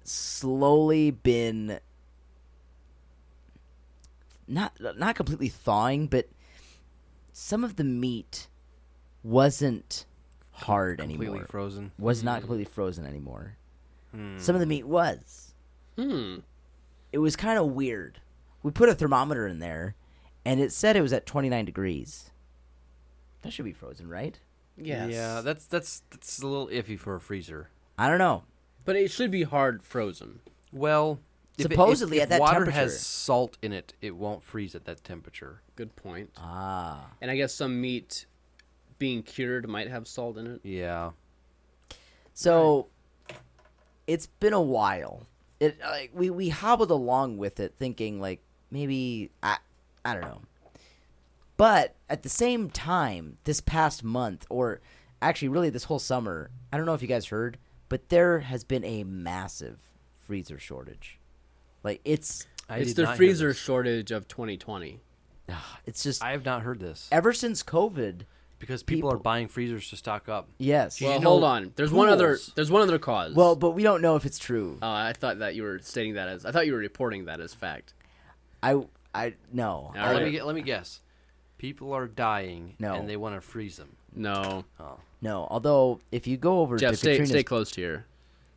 slowly 0.04 1.12
been 1.12 1.80
not 4.48 4.74
not 4.98 5.16
completely 5.16 5.48
thawing, 5.48 6.08
but 6.08 6.28
some 7.32 7.64
of 7.64 7.78
the 7.78 7.84
meat 7.84 8.48
wasn't 9.24 10.06
hard 10.52 11.00
Completely 11.00 11.28
anymore. 11.28 11.46
frozen. 11.48 11.92
was 11.98 12.24
not 12.24 12.34
mm-hmm. 12.34 12.42
completely 12.42 12.66
frozen 12.66 13.06
anymore. 13.06 13.58
Hmm. 14.12 14.38
Some 14.38 14.56
of 14.56 14.60
the 14.60 14.68
meat 14.68 14.86
was. 14.86 15.54
Hmm. 15.98 16.38
It 17.12 17.20
was 17.20 17.36
kind 17.36 17.58
of 17.58 17.68
weird. 17.68 18.20
we 18.64 18.72
put 18.72 18.90
a 18.90 18.96
thermometer 18.96 19.48
in 19.48 19.60
there, 19.60 19.96
and 20.46 20.60
it 20.60 20.72
said 20.72 20.96
it 20.96 21.02
was 21.02 21.14
at 21.14 21.26
29 21.26 21.66
degrees. 21.66 22.32
That 23.42 23.52
should 23.54 23.66
be 23.66 23.74
frozen, 23.74 24.08
right? 24.10 24.40
Yes. 24.78 25.12
Yeah, 25.12 25.42
that's 25.42 25.66
that's 25.66 26.04
that's 26.12 26.40
a 26.42 26.48
little 26.48 26.68
iffy 26.68 26.98
for 26.98 27.16
a 27.16 27.20
freezer. 27.22 27.70
I 27.98 28.08
don't 28.08 28.20
know. 28.20 28.44
but 28.86 28.96
it 28.96 29.12
should 29.12 29.30
be 29.32 29.44
hard 29.44 29.84
frozen. 29.84 30.40
Well, 30.72 31.20
if 31.58 31.66
it- 31.66 31.72
if- 31.72 31.72
Supposedly 31.78 32.18
if 32.18 32.24
at 32.24 32.30
that 32.30 32.40
water 32.42 32.54
temperature. 32.60 32.78
has 32.80 33.00
salt 33.00 33.58
in 33.62 33.74
it, 33.74 33.94
it 34.02 34.16
won't 34.16 34.42
freeze 34.44 34.74
at 34.74 34.86
that 34.86 35.04
temperature. 35.04 35.62
Good 35.76 35.96
point. 35.96 36.32
Ah. 36.38 37.12
And 37.22 37.30
I 37.30 37.36
guess 37.36 37.54
some 37.54 37.80
meat 37.82 38.26
being 38.98 39.22
cured 39.24 39.68
might 39.70 39.90
have 39.90 40.08
salt 40.08 40.38
in 40.38 40.48
it. 40.48 40.62
Yeah. 40.64 41.12
So 42.34 42.88
it's 44.08 44.28
been 44.28 44.54
a 44.54 44.62
while. 44.62 45.28
It 45.60 45.80
like 45.82 46.12
we 46.14 46.30
we 46.30 46.50
hobbled 46.50 46.90
along 46.92 47.38
with 47.38 47.60
it, 47.60 47.76
thinking 47.78 48.20
like 48.20 48.42
maybe 48.72 49.30
I 49.44 49.58
I 50.04 50.14
don't 50.14 50.24
know. 50.24 50.42
But 51.62 51.94
at 52.10 52.24
the 52.24 52.30
same 52.30 52.72
time, 52.72 53.38
this 53.44 53.62
past 53.62 54.04
month, 54.04 54.48
or 54.50 54.82
actually 55.22 55.50
really 55.50 55.70
this 55.70 55.84
whole 55.84 56.00
summer, 56.00 56.50
I 56.74 56.78
don't 56.78 56.88
know 56.88 56.96
if 56.96 57.04
you 57.04 57.08
guys 57.08 57.28
heard, 57.28 57.60
but 57.88 58.10
there 58.10 58.40
has 58.40 58.64
been 58.64 58.84
a 58.84 59.04
massive 59.04 59.78
freezer 60.26 60.58
shortage. 60.58 61.20
Like 61.84 62.02
it's 62.04 62.48
I 62.68 62.78
it's 62.80 62.96
the 62.96 63.06
freezer 63.06 63.54
shortage 63.54 64.10
of 64.10 64.28
2020. 64.28 65.02
it's 65.86 66.02
just 66.02 66.24
I 66.24 66.32
have 66.32 66.44
not 66.46 66.64
heard 66.64 66.80
this 66.80 67.08
ever 67.12 67.32
since 67.32 67.62
COVID. 67.62 68.22
because 68.58 68.82
people, 68.82 69.12
are 69.14 69.20
buying 69.20 69.48
freezers 69.48 69.88
to 69.92 69.98
stock 69.98 70.28
up. 70.28 70.50
Yes. 70.58 70.98
Do 70.98 71.06
you 71.06 71.12
Well, 71.12 71.22
know 71.22 71.30
hold 71.30 71.44
on. 71.44 71.74
There's 71.76 71.92
one 71.92 72.10
other. 72.10 72.40
There's 72.56 72.72
one 72.72 72.82
other 72.82 72.98
cause. 72.98 73.36
well, 73.36 73.56
but 73.56 73.76
we 73.76 73.84
don't 73.84 74.02
know 74.02 74.16
if 74.16 74.26
it's 74.26 74.40
true. 74.40 74.80
uh, 74.82 74.88
I 74.88 75.14
thought 75.14 75.38
that 75.38 75.54
you 75.54 75.62
were 75.62 75.78
stating 75.78 76.16
that 76.16 76.28
as. 76.28 76.44
I 76.44 76.52
thought 76.52 76.66
you 76.66 76.74
were 76.74 76.80
reporting 76.80 77.26
that 77.26 77.40
as 77.40 77.54
fact. 77.54 77.94
I 78.64 78.84
I 79.14 79.36
no. 79.54 79.94
All 79.96 79.96
Oh, 79.96 80.14
let 80.14 80.24
me 80.24 80.42
let 80.42 80.56
me 80.56 80.64
guess. 80.64 81.02
People 81.62 81.94
are 81.94 82.08
dying 82.08 82.74
No. 82.80 82.96
and 82.96 83.08
they 83.08 83.16
want 83.18 83.36
to 83.36 83.42
freeze 83.42 83.78
them. 83.78 83.96
No, 84.16 84.66
Oh. 84.80 84.98
No, 85.22 85.48
although 85.52 86.00
if 86.12 86.26
you 86.26 86.36
go 86.36 86.60
over 86.62 86.76
Jeff, 86.78 86.92
to 86.94 86.98
stay 86.98 87.10
Katrina's 87.12 87.30
stay 87.30 87.44
close 87.44 87.70
to 87.72 87.82
your 87.82 88.06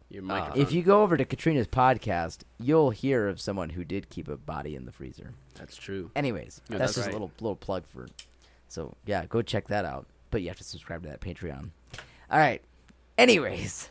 your 0.09 0.23
uh, 0.23 0.27
microphone. 0.27 0.63
If 0.63 0.73
you 0.73 0.83
go 0.83 1.03
over 1.03 1.17
to 1.19 1.25
Katrina's 1.27 1.67
podcast, 1.69 2.45
you'll 2.59 2.91
hear 2.91 3.29
of 3.29 3.41
someone 3.43 3.69
who 3.71 3.85
did 3.85 4.09
keep 4.09 4.27
a 4.29 4.37
body 4.39 4.75
in 4.75 4.87
the 4.87 4.93
freezer. 4.93 5.35
that's 5.55 5.77
true. 5.77 6.11
Anyways, 6.17 6.63
Yeah, 6.71 6.79
that's, 6.79 6.95
that's 6.95 6.95
just 6.95 7.07
right. 7.09 7.13
a 7.13 7.17
little 7.17 7.31
little 7.41 7.57
plug 7.57 7.85
for. 7.87 8.07
So 8.69 8.97
yeah, 9.05 9.27
go 9.27 9.43
check 9.43 9.69
that 9.69 9.85
out. 9.85 10.07
But 10.31 10.41
you 10.41 10.49
have 10.49 10.57
to 10.57 10.65
subscribe 10.65 11.03
to 11.03 11.09
that 11.11 11.21
Patreon. 11.21 11.71
All 12.31 12.39
right. 12.39 12.63
Anyways, 13.19 13.91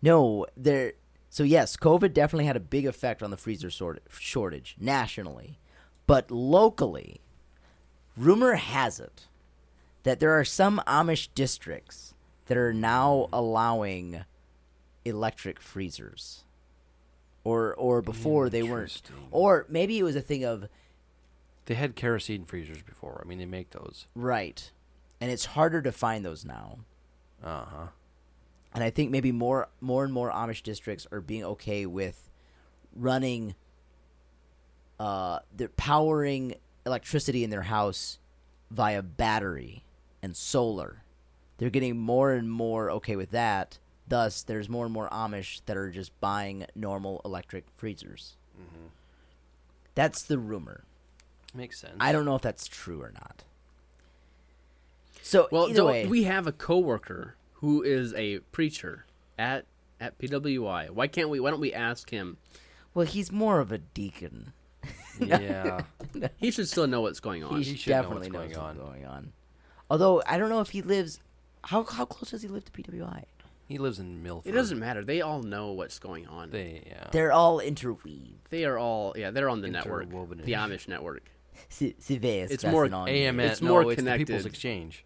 no, 0.00 0.46
there. 0.56 0.92
So 1.30 1.42
yes, 1.42 1.76
COVID 1.76 2.12
definitely 2.12 2.46
had 2.46 2.56
a 2.56 2.60
big 2.60 2.86
effect 2.86 3.22
on 3.24 3.30
the 3.30 3.36
freezer 3.36 3.70
sort 3.70 4.02
shortage 4.18 4.76
nationally, 4.80 5.58
but 6.08 6.30
locally, 6.32 7.20
rumor 8.16 8.54
has 8.54 8.98
it 8.98 9.28
that 10.02 10.18
there 10.18 10.32
are 10.32 10.44
some 10.44 10.82
Amish 10.86 11.28
districts 11.34 12.14
that 12.46 12.56
are 12.56 12.72
now 12.72 13.28
allowing 13.32 14.24
electric 15.04 15.60
freezers. 15.60 16.44
Or 17.44 17.74
or 17.74 18.02
before 18.02 18.50
they 18.50 18.62
weren't. 18.62 19.00
Or 19.30 19.64
maybe 19.68 19.98
it 19.98 20.02
was 20.02 20.16
a 20.16 20.20
thing 20.20 20.44
of 20.44 20.68
They 21.66 21.74
had 21.74 21.94
kerosene 21.96 22.44
freezers 22.44 22.82
before. 22.82 23.22
I 23.24 23.28
mean, 23.28 23.38
they 23.38 23.46
make 23.46 23.70
those. 23.70 24.06
right. 24.14 24.70
And 25.20 25.30
it's 25.32 25.46
harder 25.46 25.82
to 25.82 25.90
find 25.92 26.24
those 26.24 26.44
now. 26.44 26.78
Uh 27.42 27.64
huh. 27.64 27.86
And 28.74 28.84
I 28.84 28.90
think 28.90 29.10
maybe 29.10 29.32
more 29.32 29.68
more 29.80 30.04
and 30.04 30.12
more 30.12 30.30
Amish 30.30 30.62
districts 30.62 31.06
are 31.10 31.20
being 31.20 31.44
okay 31.44 31.86
with 31.86 32.28
running 32.94 33.54
uh 34.98 35.40
they're 35.54 35.68
powering 35.68 36.54
electricity 36.86 37.44
in 37.44 37.50
their 37.50 37.62
house 37.62 38.18
via 38.70 39.02
battery 39.02 39.84
and 40.22 40.36
solar. 40.36 41.02
They're 41.58 41.70
getting 41.70 41.98
more 41.98 42.32
and 42.32 42.50
more 42.50 42.90
okay 42.92 43.16
with 43.16 43.30
that. 43.32 43.78
Thus, 44.06 44.42
there's 44.42 44.68
more 44.68 44.84
and 44.84 44.92
more 44.94 45.08
Amish 45.10 45.60
that 45.66 45.76
are 45.76 45.90
just 45.90 46.18
buying 46.20 46.64
normal 46.74 47.20
electric 47.24 47.64
freezers. 47.76 48.36
That's 49.94 50.22
the 50.22 50.38
rumor. 50.38 50.84
Makes 51.54 51.80
sense. 51.80 51.96
I 51.98 52.12
don't 52.12 52.24
know 52.24 52.36
if 52.36 52.42
that's 52.42 52.66
true 52.68 53.02
or 53.02 53.10
not. 53.12 53.42
So 55.22 55.48
Well, 55.50 55.68
either 55.68 55.84
way, 55.84 56.06
we 56.06 56.22
have 56.24 56.46
a 56.46 56.52
coworker 56.52 57.34
who 57.54 57.82
is 57.82 58.14
a 58.14 58.38
preacher 58.52 59.04
at 59.38 59.64
at 60.00 60.18
PWI. 60.18 60.90
Why 60.90 61.06
can't 61.08 61.28
we? 61.28 61.40
Why 61.40 61.50
don't 61.50 61.60
we 61.60 61.72
ask 61.74 62.10
him? 62.10 62.36
well, 62.94 63.06
he's 63.06 63.30
more 63.30 63.60
of 63.60 63.70
a 63.72 63.78
deacon. 63.78 64.52
Yeah. 65.26 65.82
He 66.36 66.50
should 66.50 66.68
still 66.68 66.86
know 66.86 67.00
what's 67.00 67.20
going 67.20 67.44
on. 67.44 67.62
He, 67.62 67.76
should 67.76 67.90
know 67.90 68.02
definitely 68.02 68.30
what's 68.30 68.48
knows 68.48 68.56
going 68.56 68.76
what's 68.76 68.80
on. 68.80 68.92
going 68.92 69.06
on. 69.06 69.32
Although 69.90 70.22
I 70.26 70.38
don't 70.38 70.48
know 70.48 70.60
if 70.60 70.70
he 70.70 70.82
lives. 70.82 71.20
How 71.64 71.84
how 71.84 72.04
close 72.04 72.30
does 72.30 72.42
he 72.42 72.48
live 72.48 72.64
to 72.64 72.72
PWI? 72.72 73.24
he 73.68 73.76
lives 73.76 73.98
in 73.98 74.22
Milford. 74.22 74.50
It 74.50 74.56
doesn't 74.56 74.78
matter. 74.78 75.04
They 75.04 75.20
all 75.20 75.42
know 75.42 75.72
what's 75.72 75.98
going 75.98 76.26
on. 76.26 76.50
They, 76.50 76.84
yeah. 76.86 77.08
They're 77.12 77.32
all 77.32 77.60
interweaved. 77.60 78.48
They 78.48 78.64
are 78.64 78.78
all 78.78 79.12
yeah. 79.16 79.30
They're 79.30 79.50
on 79.50 79.60
the 79.60 79.68
network, 79.68 80.08
the 80.08 80.52
Amish 80.52 80.88
network. 80.88 81.30
Si 81.68 81.94
It's 81.98 82.64
more 82.64 82.88
AMN. 82.88 83.40
It's 83.40 83.60
no, 83.60 83.68
more 83.68 83.92
it's 83.92 84.02
the 84.02 84.16
People's. 84.16 84.46
Exchange. 84.46 85.04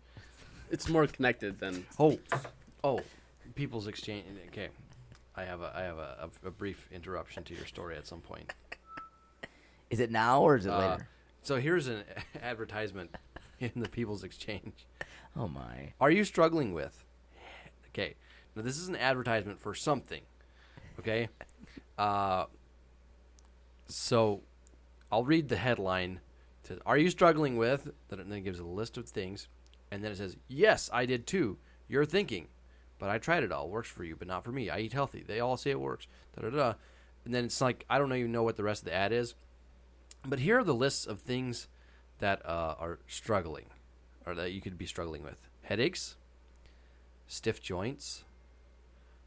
It's 0.70 0.88
more 0.88 1.06
connected 1.06 1.58
than 1.58 1.84
Oh, 1.98 2.18
oh, 2.84 3.00
People's 3.56 3.88
Exchange. 3.88 4.26
Okay, 4.48 4.68
I 5.34 5.42
have 5.42 5.60
a 5.60 5.72
I 5.74 5.82
have 5.82 5.98
a, 5.98 6.30
a, 6.44 6.48
a 6.48 6.50
brief 6.50 6.88
interruption 6.92 7.42
to 7.44 7.54
your 7.54 7.66
story 7.66 7.96
at 7.96 8.06
some 8.06 8.20
point. 8.20 8.52
Is 9.92 10.00
it 10.00 10.10
now 10.10 10.42
or 10.42 10.56
is 10.56 10.66
it 10.66 10.70
Uh, 10.70 10.78
later? 10.78 11.08
so 11.42 11.60
here's 11.60 11.86
an 11.86 12.02
advertisement 12.42 13.14
in 13.60 13.70
the 13.76 13.88
People's 13.88 14.24
Exchange. 14.24 14.86
Oh 15.36 15.46
my! 15.46 15.92
Are 16.00 16.10
you 16.10 16.24
struggling 16.24 16.72
with? 16.72 17.04
Okay, 17.90 18.14
now 18.56 18.62
this 18.62 18.78
is 18.78 18.88
an 18.88 18.96
advertisement 18.96 19.60
for 19.60 19.74
something. 19.74 20.22
Okay, 20.98 21.28
uh, 21.98 22.46
so 23.86 24.42
I'll 25.10 25.24
read 25.24 25.48
the 25.48 25.56
headline. 25.56 26.20
It 26.62 26.68
says, 26.68 26.78
"Are 26.86 26.96
you 26.98 27.10
struggling 27.10 27.56
with?" 27.56 27.90
Then 28.08 28.18
it 28.20 28.28
then 28.28 28.42
gives 28.42 28.58
a 28.58 28.64
list 28.64 28.96
of 28.96 29.08
things, 29.08 29.48
and 29.90 30.02
then 30.02 30.12
it 30.12 30.16
says, 30.16 30.36
"Yes, 30.48 30.88
I 30.92 31.06
did 31.06 31.26
too." 31.26 31.58
You're 31.88 32.06
thinking, 32.06 32.48
but 32.98 33.10
I 33.10 33.18
tried 33.18 33.42
it 33.42 33.52
all. 33.52 33.68
Works 33.68 33.90
for 33.90 34.04
you, 34.04 34.16
but 34.16 34.28
not 34.28 34.44
for 34.44 34.52
me. 34.52 34.70
I 34.70 34.78
eat 34.80 34.92
healthy. 34.94 35.22
They 35.22 35.40
all 35.40 35.56
say 35.58 35.70
it 35.70 35.80
works. 35.80 36.06
Da 36.34 36.48
da 36.48 36.56
da. 36.56 36.74
And 37.24 37.34
then 37.34 37.44
it's 37.44 37.60
like 37.60 37.84
I 37.90 37.98
don't 37.98 38.12
even 38.14 38.32
know 38.32 38.42
what 38.42 38.56
the 38.56 38.64
rest 38.64 38.82
of 38.82 38.86
the 38.86 38.94
ad 38.94 39.12
is, 39.12 39.34
but 40.26 40.40
here 40.40 40.58
are 40.58 40.64
the 40.64 40.74
lists 40.74 41.06
of 41.06 41.20
things 41.20 41.68
that 42.18 42.44
uh, 42.46 42.74
are 42.78 42.98
struggling, 43.06 43.66
or 44.26 44.34
that 44.34 44.52
you 44.52 44.60
could 44.60 44.78
be 44.78 44.86
struggling 44.86 45.22
with: 45.22 45.48
headaches, 45.62 46.16
stiff 47.26 47.60
joints, 47.62 48.24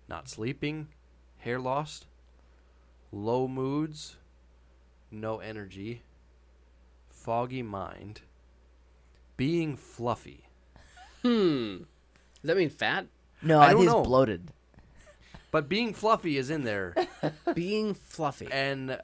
not 0.08 0.30
sleeping, 0.30 0.88
hair 1.40 1.60
loss, 1.60 2.06
low 3.12 3.48
moods, 3.48 4.18
no 5.12 5.40
energy, 5.40 6.02
foggy 7.10 7.62
mind, 7.64 8.22
being 9.38 9.76
fluffy. 9.76 10.46
hmm. 11.22 11.78
Does 12.42 12.50
that 12.50 12.58
mean 12.58 12.70
fat? 12.70 13.08
No, 13.42 13.60
I 13.60 13.66
I, 13.66 13.72
don't 13.72 13.80
think 13.82 13.92
know. 13.92 14.00
it's 14.00 14.08
bloated. 14.08 14.52
But 15.52 15.68
being 15.70 15.94
fluffy 15.94 16.38
is 16.38 16.50
in 16.50 16.64
there, 16.64 16.94
Being 17.54 17.94
fluffy. 17.94 18.48
and 18.52 18.92
uh, 18.92 19.00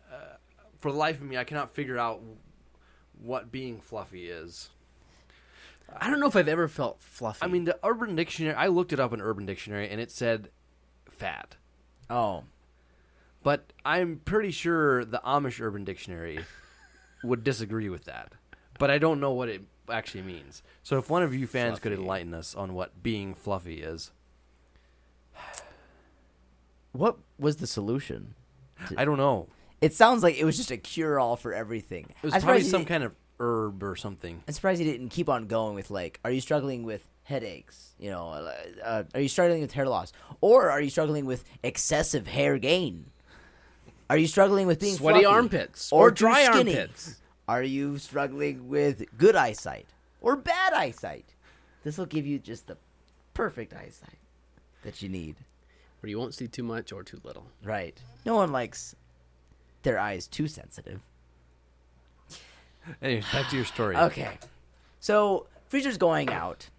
for 0.82 0.92
the 0.92 0.98
life 0.98 1.18
of 1.18 1.24
me, 1.24 1.38
I 1.38 1.44
cannot 1.44 1.72
figure 1.72 1.98
out 1.98 2.22
what 3.22 3.52
being 3.52 3.80
fluffy 3.80 4.30
is. 4.30 4.70
I 5.96 6.10
don't 6.10 6.20
know 6.20 6.28
if 6.28 6.36
I've 6.36 6.48
ever 6.48 6.68
felt 6.68 7.02
fluffy. 7.02 7.40
I 7.42 7.48
mean, 7.48 7.66
the 7.66 7.78
Urban 7.84 8.16
Dictionary. 8.16 8.56
I 8.56 8.68
looked 8.68 8.92
it 8.94 9.00
up 9.00 9.14
in 9.14 9.22
Urban 9.22 9.46
Dictionary, 9.46 9.90
and 9.90 10.02
it 10.02 10.10
said 10.12 10.50
fat. 11.10 11.56
Oh, 12.10 12.44
But 13.44 13.72
I'm 13.86 14.22
pretty 14.26 14.52
sure 14.52 15.06
the 15.06 15.22
Amish 15.26 15.62
Urban 15.62 15.84
Dictionary 15.84 16.40
would 17.24 17.44
disagree 17.44 17.90
with 17.90 18.06
that. 18.06 18.34
But 18.80 18.90
I 18.90 18.98
don't 18.98 19.20
know 19.20 19.32
what 19.32 19.50
it 19.50 19.62
actually 19.90 20.24
means. 20.24 20.64
So 20.84 20.98
if 20.98 21.10
one 21.10 21.24
of 21.24 21.34
you 21.34 21.46
fans 21.48 21.80
could 21.80 21.92
enlighten 21.94 22.34
us 22.34 22.56
on 22.56 22.74
what 22.74 23.04
being 23.04 23.34
fluffy 23.36 23.82
is, 23.82 24.12
what 26.92 27.18
was 27.38 27.58
the 27.58 27.68
solution? 27.68 28.34
I 28.98 29.06
don't 29.06 29.18
know. 29.18 29.48
It 29.82 29.94
sounds 29.94 30.22
like 30.24 30.38
it 30.38 30.46
was 30.46 30.58
just 30.58 30.72
a 30.72 30.78
cure-all 30.78 31.36
for 31.36 31.54
everything. 31.54 32.06
It 32.10 32.24
was 32.24 32.34
I'm 32.34 32.42
probably 32.42 32.62
surprised 32.62 32.66
he 32.66 32.70
some 32.72 32.80
didn't- 32.82 32.88
kind 32.90 33.04
of 33.04 33.16
herb 33.40 33.84
or 33.84 33.96
something. 33.96 34.44
I'm 34.48 34.54
surprised 34.54 34.80
he 34.82 34.90
didn't 34.92 35.10
keep 35.10 35.28
on 35.28 35.48
going 35.48 35.74
with 35.76 35.90
like, 35.90 36.20
are 36.24 36.32
you 36.32 36.40
struggling 36.42 36.84
with 36.84 37.04
headaches? 37.24 37.94
You 38.00 38.12
know, 38.12 38.30
uh, 38.30 38.54
uh, 38.84 39.04
are 39.16 39.20
you 39.22 39.28
struggling 39.28 39.62
with 39.62 39.72
hair 39.74 39.88
loss, 39.88 40.14
or 40.42 40.70
are 40.70 40.80
you 40.82 40.90
struggling 40.92 41.26
with 41.26 41.44
excessive 41.64 42.28
hair 42.28 42.58
gain? 42.60 43.06
Are 44.10 44.18
you 44.18 44.28
struggling 44.28 44.68
with 44.68 44.80
being 44.80 44.96
Sweaty 44.96 45.22
fluffy? 45.22 45.26
armpits 45.36 45.92
or, 45.92 46.08
or 46.08 46.12
too 46.12 46.16
dry 46.26 46.44
skinny? 46.44 46.78
armpits? 46.78 47.16
Are 47.48 47.64
you 47.64 47.98
struggling 47.98 48.68
with 48.70 49.04
good 49.18 49.36
eyesight 49.36 49.88
or 50.22 50.36
bad 50.36 50.74
eyesight? 50.74 51.26
This 51.84 51.98
will 51.98 52.06
give 52.06 52.26
you 52.28 52.38
just 52.38 52.68
the 52.68 52.78
perfect 53.34 53.74
eyesight 53.74 54.20
that 54.84 55.02
you 55.02 55.10
need. 55.10 55.38
Where 56.02 56.10
you 56.10 56.18
won't 56.20 56.34
see 56.34 56.48
too 56.48 56.64
much 56.64 56.92
or 56.92 57.04
too 57.04 57.20
little. 57.24 57.46
Right. 57.64 58.00
No 58.26 58.36
one 58.36 58.52
likes 58.52 58.96
their 59.84 60.00
eyes 60.00 60.28
too 60.28 60.48
sensitive. 60.48 61.02
Anyways, 63.02 63.26
back 63.32 63.50
to 63.50 63.56
your 63.56 63.66
story. 63.66 63.96
Okay. 63.98 64.38
So 65.00 65.48
freezer's 65.68 65.98
going 65.98 66.30
out, 66.30 66.70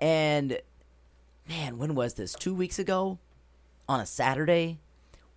and 0.00 0.60
man, 1.48 1.78
when 1.78 1.94
was 1.94 2.14
this? 2.14 2.34
Two 2.34 2.54
weeks 2.54 2.78
ago, 2.78 3.18
on 3.88 4.00
a 4.00 4.06
Saturday, 4.06 4.78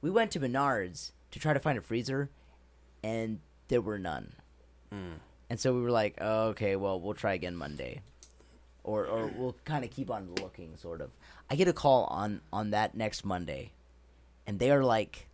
we 0.01 0.09
went 0.11 0.31
to 0.31 0.39
Menards 0.39 1.11
to 1.31 1.39
try 1.39 1.53
to 1.53 1.59
find 1.59 1.77
a 1.77 1.81
freezer, 1.81 2.29
and 3.03 3.39
there 3.69 3.81
were 3.81 3.97
none. 3.97 4.33
Hmm. 4.91 5.13
And 5.49 5.59
so 5.59 5.73
we 5.73 5.81
were 5.81 5.91
like, 5.91 6.15
oh, 6.21 6.49
okay, 6.49 6.75
well, 6.75 6.99
we'll 6.99 7.15
try 7.15 7.33
again 7.33 7.55
Monday, 7.55 8.01
or 8.83 9.05
or 9.05 9.27
we'll 9.35 9.55
kind 9.65 9.83
of 9.83 9.89
keep 9.89 10.11
on 10.11 10.35
looking, 10.35 10.75
sort 10.77 11.01
of. 11.01 11.09
I 11.49 11.55
get 11.55 11.67
a 11.67 11.73
call 11.73 12.03
on 12.05 12.41
on 12.53 12.69
that 12.71 12.95
next 12.95 13.25
Monday, 13.25 13.71
and 14.45 14.59
they 14.59 14.69
are 14.69 14.83
like, 14.83 15.28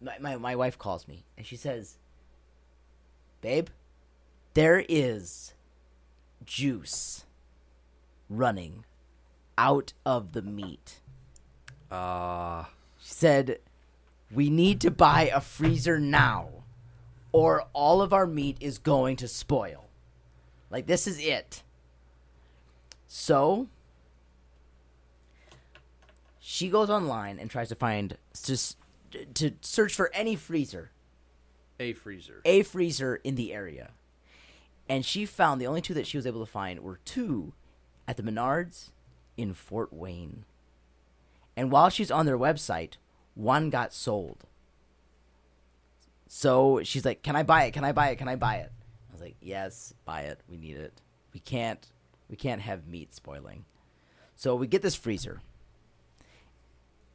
my 0.00 0.18
my, 0.18 0.36
my 0.36 0.56
wife 0.56 0.78
calls 0.78 1.06
me 1.08 1.24
and 1.36 1.46
she 1.46 1.56
says, 1.56 1.96
babe, 3.40 3.68
there 4.54 4.84
is 4.88 5.54
juice 6.44 7.24
running 8.28 8.84
out 9.58 9.92
of 10.06 10.32
the 10.32 10.42
meat. 10.42 11.00
Uh, 11.90 12.64
She 12.98 13.12
said, 13.14 13.58
We 14.32 14.48
need 14.50 14.80
to 14.82 14.90
buy 14.90 15.30
a 15.34 15.40
freezer 15.40 15.98
now, 15.98 16.48
or 17.32 17.64
all 17.72 18.00
of 18.02 18.12
our 18.12 18.26
meat 18.26 18.56
is 18.60 18.78
going 18.78 19.16
to 19.16 19.28
spoil. 19.28 19.88
Like, 20.70 20.86
this 20.86 21.06
is 21.06 21.18
it. 21.18 21.62
So, 23.08 23.68
she 26.38 26.68
goes 26.68 26.88
online 26.90 27.38
and 27.38 27.50
tries 27.50 27.68
to 27.70 27.74
find, 27.74 28.16
s- 28.32 28.76
to 29.34 29.52
search 29.60 29.94
for 29.94 30.10
any 30.14 30.36
freezer 30.36 30.90
a 31.78 31.92
freezer. 31.92 32.42
a 32.44 32.62
freezer 32.62 33.16
in 33.16 33.34
the 33.34 33.52
area. 33.52 33.90
And 34.88 35.04
she 35.04 35.24
found 35.24 35.60
the 35.60 35.66
only 35.66 35.80
two 35.80 35.94
that 35.94 36.06
she 36.06 36.16
was 36.16 36.26
able 36.26 36.44
to 36.44 36.50
find 36.50 36.80
were 36.80 37.00
two 37.04 37.52
at 38.08 38.16
the 38.16 38.22
Menards 38.22 38.90
in 39.36 39.54
Fort 39.54 39.92
Wayne. 39.92 40.44
And 41.56 41.70
while 41.70 41.88
she's 41.88 42.10
on 42.10 42.26
their 42.26 42.38
website, 42.38 42.94
one 43.34 43.70
got 43.70 43.92
sold. 43.94 44.44
So 46.26 46.82
she's 46.84 47.04
like, 47.04 47.22
"Can 47.22 47.36
I 47.36 47.42
buy 47.42 47.64
it? 47.64 47.72
Can 47.72 47.84
I 47.84 47.92
buy 47.92 48.10
it? 48.10 48.16
Can 48.16 48.28
I 48.28 48.36
buy 48.36 48.56
it?" 48.56 48.72
I 49.08 49.12
was 49.12 49.20
like, 49.20 49.36
"Yes, 49.40 49.94
buy 50.04 50.22
it. 50.22 50.40
We 50.48 50.56
need 50.56 50.76
it. 50.76 51.00
We 51.32 51.40
can't 51.40 51.86
we 52.28 52.36
can't 52.36 52.60
have 52.60 52.86
meat 52.86 53.14
spoiling." 53.14 53.64
So 54.36 54.54
we 54.54 54.66
get 54.66 54.82
this 54.82 54.94
freezer. 54.94 55.40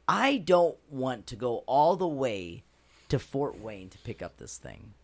I 0.08 0.38
don't 0.38 0.76
want 0.90 1.26
to 1.28 1.36
go 1.36 1.58
all 1.66 1.96
the 1.96 2.06
way 2.06 2.62
to 3.08 3.18
Fort 3.18 3.60
Wayne 3.60 3.88
to 3.90 3.98
pick 3.98 4.22
up 4.22 4.36
this 4.36 4.58
thing. 4.58 4.94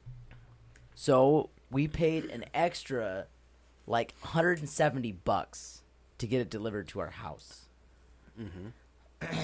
So 0.94 1.50
we 1.70 1.88
paid 1.88 2.26
an 2.26 2.44
extra 2.54 3.26
like 3.86 4.14
170 4.20 5.12
bucks 5.12 5.82
to 6.18 6.26
get 6.26 6.40
it 6.40 6.50
delivered 6.50 6.88
to 6.88 7.00
our 7.00 7.10
house. 7.10 7.66
Mm-hmm. 8.40 8.68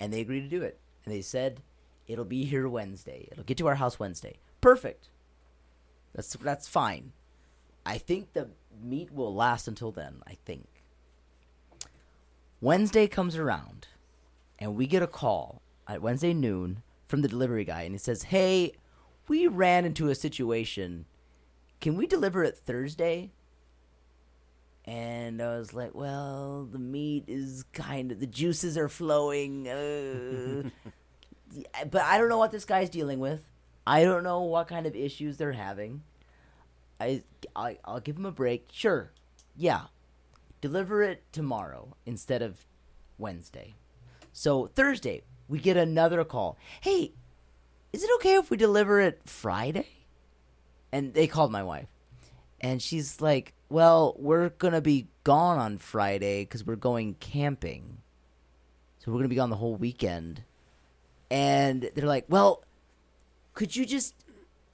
and 0.00 0.12
they 0.12 0.20
agreed 0.20 0.42
to 0.42 0.48
do 0.48 0.62
it. 0.62 0.78
And 1.04 1.14
they 1.14 1.22
said 1.22 1.60
it'll 2.06 2.24
be 2.24 2.44
here 2.44 2.68
Wednesday. 2.68 3.28
It'll 3.32 3.44
get 3.44 3.58
to 3.58 3.66
our 3.66 3.74
house 3.76 3.98
Wednesday. 3.98 4.36
Perfect. 4.60 5.08
That's 6.14 6.34
that's 6.34 6.68
fine. 6.68 7.12
I 7.84 7.98
think 7.98 8.32
the 8.32 8.50
meat 8.82 9.12
will 9.12 9.34
last 9.34 9.68
until 9.68 9.92
then, 9.92 10.22
I 10.26 10.36
think. 10.44 10.66
Wednesday 12.66 13.06
comes 13.06 13.36
around 13.36 13.86
and 14.58 14.74
we 14.74 14.88
get 14.88 15.00
a 15.00 15.06
call 15.06 15.62
at 15.86 16.02
Wednesday 16.02 16.34
noon 16.34 16.82
from 17.06 17.22
the 17.22 17.28
delivery 17.28 17.64
guy, 17.64 17.82
and 17.82 17.94
he 17.94 17.98
says, 17.98 18.24
"Hey, 18.24 18.72
we 19.28 19.46
ran 19.46 19.84
into 19.84 20.08
a 20.08 20.16
situation. 20.16 21.06
Can 21.80 21.96
we 21.96 22.08
deliver 22.08 22.42
it 22.42 22.58
Thursday?" 22.58 23.30
And 24.84 25.40
I 25.40 25.56
was 25.56 25.74
like, 25.74 25.94
"Well, 25.94 26.64
the 26.64 26.80
meat 26.80 27.22
is 27.28 27.62
kind 27.72 28.10
of 28.10 28.18
the 28.18 28.26
juices 28.26 28.76
are 28.76 28.88
flowing, 28.88 29.68
uh, 29.68 30.68
but 31.88 32.02
I 32.02 32.18
don't 32.18 32.28
know 32.28 32.38
what 32.38 32.50
this 32.50 32.64
guy's 32.64 32.90
dealing 32.90 33.20
with. 33.20 33.44
I 33.86 34.02
don't 34.02 34.24
know 34.24 34.42
what 34.42 34.66
kind 34.66 34.86
of 34.86 34.96
issues 34.96 35.36
they're 35.36 35.52
having. 35.52 36.02
I, 36.98 37.22
I 37.54 37.78
I'll 37.84 38.00
give 38.00 38.16
him 38.16 38.26
a 38.26 38.32
break. 38.32 38.70
Sure, 38.72 39.12
yeah, 39.56 39.82
deliver 40.66 41.02
it 41.02 41.24
tomorrow 41.32 41.96
instead 42.04 42.42
of 42.42 42.66
Wednesday." 43.18 43.76
So 44.32 44.66
Thursday, 44.66 45.22
we 45.48 45.58
get 45.58 45.76
another 45.76 46.24
call. 46.24 46.58
Hey, 46.80 47.12
is 47.92 48.02
it 48.02 48.10
okay 48.16 48.34
if 48.34 48.50
we 48.50 48.58
deliver 48.58 49.00
it 49.00 49.22
Friday? 49.24 49.88
And 50.92 51.14
they 51.14 51.26
called 51.26 51.50
my 51.50 51.62
wife. 51.62 51.88
And 52.60 52.82
she's 52.82 53.20
like, 53.20 53.54
Well, 53.68 54.14
we're 54.18 54.50
going 54.50 54.74
to 54.74 54.80
be 54.80 55.08
gone 55.24 55.58
on 55.58 55.78
Friday 55.78 56.44
because 56.44 56.64
we're 56.64 56.76
going 56.76 57.14
camping. 57.14 57.98
So 58.98 59.10
we're 59.10 59.18
going 59.18 59.24
to 59.24 59.30
be 59.30 59.36
gone 59.36 59.50
the 59.50 59.56
whole 59.56 59.76
weekend. 59.76 60.42
And 61.30 61.90
they're 61.94 62.06
like, 62.06 62.26
Well, 62.28 62.64
could 63.54 63.74
you 63.74 63.86
just. 63.86 64.14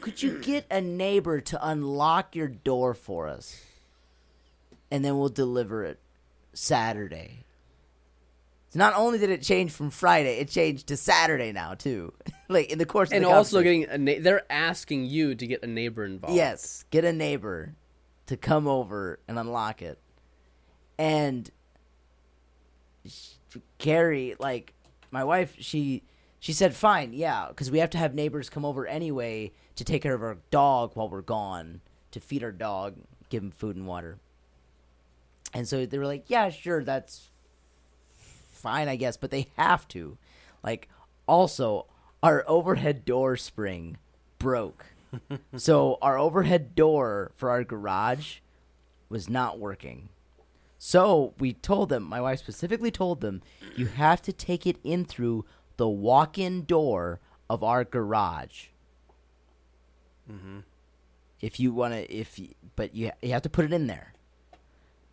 Could 0.00 0.20
you 0.20 0.40
get 0.40 0.66
a 0.68 0.80
neighbor 0.80 1.40
to 1.40 1.64
unlock 1.64 2.34
your 2.34 2.48
door 2.48 2.92
for 2.92 3.28
us? 3.28 3.62
And 4.92 5.02
then 5.02 5.18
we'll 5.18 5.30
deliver 5.30 5.84
it 5.84 5.98
Saturday. 6.52 7.46
So 8.68 8.78
not 8.78 8.94
only 8.94 9.18
did 9.18 9.30
it 9.30 9.40
change 9.40 9.72
from 9.72 9.88
Friday, 9.88 10.36
it 10.38 10.48
changed 10.48 10.88
to 10.88 10.98
Saturday 10.98 11.50
now 11.50 11.72
too. 11.74 12.12
like 12.48 12.70
in 12.70 12.78
the 12.78 12.84
course 12.84 13.08
of 13.10 13.16
and 13.16 13.24
the 13.24 13.30
also 13.30 13.62
getting 13.62 13.84
a 13.86 13.96
na- 13.96 14.20
they're 14.20 14.50
asking 14.52 15.06
you 15.06 15.34
to 15.34 15.46
get 15.46 15.62
a 15.62 15.66
neighbor 15.66 16.04
involved. 16.04 16.36
Yes, 16.36 16.84
get 16.90 17.06
a 17.06 17.12
neighbor 17.12 17.74
to 18.26 18.36
come 18.36 18.68
over 18.68 19.18
and 19.26 19.38
unlock 19.38 19.80
it. 19.80 19.98
And 20.98 21.50
Carrie, 23.78 24.36
like 24.38 24.74
my 25.10 25.24
wife, 25.24 25.54
she 25.58 26.02
she 26.38 26.52
said 26.52 26.74
fine, 26.74 27.12
yeah, 27.12 27.46
because 27.48 27.70
we 27.70 27.78
have 27.78 27.90
to 27.90 27.98
have 27.98 28.14
neighbors 28.14 28.50
come 28.50 28.64
over 28.64 28.86
anyway 28.86 29.52
to 29.76 29.84
take 29.84 30.02
care 30.02 30.14
of 30.14 30.22
our 30.22 30.38
dog 30.50 30.92
while 30.94 31.08
we're 31.08 31.22
gone, 31.22 31.80
to 32.10 32.20
feed 32.20 32.42
our 32.42 32.52
dog, 32.52 32.96
give 33.28 33.42
him 33.42 33.50
food 33.50 33.76
and 33.76 33.86
water. 33.86 34.18
And 35.52 35.68
so 35.68 35.84
they 35.84 35.98
were 35.98 36.06
like, 36.06 36.24
yeah, 36.28 36.48
sure, 36.50 36.82
that's 36.82 37.28
fine, 38.50 38.88
I 38.88 38.96
guess, 38.96 39.16
but 39.16 39.30
they 39.30 39.48
have 39.56 39.86
to. 39.88 40.16
Like, 40.62 40.88
also, 41.26 41.86
our 42.22 42.44
overhead 42.46 43.04
door 43.04 43.36
spring 43.36 43.98
broke. 44.38 44.86
so 45.56 45.98
our 46.00 46.18
overhead 46.18 46.74
door 46.74 47.32
for 47.36 47.50
our 47.50 47.64
garage 47.64 48.38
was 49.08 49.28
not 49.28 49.58
working. 49.58 50.08
So 50.78 51.34
we 51.38 51.52
told 51.52 51.90
them, 51.90 52.02
my 52.02 52.20
wife 52.20 52.38
specifically 52.38 52.90
told 52.90 53.20
them, 53.20 53.42
you 53.76 53.86
have 53.86 54.22
to 54.22 54.32
take 54.32 54.66
it 54.66 54.78
in 54.82 55.04
through 55.04 55.44
the 55.76 55.88
walk 55.88 56.38
in 56.38 56.64
door 56.64 57.20
of 57.48 57.62
our 57.62 57.84
garage. 57.84 58.66
Mm-hmm. 60.30 60.60
If 61.40 61.60
you 61.60 61.72
want 61.72 61.94
to, 61.94 62.12
if 62.12 62.38
you, 62.38 62.48
but 62.74 62.94
you, 62.94 63.10
you 63.20 63.32
have 63.32 63.42
to 63.42 63.50
put 63.50 63.64
it 63.64 63.72
in 63.72 63.86
there. 63.86 64.11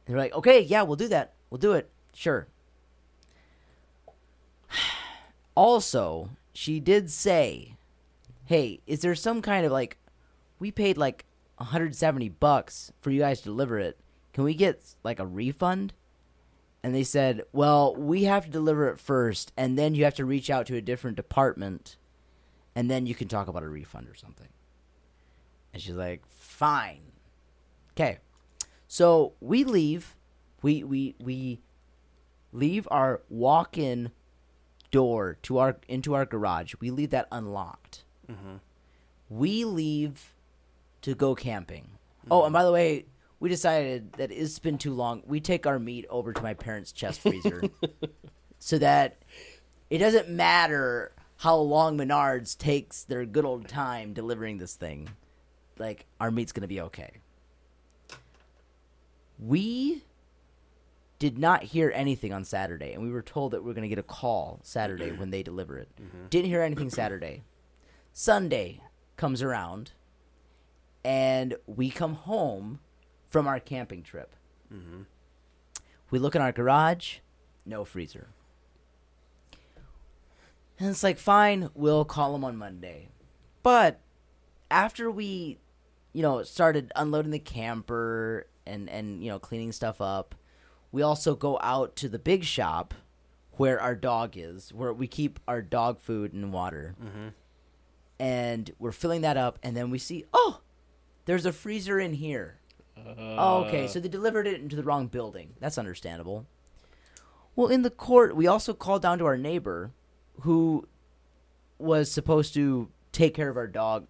They're 0.09 0.17
like, 0.17 0.33
okay, 0.33 0.59
yeah, 0.61 0.81
we'll 0.81 0.95
do 0.95 1.07
that. 1.09 1.33
We'll 1.51 1.59
do 1.59 1.73
it. 1.73 1.89
Sure. 2.13 2.47
Also, 5.55 6.29
she 6.53 6.79
did 6.79 7.11
say, 7.11 7.75
"Hey, 8.45 8.79
is 8.87 9.01
there 9.01 9.13
some 9.13 9.41
kind 9.41 9.65
of 9.65 9.73
like 9.73 9.97
we 10.57 10.71
paid 10.71 10.97
like 10.97 11.25
170 11.57 12.29
bucks 12.29 12.93
for 13.01 13.11
you 13.11 13.19
guys 13.19 13.39
to 13.39 13.49
deliver 13.49 13.77
it. 13.77 13.99
Can 14.31 14.45
we 14.45 14.53
get 14.53 14.95
like 15.03 15.19
a 15.19 15.25
refund?" 15.25 15.91
And 16.81 16.95
they 16.95 17.03
said, 17.03 17.43
"Well, 17.51 17.93
we 17.93 18.23
have 18.23 18.45
to 18.45 18.51
deliver 18.51 18.87
it 18.87 19.01
first 19.01 19.51
and 19.57 19.77
then 19.77 19.95
you 19.95 20.05
have 20.05 20.15
to 20.15 20.23
reach 20.23 20.49
out 20.49 20.65
to 20.67 20.77
a 20.77 20.81
different 20.81 21.17
department 21.17 21.97
and 22.73 22.89
then 22.89 23.05
you 23.05 23.13
can 23.13 23.27
talk 23.27 23.49
about 23.49 23.63
a 23.63 23.69
refund 23.69 24.07
or 24.07 24.15
something." 24.15 24.47
And 25.73 25.81
she's 25.81 25.95
like, 25.95 26.21
"Fine." 26.29 27.01
Okay. 27.91 28.19
So, 28.91 29.33
we 29.39 29.63
leave. 29.63 30.15
We 30.63 30.83
we 30.83 31.15
we 31.23 31.61
leave 32.51 32.87
our 32.89 33.21
walk-in 33.29 34.11
door 34.89 35.37
to 35.43 35.59
our 35.59 35.77
into 35.87 36.15
our 36.15 36.25
garage. 36.25 36.73
We 36.79 36.89
leave 36.89 37.11
that 37.11 37.27
unlocked. 37.31 38.03
Mm-hmm. 38.29 38.55
We 39.29 39.63
leave 39.63 40.33
to 41.03 41.13
go 41.13 41.35
camping. 41.35 41.91
Oh, 42.31 42.45
and 42.45 42.51
by 42.51 42.63
the 42.63 42.71
way, 42.71 43.05
we 43.39 43.47
decided 43.47 44.13
that 44.13 44.31
it's 44.31 44.57
been 44.57 44.79
too 44.79 44.93
long. 44.95 45.21
We 45.27 45.39
take 45.39 45.67
our 45.67 45.77
meat 45.77 46.07
over 46.09 46.33
to 46.33 46.41
my 46.41 46.55
parents' 46.55 46.91
chest 46.91 47.21
freezer, 47.21 47.61
so 48.59 48.79
that 48.79 49.19
it 49.91 49.99
doesn't 49.99 50.29
matter 50.29 51.11
how 51.37 51.57
long 51.57 51.95
Menards 51.95 52.57
takes 52.57 53.03
their 53.03 53.23
good 53.25 53.45
old 53.45 53.67
time 53.67 54.13
delivering 54.13 54.57
this 54.57 54.73
thing. 54.73 55.09
Like 55.77 56.07
our 56.19 56.31
meat's 56.31 56.51
gonna 56.51 56.67
be 56.67 56.81
okay. 56.81 57.11
We 59.39 60.03
did 61.17 61.37
not 61.37 61.63
hear 61.63 61.91
anything 61.95 62.33
on 62.33 62.43
Saturday, 62.43 62.93
and 62.93 63.01
we 63.01 63.11
were 63.11 63.21
told 63.21 63.51
that 63.51 63.63
we 63.63 63.71
are 63.71 63.73
going 63.73 63.83
to 63.83 63.89
get 63.89 63.99
a 63.99 64.03
call 64.03 64.59
Saturday 64.63 65.11
when 65.11 65.31
they 65.31 65.43
deliver 65.43 65.77
it. 65.77 65.89
Mm-hmm. 66.01 66.27
Didn't 66.29 66.47
hear 66.47 66.61
anything 66.61 66.89
Saturday. 66.89 67.43
Sunday 68.13 68.81
comes 69.17 69.41
around, 69.41 69.91
and 71.03 71.55
we 71.67 71.89
come 71.89 72.15
home 72.15 72.79
from 73.29 73.47
our 73.47 73.59
camping 73.59 74.03
trip. 74.03 74.35
Mm-hmm. 74.73 75.01
We 76.09 76.19
look 76.19 76.35
in 76.35 76.41
our 76.41 76.51
garage, 76.51 77.17
no 77.65 77.85
freezer. 77.85 78.27
And 80.79 80.89
it's 80.89 81.03
like, 81.03 81.17
fine, 81.17 81.69
we'll 81.73 82.05
call 82.05 82.31
them 82.31 82.43
on 82.43 82.55
Monday. 82.55 83.09
But 83.61 83.99
after 84.71 85.11
we, 85.11 85.59
you 86.13 86.21
know, 86.21 86.43
started 86.43 86.91
unloading 86.95 87.31
the 87.31 87.39
camper 87.39 88.47
and, 88.69 88.89
and, 88.89 89.23
you 89.23 89.29
know, 89.29 89.39
cleaning 89.39 89.71
stuff 89.71 89.99
up, 89.99 90.35
we 90.91 91.01
also 91.01 91.35
go 91.35 91.59
out 91.61 91.95
to 91.97 92.09
the 92.09 92.19
big 92.19 92.43
shop 92.43 92.93
where 93.51 93.81
our 93.81 93.95
dog 93.95 94.37
is, 94.37 94.73
where 94.73 94.93
we 94.93 95.07
keep 95.07 95.39
our 95.47 95.61
dog 95.61 95.99
food 95.99 96.33
and 96.33 96.53
water. 96.53 96.95
Mm-hmm. 97.03 97.27
And 98.19 98.71
we're 98.79 98.91
filling 98.91 99.21
that 99.21 99.37
up, 99.37 99.59
and 99.63 99.75
then 99.75 99.89
we 99.89 99.97
see, 99.97 100.25
oh, 100.33 100.61
there's 101.25 101.45
a 101.45 101.53
freezer 101.53 101.99
in 101.99 102.13
here. 102.13 102.59
Uh. 102.97 103.35
oh, 103.37 103.63
okay. 103.65 103.87
So 103.87 103.99
they 103.99 104.09
delivered 104.09 104.47
it 104.47 104.61
into 104.61 104.75
the 104.75 104.83
wrong 104.83 105.07
building. 105.07 105.53
That's 105.59 105.77
understandable. 105.77 106.45
Well, 107.55 107.67
in 107.67 107.81
the 107.81 107.89
court, 107.89 108.35
we 108.35 108.47
also 108.47 108.73
called 108.73 109.01
down 109.01 109.19
to 109.19 109.25
our 109.25 109.37
neighbor 109.37 109.91
who 110.41 110.87
was 111.77 112.11
supposed 112.11 112.53
to 112.53 112.89
take 113.11 113.33
care 113.33 113.49
of 113.49 113.57
our 113.57 113.67
dog 113.67 114.07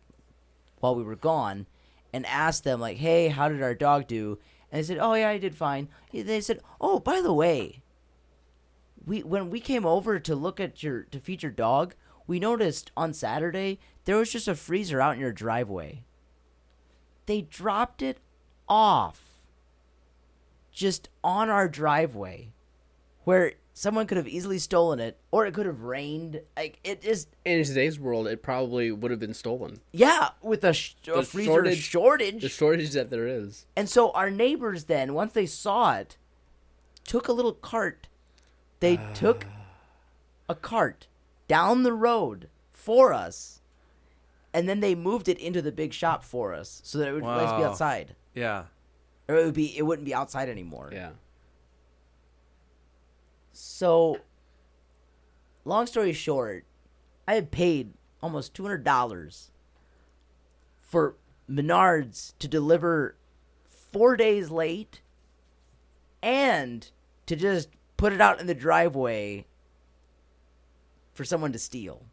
while 0.80 0.95
we 0.95 1.03
were 1.03 1.16
gone 1.16 1.66
and 2.14 2.26
asked 2.26 2.64
them, 2.64 2.80
like, 2.80 2.97
hey, 2.97 3.28
how 3.30 3.49
did 3.49 3.62
our 3.62 3.76
dog 3.76 4.07
do? 4.07 4.39
And 4.72 4.80
they 4.80 4.84
said, 4.84 4.99
oh, 4.99 5.14
yeah, 5.14 5.30
I 5.30 5.38
did 5.38 5.55
fine. 5.55 5.89
They 6.12 6.41
said, 6.41 6.62
oh, 6.80 6.99
by 6.99 7.22
the 7.22 7.34
way, 7.34 7.82
we 9.05 9.24
when 9.24 9.49
we 9.49 9.60
came 9.60 9.86
over 9.86 10.20
to 10.20 10.36
look 10.36 10.60
at 10.60 10.84
your 10.84 11.03
to 11.03 11.20
feed 11.20 11.43
your 11.43 11.51
dog, 11.51 11.95
we 12.28 12.39
noticed 12.39 12.91
on 12.95 13.14
Saturday 13.14 13.80
there 14.05 14.18
was 14.18 14.32
just 14.32 14.47
a 14.47 14.55
freezer 14.55 15.01
out 15.01 15.16
in 15.16 15.20
your 15.20 15.32
driveway. 15.32 16.03
They 17.26 17.41
dropped 17.41 18.01
it 18.01 18.20
off 18.68 19.41
just 20.72 21.10
on 21.24 21.49
our 21.49 21.68
driveway 21.68 22.51
where 23.24 23.53
someone 23.80 24.06
could 24.06 24.18
have 24.18 24.28
easily 24.28 24.60
stolen 24.60 25.00
it 25.00 25.18
or 25.32 25.46
it 25.46 25.54
could 25.54 25.66
have 25.66 25.80
rained 25.84 26.42
like 26.58 26.78
it 26.84 27.00
is. 27.06 27.24
just 27.24 27.28
In 27.46 27.64
today's 27.64 27.98
world, 27.98 28.28
it 28.28 28.44
probably 28.44 28.92
would 28.92 29.10
have 29.10 29.22
been 29.22 29.34
stolen. 29.34 29.80
yeah 29.94 30.30
with 30.42 30.66
a, 30.66 30.74
sh- 30.74 30.96
a 31.08 31.24
freezer 31.24 31.50
shortage- 31.52 31.78
shortage, 31.82 32.42
The 32.42 32.50
shortage 32.50 32.92
that 32.92 33.10
there 33.10 33.26
is. 33.26 33.66
and 33.78 33.88
so 33.90 34.12
our 34.12 34.30
neighbors 34.30 34.86
then 34.86 35.14
once 35.14 35.32
they 35.32 35.46
saw 35.46 35.96
it 35.96 36.18
took 37.06 37.30
a 37.30 37.32
little 37.32 37.54
cart 37.54 38.08
they 38.82 38.98
took 39.14 39.46
a 40.50 40.56
cart 40.56 41.08
down 41.48 41.84
the 41.84 41.94
road 41.94 42.50
for 42.74 43.14
us 43.14 43.62
and 44.54 44.68
then 44.68 44.82
they 44.82 44.94
moved 44.94 45.30
it 45.30 45.38
into 45.40 45.62
the 45.62 45.72
big 45.72 45.94
shop 45.94 46.24
for 46.24 46.54
us 46.54 46.82
so 46.84 46.98
that 46.98 47.08
it 47.08 47.14
would 47.14 47.24
always 47.24 47.52
be 47.54 47.64
outside 47.64 48.14
Yeah. 48.36 48.64
or 49.30 49.36
it 49.38 49.46
would 49.46 49.54
be 49.54 49.78
it 49.78 49.84
wouldn't 49.84 50.06
be 50.06 50.14
outside 50.14 50.50
anymore 50.50 50.90
Yeah. 50.92 51.12
So, 53.62 54.20
long 55.66 55.86
story 55.86 56.14
short, 56.14 56.64
I 57.28 57.34
had 57.34 57.51
paid 57.51 57.91
almost 58.24 58.53
two 58.53 58.64
hundred 58.64 58.86
dollars 58.86 59.51
for 60.80 61.16
Menards 61.49 62.34
to 62.39 62.47
deliver 62.47 63.16
four 63.68 64.16
days 64.16 64.49
late, 64.49 65.01
and 66.24 66.89
to 67.26 67.36
just 67.36 67.68
put 67.97 68.14
it 68.14 68.22
out 68.22 68.39
in 68.39 68.47
the 68.47 68.55
driveway 68.55 69.45
for 71.14 71.26
someone 71.26 71.51
to 71.51 71.60
steal. 71.60 72.03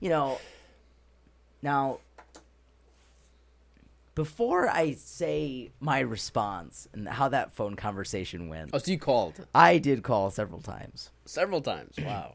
You 0.00 0.10
know, 0.10 0.38
now 1.62 2.00
before 4.16 4.66
I 4.68 4.92
say 4.92 5.70
my 5.78 6.00
response 6.00 6.88
and 6.92 7.06
how 7.06 7.28
that 7.28 7.52
phone 7.52 7.76
conversation 7.76 8.48
went, 8.48 8.70
Oh, 8.72 8.78
so 8.78 8.90
you 8.90 8.98
called 8.98 9.46
I 9.54 9.78
did 9.78 10.02
call 10.02 10.32
several 10.32 10.60
times. 10.60 11.10
several 11.26 11.60
times. 11.60 11.94
Wow. 12.02 12.34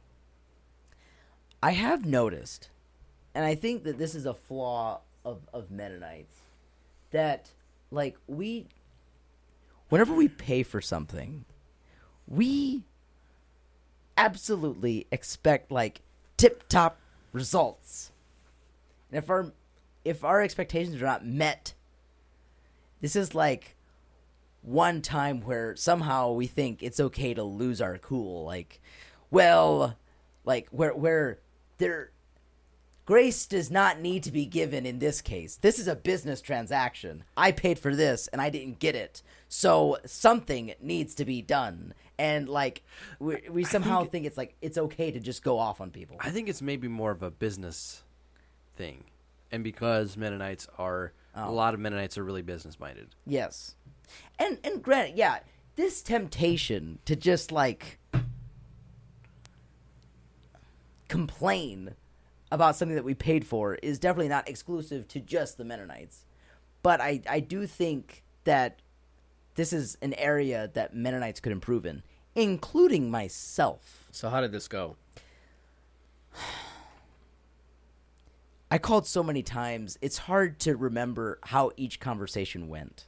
I 1.63 1.71
have 1.71 2.05
noticed, 2.05 2.69
and 3.35 3.43
I 3.43 3.55
think 3.55 3.83
that 3.83 3.97
this 3.97 4.15
is 4.15 4.25
a 4.25 4.33
flaw 4.33 5.01
of, 5.25 5.41
of 5.53 5.69
Mennonites, 5.69 6.35
that, 7.11 7.49
like, 7.91 8.17
we, 8.27 8.67
whenever 9.89 10.13
we 10.13 10.27
pay 10.27 10.63
for 10.63 10.81
something, 10.81 11.45
we 12.27 12.83
absolutely 14.17 15.07
expect, 15.11 15.71
like, 15.71 16.01
tip 16.37 16.67
top 16.67 16.99
results. 17.31 18.11
And 19.11 19.17
if 19.23 19.29
our, 19.29 19.51
if 20.03 20.23
our 20.23 20.41
expectations 20.41 21.01
are 21.01 21.05
not 21.05 21.25
met, 21.25 21.73
this 23.01 23.15
is 23.15 23.35
like 23.35 23.75
one 24.61 25.01
time 25.01 25.41
where 25.41 25.75
somehow 25.75 26.31
we 26.31 26.47
think 26.47 26.83
it's 26.83 26.99
okay 26.99 27.33
to 27.33 27.43
lose 27.43 27.81
our 27.81 27.97
cool. 27.97 28.45
Like, 28.45 28.79
well, 29.29 29.97
like 30.45 30.67
where 30.69 30.93
where 30.93 31.39
there 31.77 32.11
grace 33.05 33.45
does 33.45 33.69
not 33.69 33.99
need 33.99 34.23
to 34.23 34.31
be 34.31 34.45
given 34.45 34.85
in 34.85 34.99
this 34.99 35.21
case. 35.21 35.57
This 35.57 35.79
is 35.79 35.87
a 35.87 35.95
business 35.95 36.41
transaction. 36.41 37.23
I 37.35 37.51
paid 37.51 37.79
for 37.79 37.95
this 37.95 38.27
and 38.27 38.41
I 38.41 38.49
didn't 38.49 38.79
get 38.79 38.95
it. 38.95 39.21
So 39.49 39.97
something 40.05 40.73
needs 40.79 41.15
to 41.15 41.25
be 41.25 41.41
done. 41.41 41.93
And 42.17 42.47
like 42.47 42.83
we, 43.19 43.41
we 43.49 43.63
somehow 43.63 44.03
think, 44.03 44.25
it's 44.25 44.37
like 44.37 44.55
it's 44.61 44.77
okay 44.77 45.11
to 45.11 45.19
just 45.19 45.43
go 45.43 45.57
off 45.57 45.81
on 45.81 45.89
people. 45.89 46.17
I 46.19 46.29
think 46.29 46.47
it's 46.47 46.61
maybe 46.61 46.87
more 46.87 47.11
of 47.11 47.23
a 47.23 47.31
business 47.31 48.03
thing. 48.75 49.03
And 49.51 49.63
because 49.63 50.15
Mennonites 50.17 50.67
are 50.77 51.13
a 51.35 51.45
Oh. 51.45 51.53
lot 51.53 51.73
of 51.73 51.79
Mennonites 51.79 52.17
are 52.17 52.23
really 52.23 52.41
business 52.41 52.79
minded. 52.79 53.07
Yes. 53.25 53.75
And 54.39 54.57
and 54.63 54.81
granted, 54.83 55.17
yeah, 55.17 55.39
this 55.75 56.01
temptation 56.01 56.99
to 57.05 57.15
just 57.15 57.51
like 57.51 57.97
complain 61.07 61.95
about 62.51 62.75
something 62.75 62.95
that 62.95 63.03
we 63.05 63.13
paid 63.13 63.45
for 63.45 63.75
is 63.75 63.99
definitely 63.99 64.27
not 64.29 64.47
exclusive 64.49 65.07
to 65.09 65.19
just 65.19 65.57
the 65.57 65.63
Mennonites. 65.65 66.25
But 66.83 66.99
I 67.01 67.21
I 67.29 67.39
do 67.39 67.67
think 67.67 68.23
that 68.43 68.79
this 69.55 69.71
is 69.73 69.97
an 70.01 70.13
area 70.15 70.69
that 70.73 70.95
Mennonites 70.95 71.39
could 71.39 71.51
improve 71.51 71.85
in, 71.85 72.03
including 72.35 73.11
myself. 73.11 74.07
So 74.11 74.29
how 74.29 74.41
did 74.41 74.51
this 74.51 74.67
go? 74.67 74.95
I 78.73 78.77
called 78.77 79.05
so 79.05 79.21
many 79.21 79.43
times, 79.43 79.97
it's 80.01 80.17
hard 80.17 80.57
to 80.61 80.77
remember 80.77 81.39
how 81.43 81.71
each 81.75 81.99
conversation 81.99 82.69
went. 82.69 83.05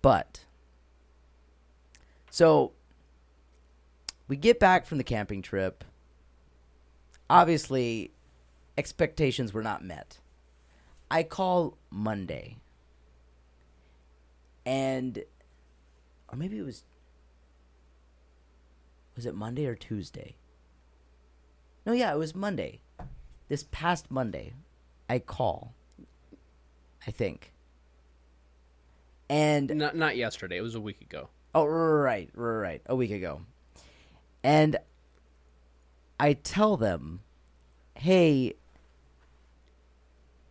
But, 0.00 0.44
so, 2.30 2.70
we 4.28 4.36
get 4.36 4.60
back 4.60 4.86
from 4.86 4.98
the 4.98 5.04
camping 5.04 5.42
trip. 5.42 5.82
Obviously, 7.28 8.12
expectations 8.78 9.52
were 9.52 9.62
not 9.62 9.84
met. 9.84 10.20
I 11.10 11.24
call 11.24 11.76
Monday. 11.90 12.58
And, 14.64 15.24
or 16.28 16.36
maybe 16.38 16.58
it 16.58 16.64
was, 16.64 16.84
was 19.16 19.26
it 19.26 19.34
Monday 19.34 19.66
or 19.66 19.74
Tuesday? 19.74 20.36
No, 21.84 21.92
yeah, 21.92 22.14
it 22.14 22.18
was 22.18 22.36
Monday 22.36 22.78
this 23.52 23.66
past 23.70 24.10
Monday, 24.10 24.54
I 25.10 25.18
call. 25.18 25.74
I 27.06 27.10
think. 27.10 27.52
And 29.28 29.68
Not 29.76 29.94
not 29.94 30.16
yesterday. 30.16 30.56
It 30.56 30.62
was 30.62 30.74
a 30.74 30.80
week 30.80 31.02
ago. 31.02 31.28
oh 31.54 31.66
right, 31.66 32.30
right, 32.34 32.56
right, 32.56 32.82
a 32.86 32.96
week 32.96 33.10
ago. 33.10 33.42
And 34.42 34.78
I 36.18 36.32
tell 36.32 36.78
them, 36.78 37.20
"Hey, 37.94 38.54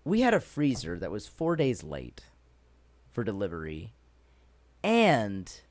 we 0.06 0.22
had 0.22 0.36
a 0.36 0.39
freezer 0.39 0.99
that 0.99 1.10
was 1.10 1.28
4 1.28 1.56
days 1.56 1.84
late 1.84 2.26
for 3.12 3.24
delivery 3.24 3.93
and 4.84 5.62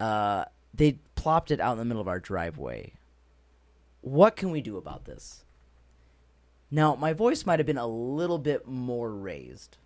uh 0.00 0.46
they 0.74 0.98
plopped 1.14 1.52
it 1.52 1.60
out 1.60 1.72
in 1.74 1.78
the 1.78 1.84
middle 1.84 2.00
of 2.00 2.08
our 2.08 2.18
driveway. 2.18 2.94
What 4.02 4.36
can 4.36 4.50
we 4.50 4.60
do 4.60 4.76
about 4.76 5.04
this? 5.04 5.44
Now, 6.70 6.94
my 6.94 7.12
voice 7.12 7.44
might 7.44 7.58
have 7.58 7.66
been 7.66 7.78
a 7.78 7.86
little 7.86 8.38
bit 8.38 8.66
more 8.66 9.10
raised, 9.12 9.76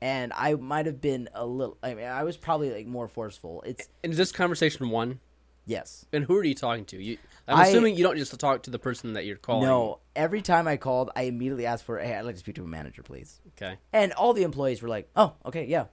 and 0.00 0.32
I 0.34 0.54
might 0.54 0.86
have 0.86 1.00
been 1.00 1.28
a 1.32 1.46
little. 1.46 1.78
I 1.82 1.94
mean, 1.94 2.06
I 2.06 2.24
was 2.24 2.36
probably 2.36 2.72
like 2.72 2.86
more 2.86 3.06
forceful. 3.08 3.62
It's 3.64 3.88
And 4.02 4.12
is 4.12 4.16
this 4.18 4.32
conversation 4.32 4.90
one? 4.90 5.20
yes. 5.66 6.04
And 6.12 6.24
who 6.24 6.36
are 6.36 6.44
you 6.44 6.54
talking 6.54 6.84
to? 6.86 7.02
You, 7.02 7.18
I'm 7.48 7.58
I- 7.60 7.66
assuming 7.68 7.96
you 7.96 8.02
don't 8.02 8.18
just 8.18 8.38
talk 8.38 8.64
to 8.64 8.70
the 8.70 8.78
person 8.78 9.12
that 9.14 9.24
you're 9.24 9.36
calling. 9.36 9.66
No, 9.68 10.00
every 10.16 10.42
time 10.42 10.66
I 10.66 10.76
called, 10.76 11.10
I 11.14 11.22
immediately 11.22 11.66
asked 11.66 11.84
for, 11.84 11.98
"Hey, 11.98 12.14
I'd 12.16 12.22
like 12.22 12.34
to 12.34 12.40
speak 12.40 12.56
to 12.56 12.64
a 12.64 12.66
manager, 12.66 13.02
please." 13.02 13.40
Okay. 13.56 13.78
And 13.92 14.12
all 14.12 14.32
the 14.34 14.42
employees 14.42 14.82
were 14.82 14.88
like, 14.88 15.08
"Oh, 15.16 15.34
okay, 15.46 15.64
yeah." 15.66 15.86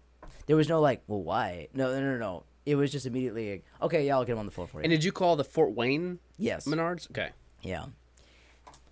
There 0.48 0.56
was 0.56 0.68
no 0.68 0.82
like, 0.82 1.04
well, 1.08 1.22
why? 1.22 1.68
No, 1.74 1.94
no, 1.94 2.02
no, 2.02 2.18
no. 2.18 2.44
It 2.66 2.76
was 2.76 2.92
just 2.92 3.06
immediately 3.06 3.52
like, 3.52 3.66
okay, 3.82 4.06
yeah, 4.08 4.16
I'll 4.16 4.26
get 4.26 4.34
him 4.34 4.40
on 4.40 4.46
the 4.46 4.52
floor 4.52 4.68
for 4.68 4.80
you. 4.80 4.84
And 4.84 4.92
did 4.92 5.04
you 5.04 5.12
call 5.12 5.36
the 5.36 5.44
Fort 5.44 5.72
Wayne 5.74 6.20
yes, 6.38 6.66
Menards? 6.66 7.10
Okay. 7.12 7.30
Yeah. 7.62 7.86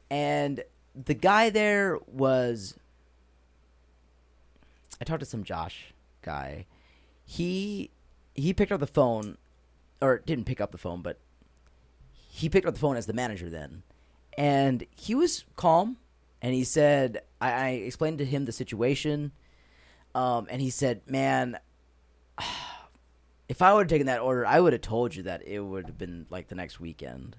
And 0.09 0.63
the 0.95 1.13
guy 1.13 1.49
there 1.49 1.99
was. 2.07 2.75
I 5.01 5.05
talked 5.05 5.21
to 5.21 5.25
some 5.25 5.43
Josh 5.43 5.93
guy. 6.21 6.65
He 7.25 7.91
he 8.33 8.53
picked 8.53 8.71
up 8.71 8.79
the 8.79 8.87
phone, 8.87 9.37
or 10.01 10.19
didn't 10.19 10.45
pick 10.45 10.59
up 10.59 10.71
the 10.71 10.77
phone, 10.77 11.01
but 11.01 11.19
he 12.11 12.49
picked 12.49 12.65
up 12.65 12.73
the 12.73 12.79
phone 12.79 12.97
as 12.97 13.05
the 13.05 13.13
manager 13.13 13.49
then, 13.49 13.83
and 14.37 14.85
he 14.95 15.15
was 15.15 15.45
calm, 15.55 15.97
and 16.41 16.53
he 16.53 16.63
said, 16.63 17.21
I, 17.39 17.51
I 17.51 17.69
explained 17.69 18.17
to 18.19 18.25
him 18.25 18.45
the 18.45 18.51
situation, 18.51 19.31
um, 20.15 20.47
and 20.49 20.61
he 20.61 20.69
said, 20.69 21.01
"Man, 21.07 21.59
if 23.49 23.61
I 23.61 23.73
would 23.73 23.81
have 23.81 23.89
taken 23.89 24.07
that 24.07 24.21
order, 24.21 24.45
I 24.45 24.59
would 24.59 24.73
have 24.73 24.81
told 24.81 25.15
you 25.15 25.23
that 25.23 25.47
it 25.47 25.59
would 25.59 25.85
have 25.85 25.97
been 25.97 26.25
like 26.29 26.47
the 26.47 26.55
next 26.55 26.79
weekend." 26.79 27.35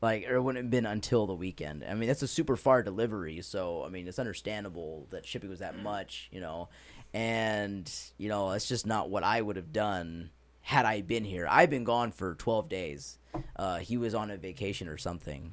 Like, 0.00 0.28
or 0.28 0.36
it 0.36 0.42
wouldn't 0.42 0.64
have 0.64 0.70
been 0.70 0.86
until 0.86 1.26
the 1.26 1.34
weekend. 1.34 1.84
I 1.84 1.94
mean, 1.94 2.06
that's 2.06 2.22
a 2.22 2.28
super 2.28 2.56
far 2.56 2.82
delivery, 2.82 3.40
so 3.42 3.84
I 3.84 3.88
mean, 3.88 4.06
it's 4.06 4.18
understandable 4.18 5.08
that 5.10 5.26
shipping 5.26 5.50
was 5.50 5.58
that 5.58 5.76
much, 5.78 6.28
you 6.30 6.40
know. 6.40 6.68
And 7.12 7.90
you 8.16 8.28
know, 8.28 8.50
it's 8.52 8.68
just 8.68 8.86
not 8.86 9.10
what 9.10 9.24
I 9.24 9.40
would 9.40 9.56
have 9.56 9.72
done 9.72 10.30
had 10.60 10.84
I 10.84 11.00
been 11.00 11.24
here. 11.24 11.48
I've 11.50 11.70
been 11.70 11.84
gone 11.84 12.12
for 12.12 12.34
twelve 12.34 12.68
days. 12.68 13.18
Uh, 13.56 13.78
he 13.78 13.96
was 13.96 14.14
on 14.14 14.30
a 14.30 14.36
vacation 14.36 14.86
or 14.88 14.98
something, 14.98 15.52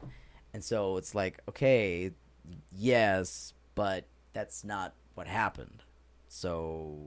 and 0.53 0.63
so 0.63 0.97
it's 0.97 1.15
like, 1.15 1.39
okay, 1.49 2.11
yes, 2.71 3.53
but 3.73 4.05
that's 4.33 4.63
not 4.63 4.93
what 5.15 5.27
happened. 5.27 5.83
So, 6.27 6.97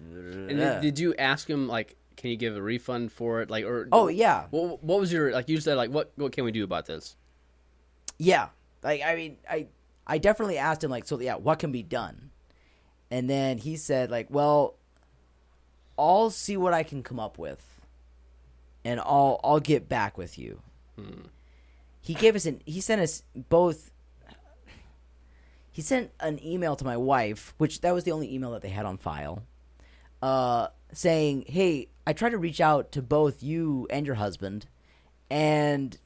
And 0.00 0.82
did 0.82 0.98
you 0.98 1.14
ask 1.16 1.48
him 1.48 1.68
like, 1.68 1.96
can 2.16 2.30
you 2.30 2.36
give 2.36 2.56
a 2.56 2.62
refund 2.62 3.12
for 3.12 3.42
it? 3.42 3.50
Like, 3.50 3.64
or 3.64 3.88
oh 3.92 4.08
yeah, 4.08 4.46
what, 4.50 4.82
what 4.82 5.00
was 5.00 5.12
your 5.12 5.32
like? 5.32 5.48
You 5.48 5.60
said 5.60 5.76
like, 5.76 5.90
what 5.90 6.12
what 6.16 6.32
can 6.32 6.44
we 6.44 6.52
do 6.52 6.64
about 6.64 6.86
this? 6.86 7.16
Yeah, 8.18 8.48
like 8.82 9.02
I 9.02 9.14
mean, 9.14 9.36
I 9.48 9.68
I 10.06 10.18
definitely 10.18 10.58
asked 10.58 10.82
him 10.82 10.90
like, 10.90 11.06
so 11.06 11.20
yeah, 11.20 11.36
what 11.36 11.58
can 11.58 11.72
be 11.72 11.82
done? 11.82 12.30
And 13.10 13.28
then 13.28 13.58
he 13.58 13.76
said 13.76 14.10
like, 14.10 14.28
well, 14.30 14.74
I'll 15.98 16.30
see 16.30 16.56
what 16.56 16.72
I 16.72 16.82
can 16.82 17.02
come 17.02 17.20
up 17.20 17.38
with, 17.38 17.80
and 18.84 19.00
I'll 19.00 19.40
I'll 19.44 19.60
get 19.60 19.88
back 19.88 20.16
with 20.18 20.38
you. 20.38 20.60
He 22.00 22.14
gave 22.14 22.36
us 22.36 22.46
an 22.46 22.62
he 22.64 22.80
sent 22.80 23.00
us 23.00 23.22
both. 23.34 23.90
He 25.70 25.82
sent 25.82 26.10
an 26.20 26.42
email 26.42 26.74
to 26.76 26.84
my 26.86 26.96
wife, 26.96 27.52
which 27.58 27.82
that 27.82 27.92
was 27.92 28.04
the 28.04 28.12
only 28.12 28.32
email 28.34 28.52
that 28.52 28.62
they 28.62 28.70
had 28.70 28.86
on 28.86 28.96
file, 28.96 29.42
uh, 30.22 30.68
saying, 30.92 31.44
"Hey, 31.48 31.88
I 32.06 32.12
tried 32.12 32.30
to 32.30 32.38
reach 32.38 32.60
out 32.60 32.92
to 32.92 33.02
both 33.02 33.42
you 33.42 33.86
and 33.90 34.06
your 34.06 34.14
husband, 34.16 34.66
and 35.30 35.98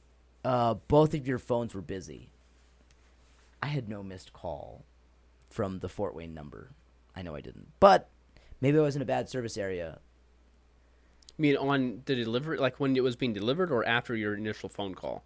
uh, 0.43 0.73
both 0.87 1.13
of 1.13 1.27
your 1.27 1.37
phones 1.39 1.73
were 1.73 1.81
busy." 1.81 2.29
I 3.63 3.67
had 3.67 3.87
no 3.87 4.01
missed 4.01 4.33
call 4.33 4.85
from 5.51 5.79
the 5.79 5.89
Fort 5.89 6.15
Wayne 6.15 6.33
number. 6.33 6.71
I 7.15 7.21
know 7.21 7.35
I 7.35 7.41
didn't, 7.41 7.67
but 7.79 8.09
maybe 8.59 8.79
I 8.79 8.81
was 8.81 8.95
in 8.95 9.01
a 9.03 9.05
bad 9.05 9.29
service 9.29 9.55
area. 9.57 9.99
I 11.37 11.41
mean, 11.41 11.57
on 11.57 12.01
the 12.05 12.15
delivery, 12.15 12.57
like 12.57 12.79
when 12.79 12.95
it 12.95 13.03
was 13.03 13.15
being 13.15 13.33
delivered, 13.33 13.71
or 13.71 13.85
after 13.85 14.15
your 14.15 14.33
initial 14.35 14.69
phone 14.69 14.95
call. 14.95 15.23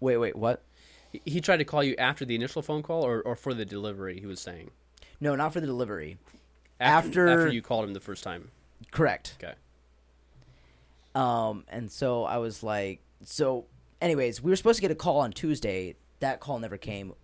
Wait, 0.00 0.16
wait, 0.16 0.36
what? 0.36 0.62
He- 1.24 1.40
tried 1.40 1.56
to 1.58 1.64
call 1.64 1.82
you 1.82 1.94
after 1.96 2.24
the 2.24 2.34
initial 2.34 2.60
phone 2.62 2.82
call, 2.82 3.02
or, 3.04 3.22
or 3.22 3.36
for 3.36 3.54
the 3.54 3.64
delivery. 3.64 4.18
He 4.20 4.26
was 4.26 4.40
saying 4.40 4.70
No, 5.20 5.34
not 5.36 5.52
for 5.52 5.60
the 5.60 5.66
delivery. 5.66 6.18
after 6.80 7.08
After- 7.08 7.28
after 7.28 7.52
you 7.52 7.62
called 7.62 7.84
him 7.84 7.94
the 7.94 8.00
first 8.00 8.22
time. 8.24 8.50
Correct. 8.90 9.36
Okay. 9.42 9.54
Um, 11.14 11.64
and 11.68 11.90
so 11.90 12.24
I 12.24 12.38
was 12.38 12.62
like, 12.62 13.00
so, 13.24 13.66
anyways, 14.00 14.42
we 14.42 14.50
were 14.50 14.56
supposed 14.56 14.76
to 14.76 14.82
get 14.82 14.90
a 14.90 14.96
call 14.96 15.18
on 15.18 15.32
Tuesday. 15.32 15.96
That 16.20 16.40
call 16.40 16.58
never 16.58 16.76
came. 16.76 17.14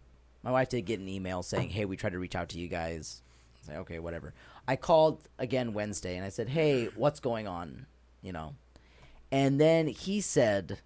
My 0.42 0.50
wife 0.50 0.70
did 0.70 0.82
get 0.82 0.98
an 0.98 1.08
email 1.08 1.42
saying, 1.42 1.70
hey, 1.70 1.84
we 1.84 1.96
tried 1.96 2.12
to 2.12 2.18
reach 2.18 2.34
out 2.34 2.48
to 2.50 2.58
you 2.58 2.68
guys. 2.68 3.22
I 3.22 3.58
was 3.60 3.68
like, 3.68 3.78
okay, 3.78 3.98
whatever. 3.98 4.34
I 4.66 4.76
called 4.76 5.28
again 5.38 5.72
Wednesday 5.72 6.16
and 6.16 6.24
I 6.24 6.30
said, 6.30 6.48
hey, 6.48 6.86
what's 6.96 7.20
going 7.20 7.46
on? 7.46 7.86
You 8.22 8.32
know? 8.32 8.54
And 9.30 9.60
then 9.60 9.86
he 9.86 10.20
said, 10.20 10.78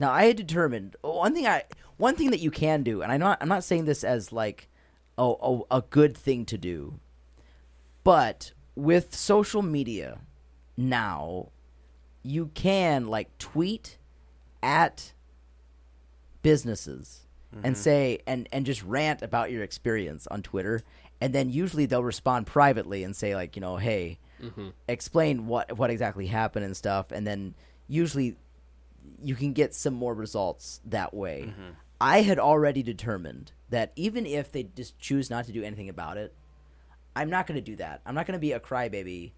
now 0.00 0.12
I 0.12 0.24
had 0.24 0.36
determined 0.36 0.96
one 1.02 1.34
thing 1.34 1.46
I 1.46 1.64
one 1.96 2.14
thing 2.14 2.30
that 2.30 2.40
you 2.40 2.50
can 2.50 2.82
do, 2.82 3.02
and 3.02 3.10
I'm 3.10 3.20
not 3.20 3.38
I'm 3.40 3.48
not 3.48 3.64
saying 3.64 3.84
this 3.84 4.04
as 4.04 4.32
like 4.32 4.68
oh, 5.16 5.64
a, 5.70 5.78
a 5.78 5.82
good 5.82 6.16
thing 6.16 6.44
to 6.46 6.58
do, 6.58 7.00
but 8.04 8.52
with 8.78 9.14
social 9.14 9.60
media 9.60 10.20
now, 10.76 11.48
you 12.22 12.50
can 12.54 13.08
like 13.08 13.36
tweet 13.38 13.98
at 14.62 15.12
businesses 16.42 17.26
and 17.52 17.74
mm-hmm. 17.74 17.74
say 17.74 18.18
and 18.26 18.48
and 18.52 18.64
just 18.64 18.82
rant 18.84 19.22
about 19.22 19.50
your 19.50 19.64
experience 19.64 20.28
on 20.28 20.42
Twitter. 20.42 20.82
And 21.20 21.34
then 21.34 21.50
usually 21.50 21.86
they'll 21.86 22.04
respond 22.04 22.46
privately 22.46 23.02
and 23.02 23.16
say 23.16 23.34
like 23.34 23.56
you 23.56 23.60
know 23.60 23.76
hey 23.76 24.20
mm-hmm. 24.40 24.68
explain 24.86 25.48
what 25.48 25.76
what 25.76 25.90
exactly 25.90 26.28
happened 26.28 26.64
and 26.64 26.76
stuff. 26.76 27.10
And 27.10 27.26
then 27.26 27.54
usually 27.88 28.36
you 29.20 29.34
can 29.34 29.52
get 29.52 29.74
some 29.74 29.94
more 29.94 30.14
results 30.14 30.80
that 30.84 31.12
way. 31.12 31.46
Mm-hmm. 31.48 31.70
I 32.00 32.22
had 32.22 32.38
already 32.38 32.84
determined 32.84 33.50
that 33.70 33.90
even 33.96 34.24
if 34.24 34.52
they 34.52 34.62
just 34.62 34.96
choose 35.00 35.30
not 35.30 35.46
to 35.46 35.52
do 35.52 35.64
anything 35.64 35.88
about 35.88 36.16
it 36.16 36.32
i'm 37.18 37.30
not 37.30 37.46
going 37.46 37.56
to 37.56 37.64
do 37.64 37.76
that. 37.76 38.00
I'm 38.06 38.14
not 38.14 38.26
going 38.26 38.34
to 38.34 38.40
be 38.40 38.52
a 38.52 38.60
crybaby 38.60 39.32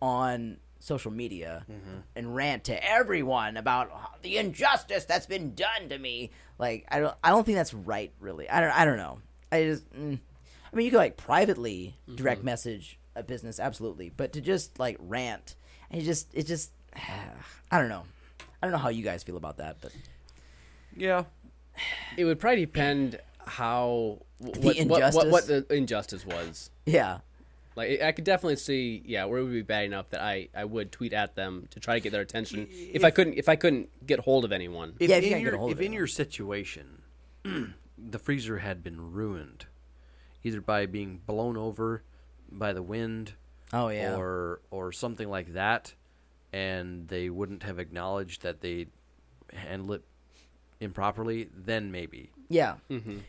on 0.00 0.56
social 0.80 1.10
media 1.10 1.66
and 2.14 2.34
rant 2.34 2.64
to 2.64 2.88
everyone 2.88 3.56
about 3.56 4.22
the 4.22 4.38
injustice 4.38 5.04
that's 5.04 5.26
been 5.26 5.54
done 5.54 5.88
to 5.90 5.98
me. 5.98 6.30
Like 6.58 6.86
i 6.88 7.00
don't 7.00 7.14
i 7.22 7.30
don't 7.30 7.44
think 7.44 7.56
that's 7.56 7.74
right 7.74 8.12
really. 8.18 8.48
I 8.48 8.60
don't 8.60 8.70
i 8.70 8.84
don't 8.84 8.96
know. 8.96 9.20
I 9.52 9.64
just 9.64 9.92
mm. 9.92 10.18
i 10.72 10.76
mean 10.76 10.86
you 10.86 10.90
could 10.90 10.98
like 10.98 11.16
privately 11.16 11.96
direct 12.14 12.42
message 12.42 12.98
a 13.14 13.22
business 13.22 13.60
absolutely. 13.60 14.10
But 14.16 14.32
to 14.32 14.40
just 14.40 14.78
like 14.78 14.96
rant 15.00 15.54
and 15.90 16.00
it 16.00 16.04
just 16.04 16.34
it 16.34 16.46
just 16.46 16.70
i 17.70 17.78
don't 17.78 17.90
know. 17.90 18.04
I 18.62 18.66
don't 18.66 18.72
know 18.72 18.78
how 18.78 18.88
you 18.88 19.04
guys 19.04 19.22
feel 19.22 19.36
about 19.36 19.58
that 19.58 19.76
but 19.82 19.92
Yeah. 20.96 21.24
It 22.16 22.24
would 22.24 22.40
probably 22.40 22.64
depend 22.64 23.20
how 23.48 24.18
what, 24.38 24.54
The 24.54 24.60
what, 24.60 24.64
what, 24.64 24.76
injustice? 24.78 25.32
what 25.32 25.46
the 25.46 25.66
injustice 25.74 26.26
was. 26.26 26.70
yeah 26.86 27.18
Like 27.76 28.00
I 28.02 28.12
could 28.12 28.24
definitely 28.24 28.56
see, 28.56 29.02
yeah, 29.06 29.24
where 29.24 29.40
it 29.40 29.44
would 29.44 29.52
be 29.52 29.62
bad 29.62 29.84
enough 29.84 30.10
that 30.10 30.20
I, 30.20 30.48
I 30.54 30.64
would 30.64 30.92
tweet 30.92 31.12
at 31.12 31.34
them 31.34 31.66
to 31.70 31.80
try 31.80 31.94
to 31.94 32.00
get 32.00 32.12
their 32.12 32.22
attention 32.22 32.66
if, 32.70 33.04
I 33.04 33.10
couldn't 33.10 33.34
if 33.34 33.48
I 33.48 33.56
couldn't 33.56 33.88
get 34.06 34.20
hold 34.20 34.44
of 34.44 34.52
anyone. 34.52 34.94
If 35.00 35.10
Yeah, 35.10 35.16
if 35.16 35.24
in 35.24 35.30
can't 35.30 35.44
get 35.44 35.52
your, 35.52 35.60
a 35.60 35.64
of 35.66 35.70
if 35.72 35.80
in 35.80 35.92
your 35.92 36.06
situation, 36.06 37.02
the 37.44 38.18
freezer 38.18 38.58
had 38.58 38.82
been 38.82 39.12
ruined, 39.12 39.66
either 40.44 40.60
by 40.60 40.86
being 40.86 41.20
blown 41.26 41.56
over 41.56 42.02
by 42.50 42.72
the 42.72 42.82
wind, 42.82 43.32
Oh, 43.72 43.88
yeah. 43.88 44.16
or 44.16 44.60
or 44.70 44.92
something 44.92 45.28
like 45.28 45.52
that, 45.52 45.94
and 46.52 47.08
they 47.08 47.28
wouldn't 47.30 47.62
have 47.64 47.78
acknowledged 47.78 48.42
that 48.42 48.60
they 48.60 48.86
handled 49.52 50.00
it 50.00 50.04
improperly, 50.80 51.48
then 51.54 51.90
maybe. 51.92 52.30
Yeah, 52.48 52.76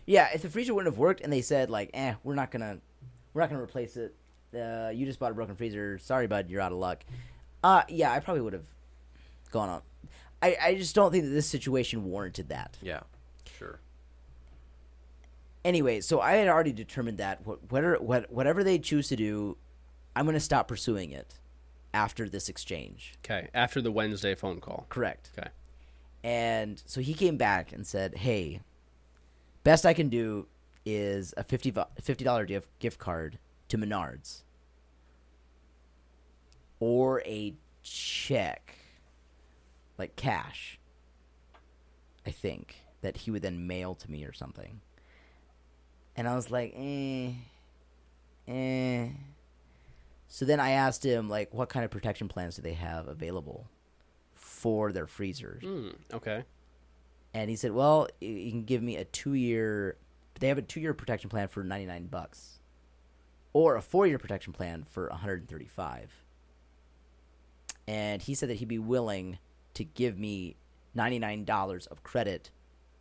yeah. 0.05 0.29
If 0.33 0.41
the 0.43 0.49
freezer 0.49 0.73
wouldn't 0.73 0.93
have 0.93 0.97
worked 0.99 1.21
and 1.21 1.31
they 1.31 1.41
said 1.41 1.69
like, 1.69 1.89
"Eh, 1.93 2.13
we're 2.23 2.35
not 2.35 2.51
gonna, 2.51 2.79
we're 3.33 3.41
not 3.41 3.49
gonna 3.49 3.61
replace 3.61 3.97
it. 3.97 4.15
Uh, 4.55 4.89
you 4.93 5.05
just 5.05 5.19
bought 5.19 5.31
a 5.31 5.33
broken 5.35 5.55
freezer. 5.55 5.97
Sorry, 5.99 6.25
bud, 6.27 6.49
you're 6.49 6.61
out 6.61 6.71
of 6.71 6.77
luck." 6.77 7.03
Uh, 7.63 7.83
yeah, 7.89 8.11
I 8.13 8.19
probably 8.21 8.41
would 8.41 8.53
have 8.53 8.67
gone 9.51 9.69
on. 9.69 9.81
I, 10.41 10.57
I 10.61 10.75
just 10.75 10.95
don't 10.95 11.11
think 11.11 11.25
that 11.25 11.31
this 11.31 11.47
situation 11.47 12.05
warranted 12.05 12.49
that. 12.49 12.77
Yeah, 12.81 13.01
sure. 13.57 13.79
Anyway, 15.65 15.99
so 15.99 16.21
I 16.21 16.33
had 16.33 16.47
already 16.47 16.71
determined 16.71 17.17
that 17.17 17.45
what, 17.45 17.69
whatever 17.69 17.97
what, 17.97 18.31
whatever 18.31 18.63
they 18.63 18.79
choose 18.79 19.09
to 19.09 19.17
do, 19.17 19.57
I'm 20.15 20.25
gonna 20.25 20.39
stop 20.39 20.67
pursuing 20.69 21.11
it 21.11 21.35
after 21.93 22.29
this 22.29 22.47
exchange. 22.47 23.15
Okay, 23.25 23.49
after 23.53 23.81
the 23.81 23.91
Wednesday 23.91 24.35
phone 24.35 24.61
call. 24.61 24.85
Correct. 24.87 25.29
Okay. 25.37 25.49
And 26.23 26.81
so 26.85 27.01
he 27.01 27.13
came 27.13 27.35
back 27.35 27.73
and 27.73 27.85
said, 27.85 28.15
"Hey, 28.15 28.61
best 29.69 29.85
I 29.85 29.93
can 29.93 30.09
do 30.09 30.47
is 30.83 31.31
a 31.37 31.43
50 31.43 31.71
dollar 32.23 32.43
gift 32.43 32.69
gift 32.79 32.97
card 32.97 33.37
to 33.67 33.77
Menards 33.77 34.41
or 36.79 37.21
a 37.21 37.53
check, 37.83 38.73
like 39.99 40.15
cash. 40.15 40.79
I 42.25 42.31
think 42.31 42.81
that 43.01 43.17
he 43.17 43.29
would 43.29 43.43
then 43.43 43.67
mail 43.67 43.93
to 43.93 44.09
me 44.09 44.25
or 44.25 44.33
something." 44.33 44.81
And 46.15 46.27
I 46.27 46.35
was 46.35 46.49
like, 46.49 46.73
"Eh, 46.75 47.33
eh." 48.47 49.09
So 50.27 50.45
then 50.45 50.59
I 50.59 50.71
asked 50.71 51.05
him, 51.05 51.29
like, 51.29 51.53
what 51.53 51.69
kind 51.69 51.85
of 51.85 51.91
protection 51.91 52.27
plans 52.27 52.55
do 52.55 52.63
they 52.63 52.73
have 52.73 53.07
available 53.07 53.69
for 54.33 54.91
their 54.91 55.05
freezers? 55.05 55.61
Hmm, 55.61 55.89
okay. 56.11 56.43
And 57.33 57.49
he 57.49 57.55
said, 57.55 57.71
"Well, 57.71 58.07
you 58.19 58.51
can 58.51 58.63
give 58.63 58.81
me 58.81 58.97
a 58.97 59.05
two 59.05 59.33
year. 59.33 59.97
They 60.39 60.47
have 60.47 60.57
a 60.57 60.61
two 60.61 60.79
year 60.79 60.93
protection 60.93 61.29
plan 61.29 61.47
for 61.47 61.63
ninety 61.63 61.85
nine 61.85 62.07
bucks." 62.07 62.59
or 63.53 63.75
a 63.75 63.81
four 63.81 64.05
year 64.07 64.17
protection 64.19 64.53
plan 64.53 64.85
for 64.89 65.07
135. 65.09 66.23
And 67.87 68.21
he 68.21 68.35
said 68.35 68.49
that 68.49 68.55
he'd 68.55 68.67
be 68.67 68.79
willing 68.79 69.39
to 69.73 69.83
give 69.83 70.17
me 70.17 70.55
$99 70.95 71.87
of 71.87 72.03
credit 72.03 72.51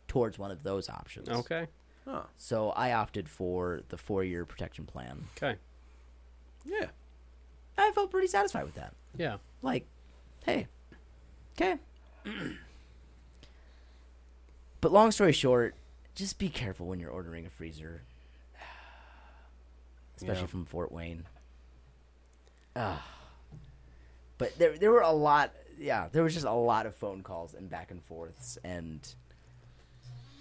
towards 0.07 0.39
one 0.39 0.49
of 0.49 0.63
those 0.63 0.89
options. 0.89 1.29
Okay. 1.29 1.67
Huh. 2.05 2.23
So 2.37 2.71
I 2.71 2.93
opted 2.93 3.29
for 3.29 3.81
the 3.89 3.97
four 3.97 4.23
year 4.23 4.45
protection 4.45 4.85
plan. 4.85 5.25
Okay. 5.37 5.57
Yeah. 6.65 6.87
I 7.77 7.91
felt 7.91 8.09
pretty 8.11 8.27
satisfied 8.27 8.65
with 8.65 8.75
that. 8.75 8.93
Yeah. 9.15 9.37
Like, 9.61 9.85
hey, 10.45 10.67
okay. 11.53 11.77
but 14.81 14.91
long 14.91 15.11
story 15.11 15.31
short, 15.33 15.75
just 16.15 16.37
be 16.39 16.49
careful 16.49 16.85
when 16.87 16.99
you're 16.99 17.09
ordering 17.11 17.45
a 17.45 17.49
freezer, 17.49 18.01
especially 20.17 20.41
Yeah. 20.41 20.47
from 20.47 20.65
Fort 20.65 20.91
Wayne. 20.91 21.25
Ah. 22.75 23.05
But 24.37 24.57
there, 24.57 24.77
there 24.77 24.91
were 24.91 25.01
a 25.01 25.11
lot. 25.11 25.51
Yeah, 25.77 26.07
there 26.11 26.23
was 26.23 26.33
just 26.33 26.45
a 26.45 26.51
lot 26.51 26.85
of 26.85 26.95
phone 26.95 27.23
calls 27.23 27.53
and 27.53 27.69
back 27.69 27.91
and 27.91 28.03
forths, 28.03 28.57
and 28.63 28.99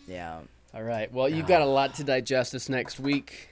yeah, 0.06 0.40
All 0.74 0.82
right. 0.82 1.12
Well, 1.12 1.28
you've 1.28 1.46
got 1.46 1.62
a 1.62 1.66
lot 1.66 1.94
to 1.94 2.04
digest 2.04 2.52
this 2.52 2.68
next 2.68 2.98
week. 3.00 3.48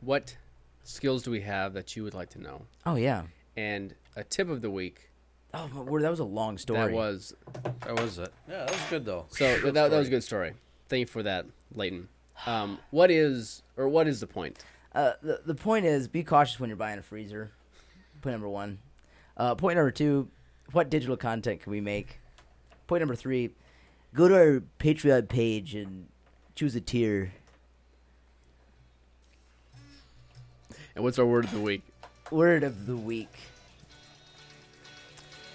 What 0.00 0.36
skills 0.84 1.22
do 1.22 1.30
we 1.30 1.40
have 1.42 1.74
that 1.74 1.96
you 1.96 2.02
would 2.04 2.14
like 2.14 2.30
to 2.30 2.40
know? 2.40 2.62
oh 2.84 2.96
yeah. 2.96 3.22
And 3.56 3.94
a 4.16 4.22
tip 4.24 4.48
of 4.50 4.62
the 4.62 4.70
week. 4.70 5.10
Oh, 5.58 5.70
my 5.72 5.80
word, 5.80 6.02
that 6.02 6.10
was 6.10 6.20
a 6.20 6.24
long 6.24 6.58
story. 6.58 6.80
That 6.80 6.92
was 6.92 7.34
That 7.86 7.98
was 7.98 8.18
it. 8.18 8.30
Yeah, 8.46 8.66
that 8.66 8.70
was 8.70 8.80
good 8.90 9.04
though. 9.06 9.24
so 9.30 9.58
that, 9.58 9.72
that 9.72 9.90
was 9.90 10.08
a 10.08 10.10
good 10.10 10.22
story. 10.22 10.52
Thank 10.90 11.00
you 11.00 11.06
for 11.06 11.22
that, 11.22 11.46
Leighton. 11.74 12.08
Um, 12.44 12.78
what 12.90 13.10
is 13.10 13.62
or 13.78 13.88
what 13.88 14.06
is 14.06 14.20
the 14.20 14.26
point? 14.26 14.62
Uh, 14.94 15.12
the 15.22 15.40
the 15.46 15.54
point 15.54 15.86
is, 15.86 16.08
be 16.08 16.22
cautious 16.22 16.60
when 16.60 16.68
you're 16.68 16.76
buying 16.76 16.98
a 16.98 17.02
freezer. 17.02 17.52
Point 18.20 18.34
number 18.34 18.50
one. 18.50 18.78
Uh, 19.38 19.54
point 19.54 19.76
number 19.76 19.90
two, 19.90 20.28
what 20.72 20.90
digital 20.90 21.16
content 21.16 21.62
can 21.62 21.72
we 21.72 21.80
make? 21.80 22.18
Point 22.86 23.00
number 23.00 23.16
three, 23.16 23.50
go 24.12 24.28
to 24.28 24.34
our 24.34 24.62
Patreon 24.78 25.26
page 25.26 25.74
and 25.74 26.06
choose 26.54 26.76
a 26.76 26.82
tier. 26.82 27.32
And 30.94 31.02
what's 31.02 31.18
our 31.18 31.26
word 31.26 31.46
of 31.46 31.52
the 31.52 31.60
week? 31.60 31.82
Word 32.30 32.62
of 32.62 32.86
the 32.86 32.96
week 32.96 33.30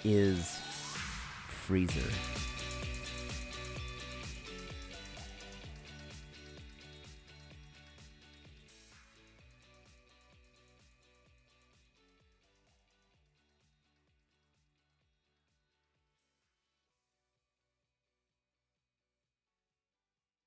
is 0.04 0.60
freezer. 1.48 2.51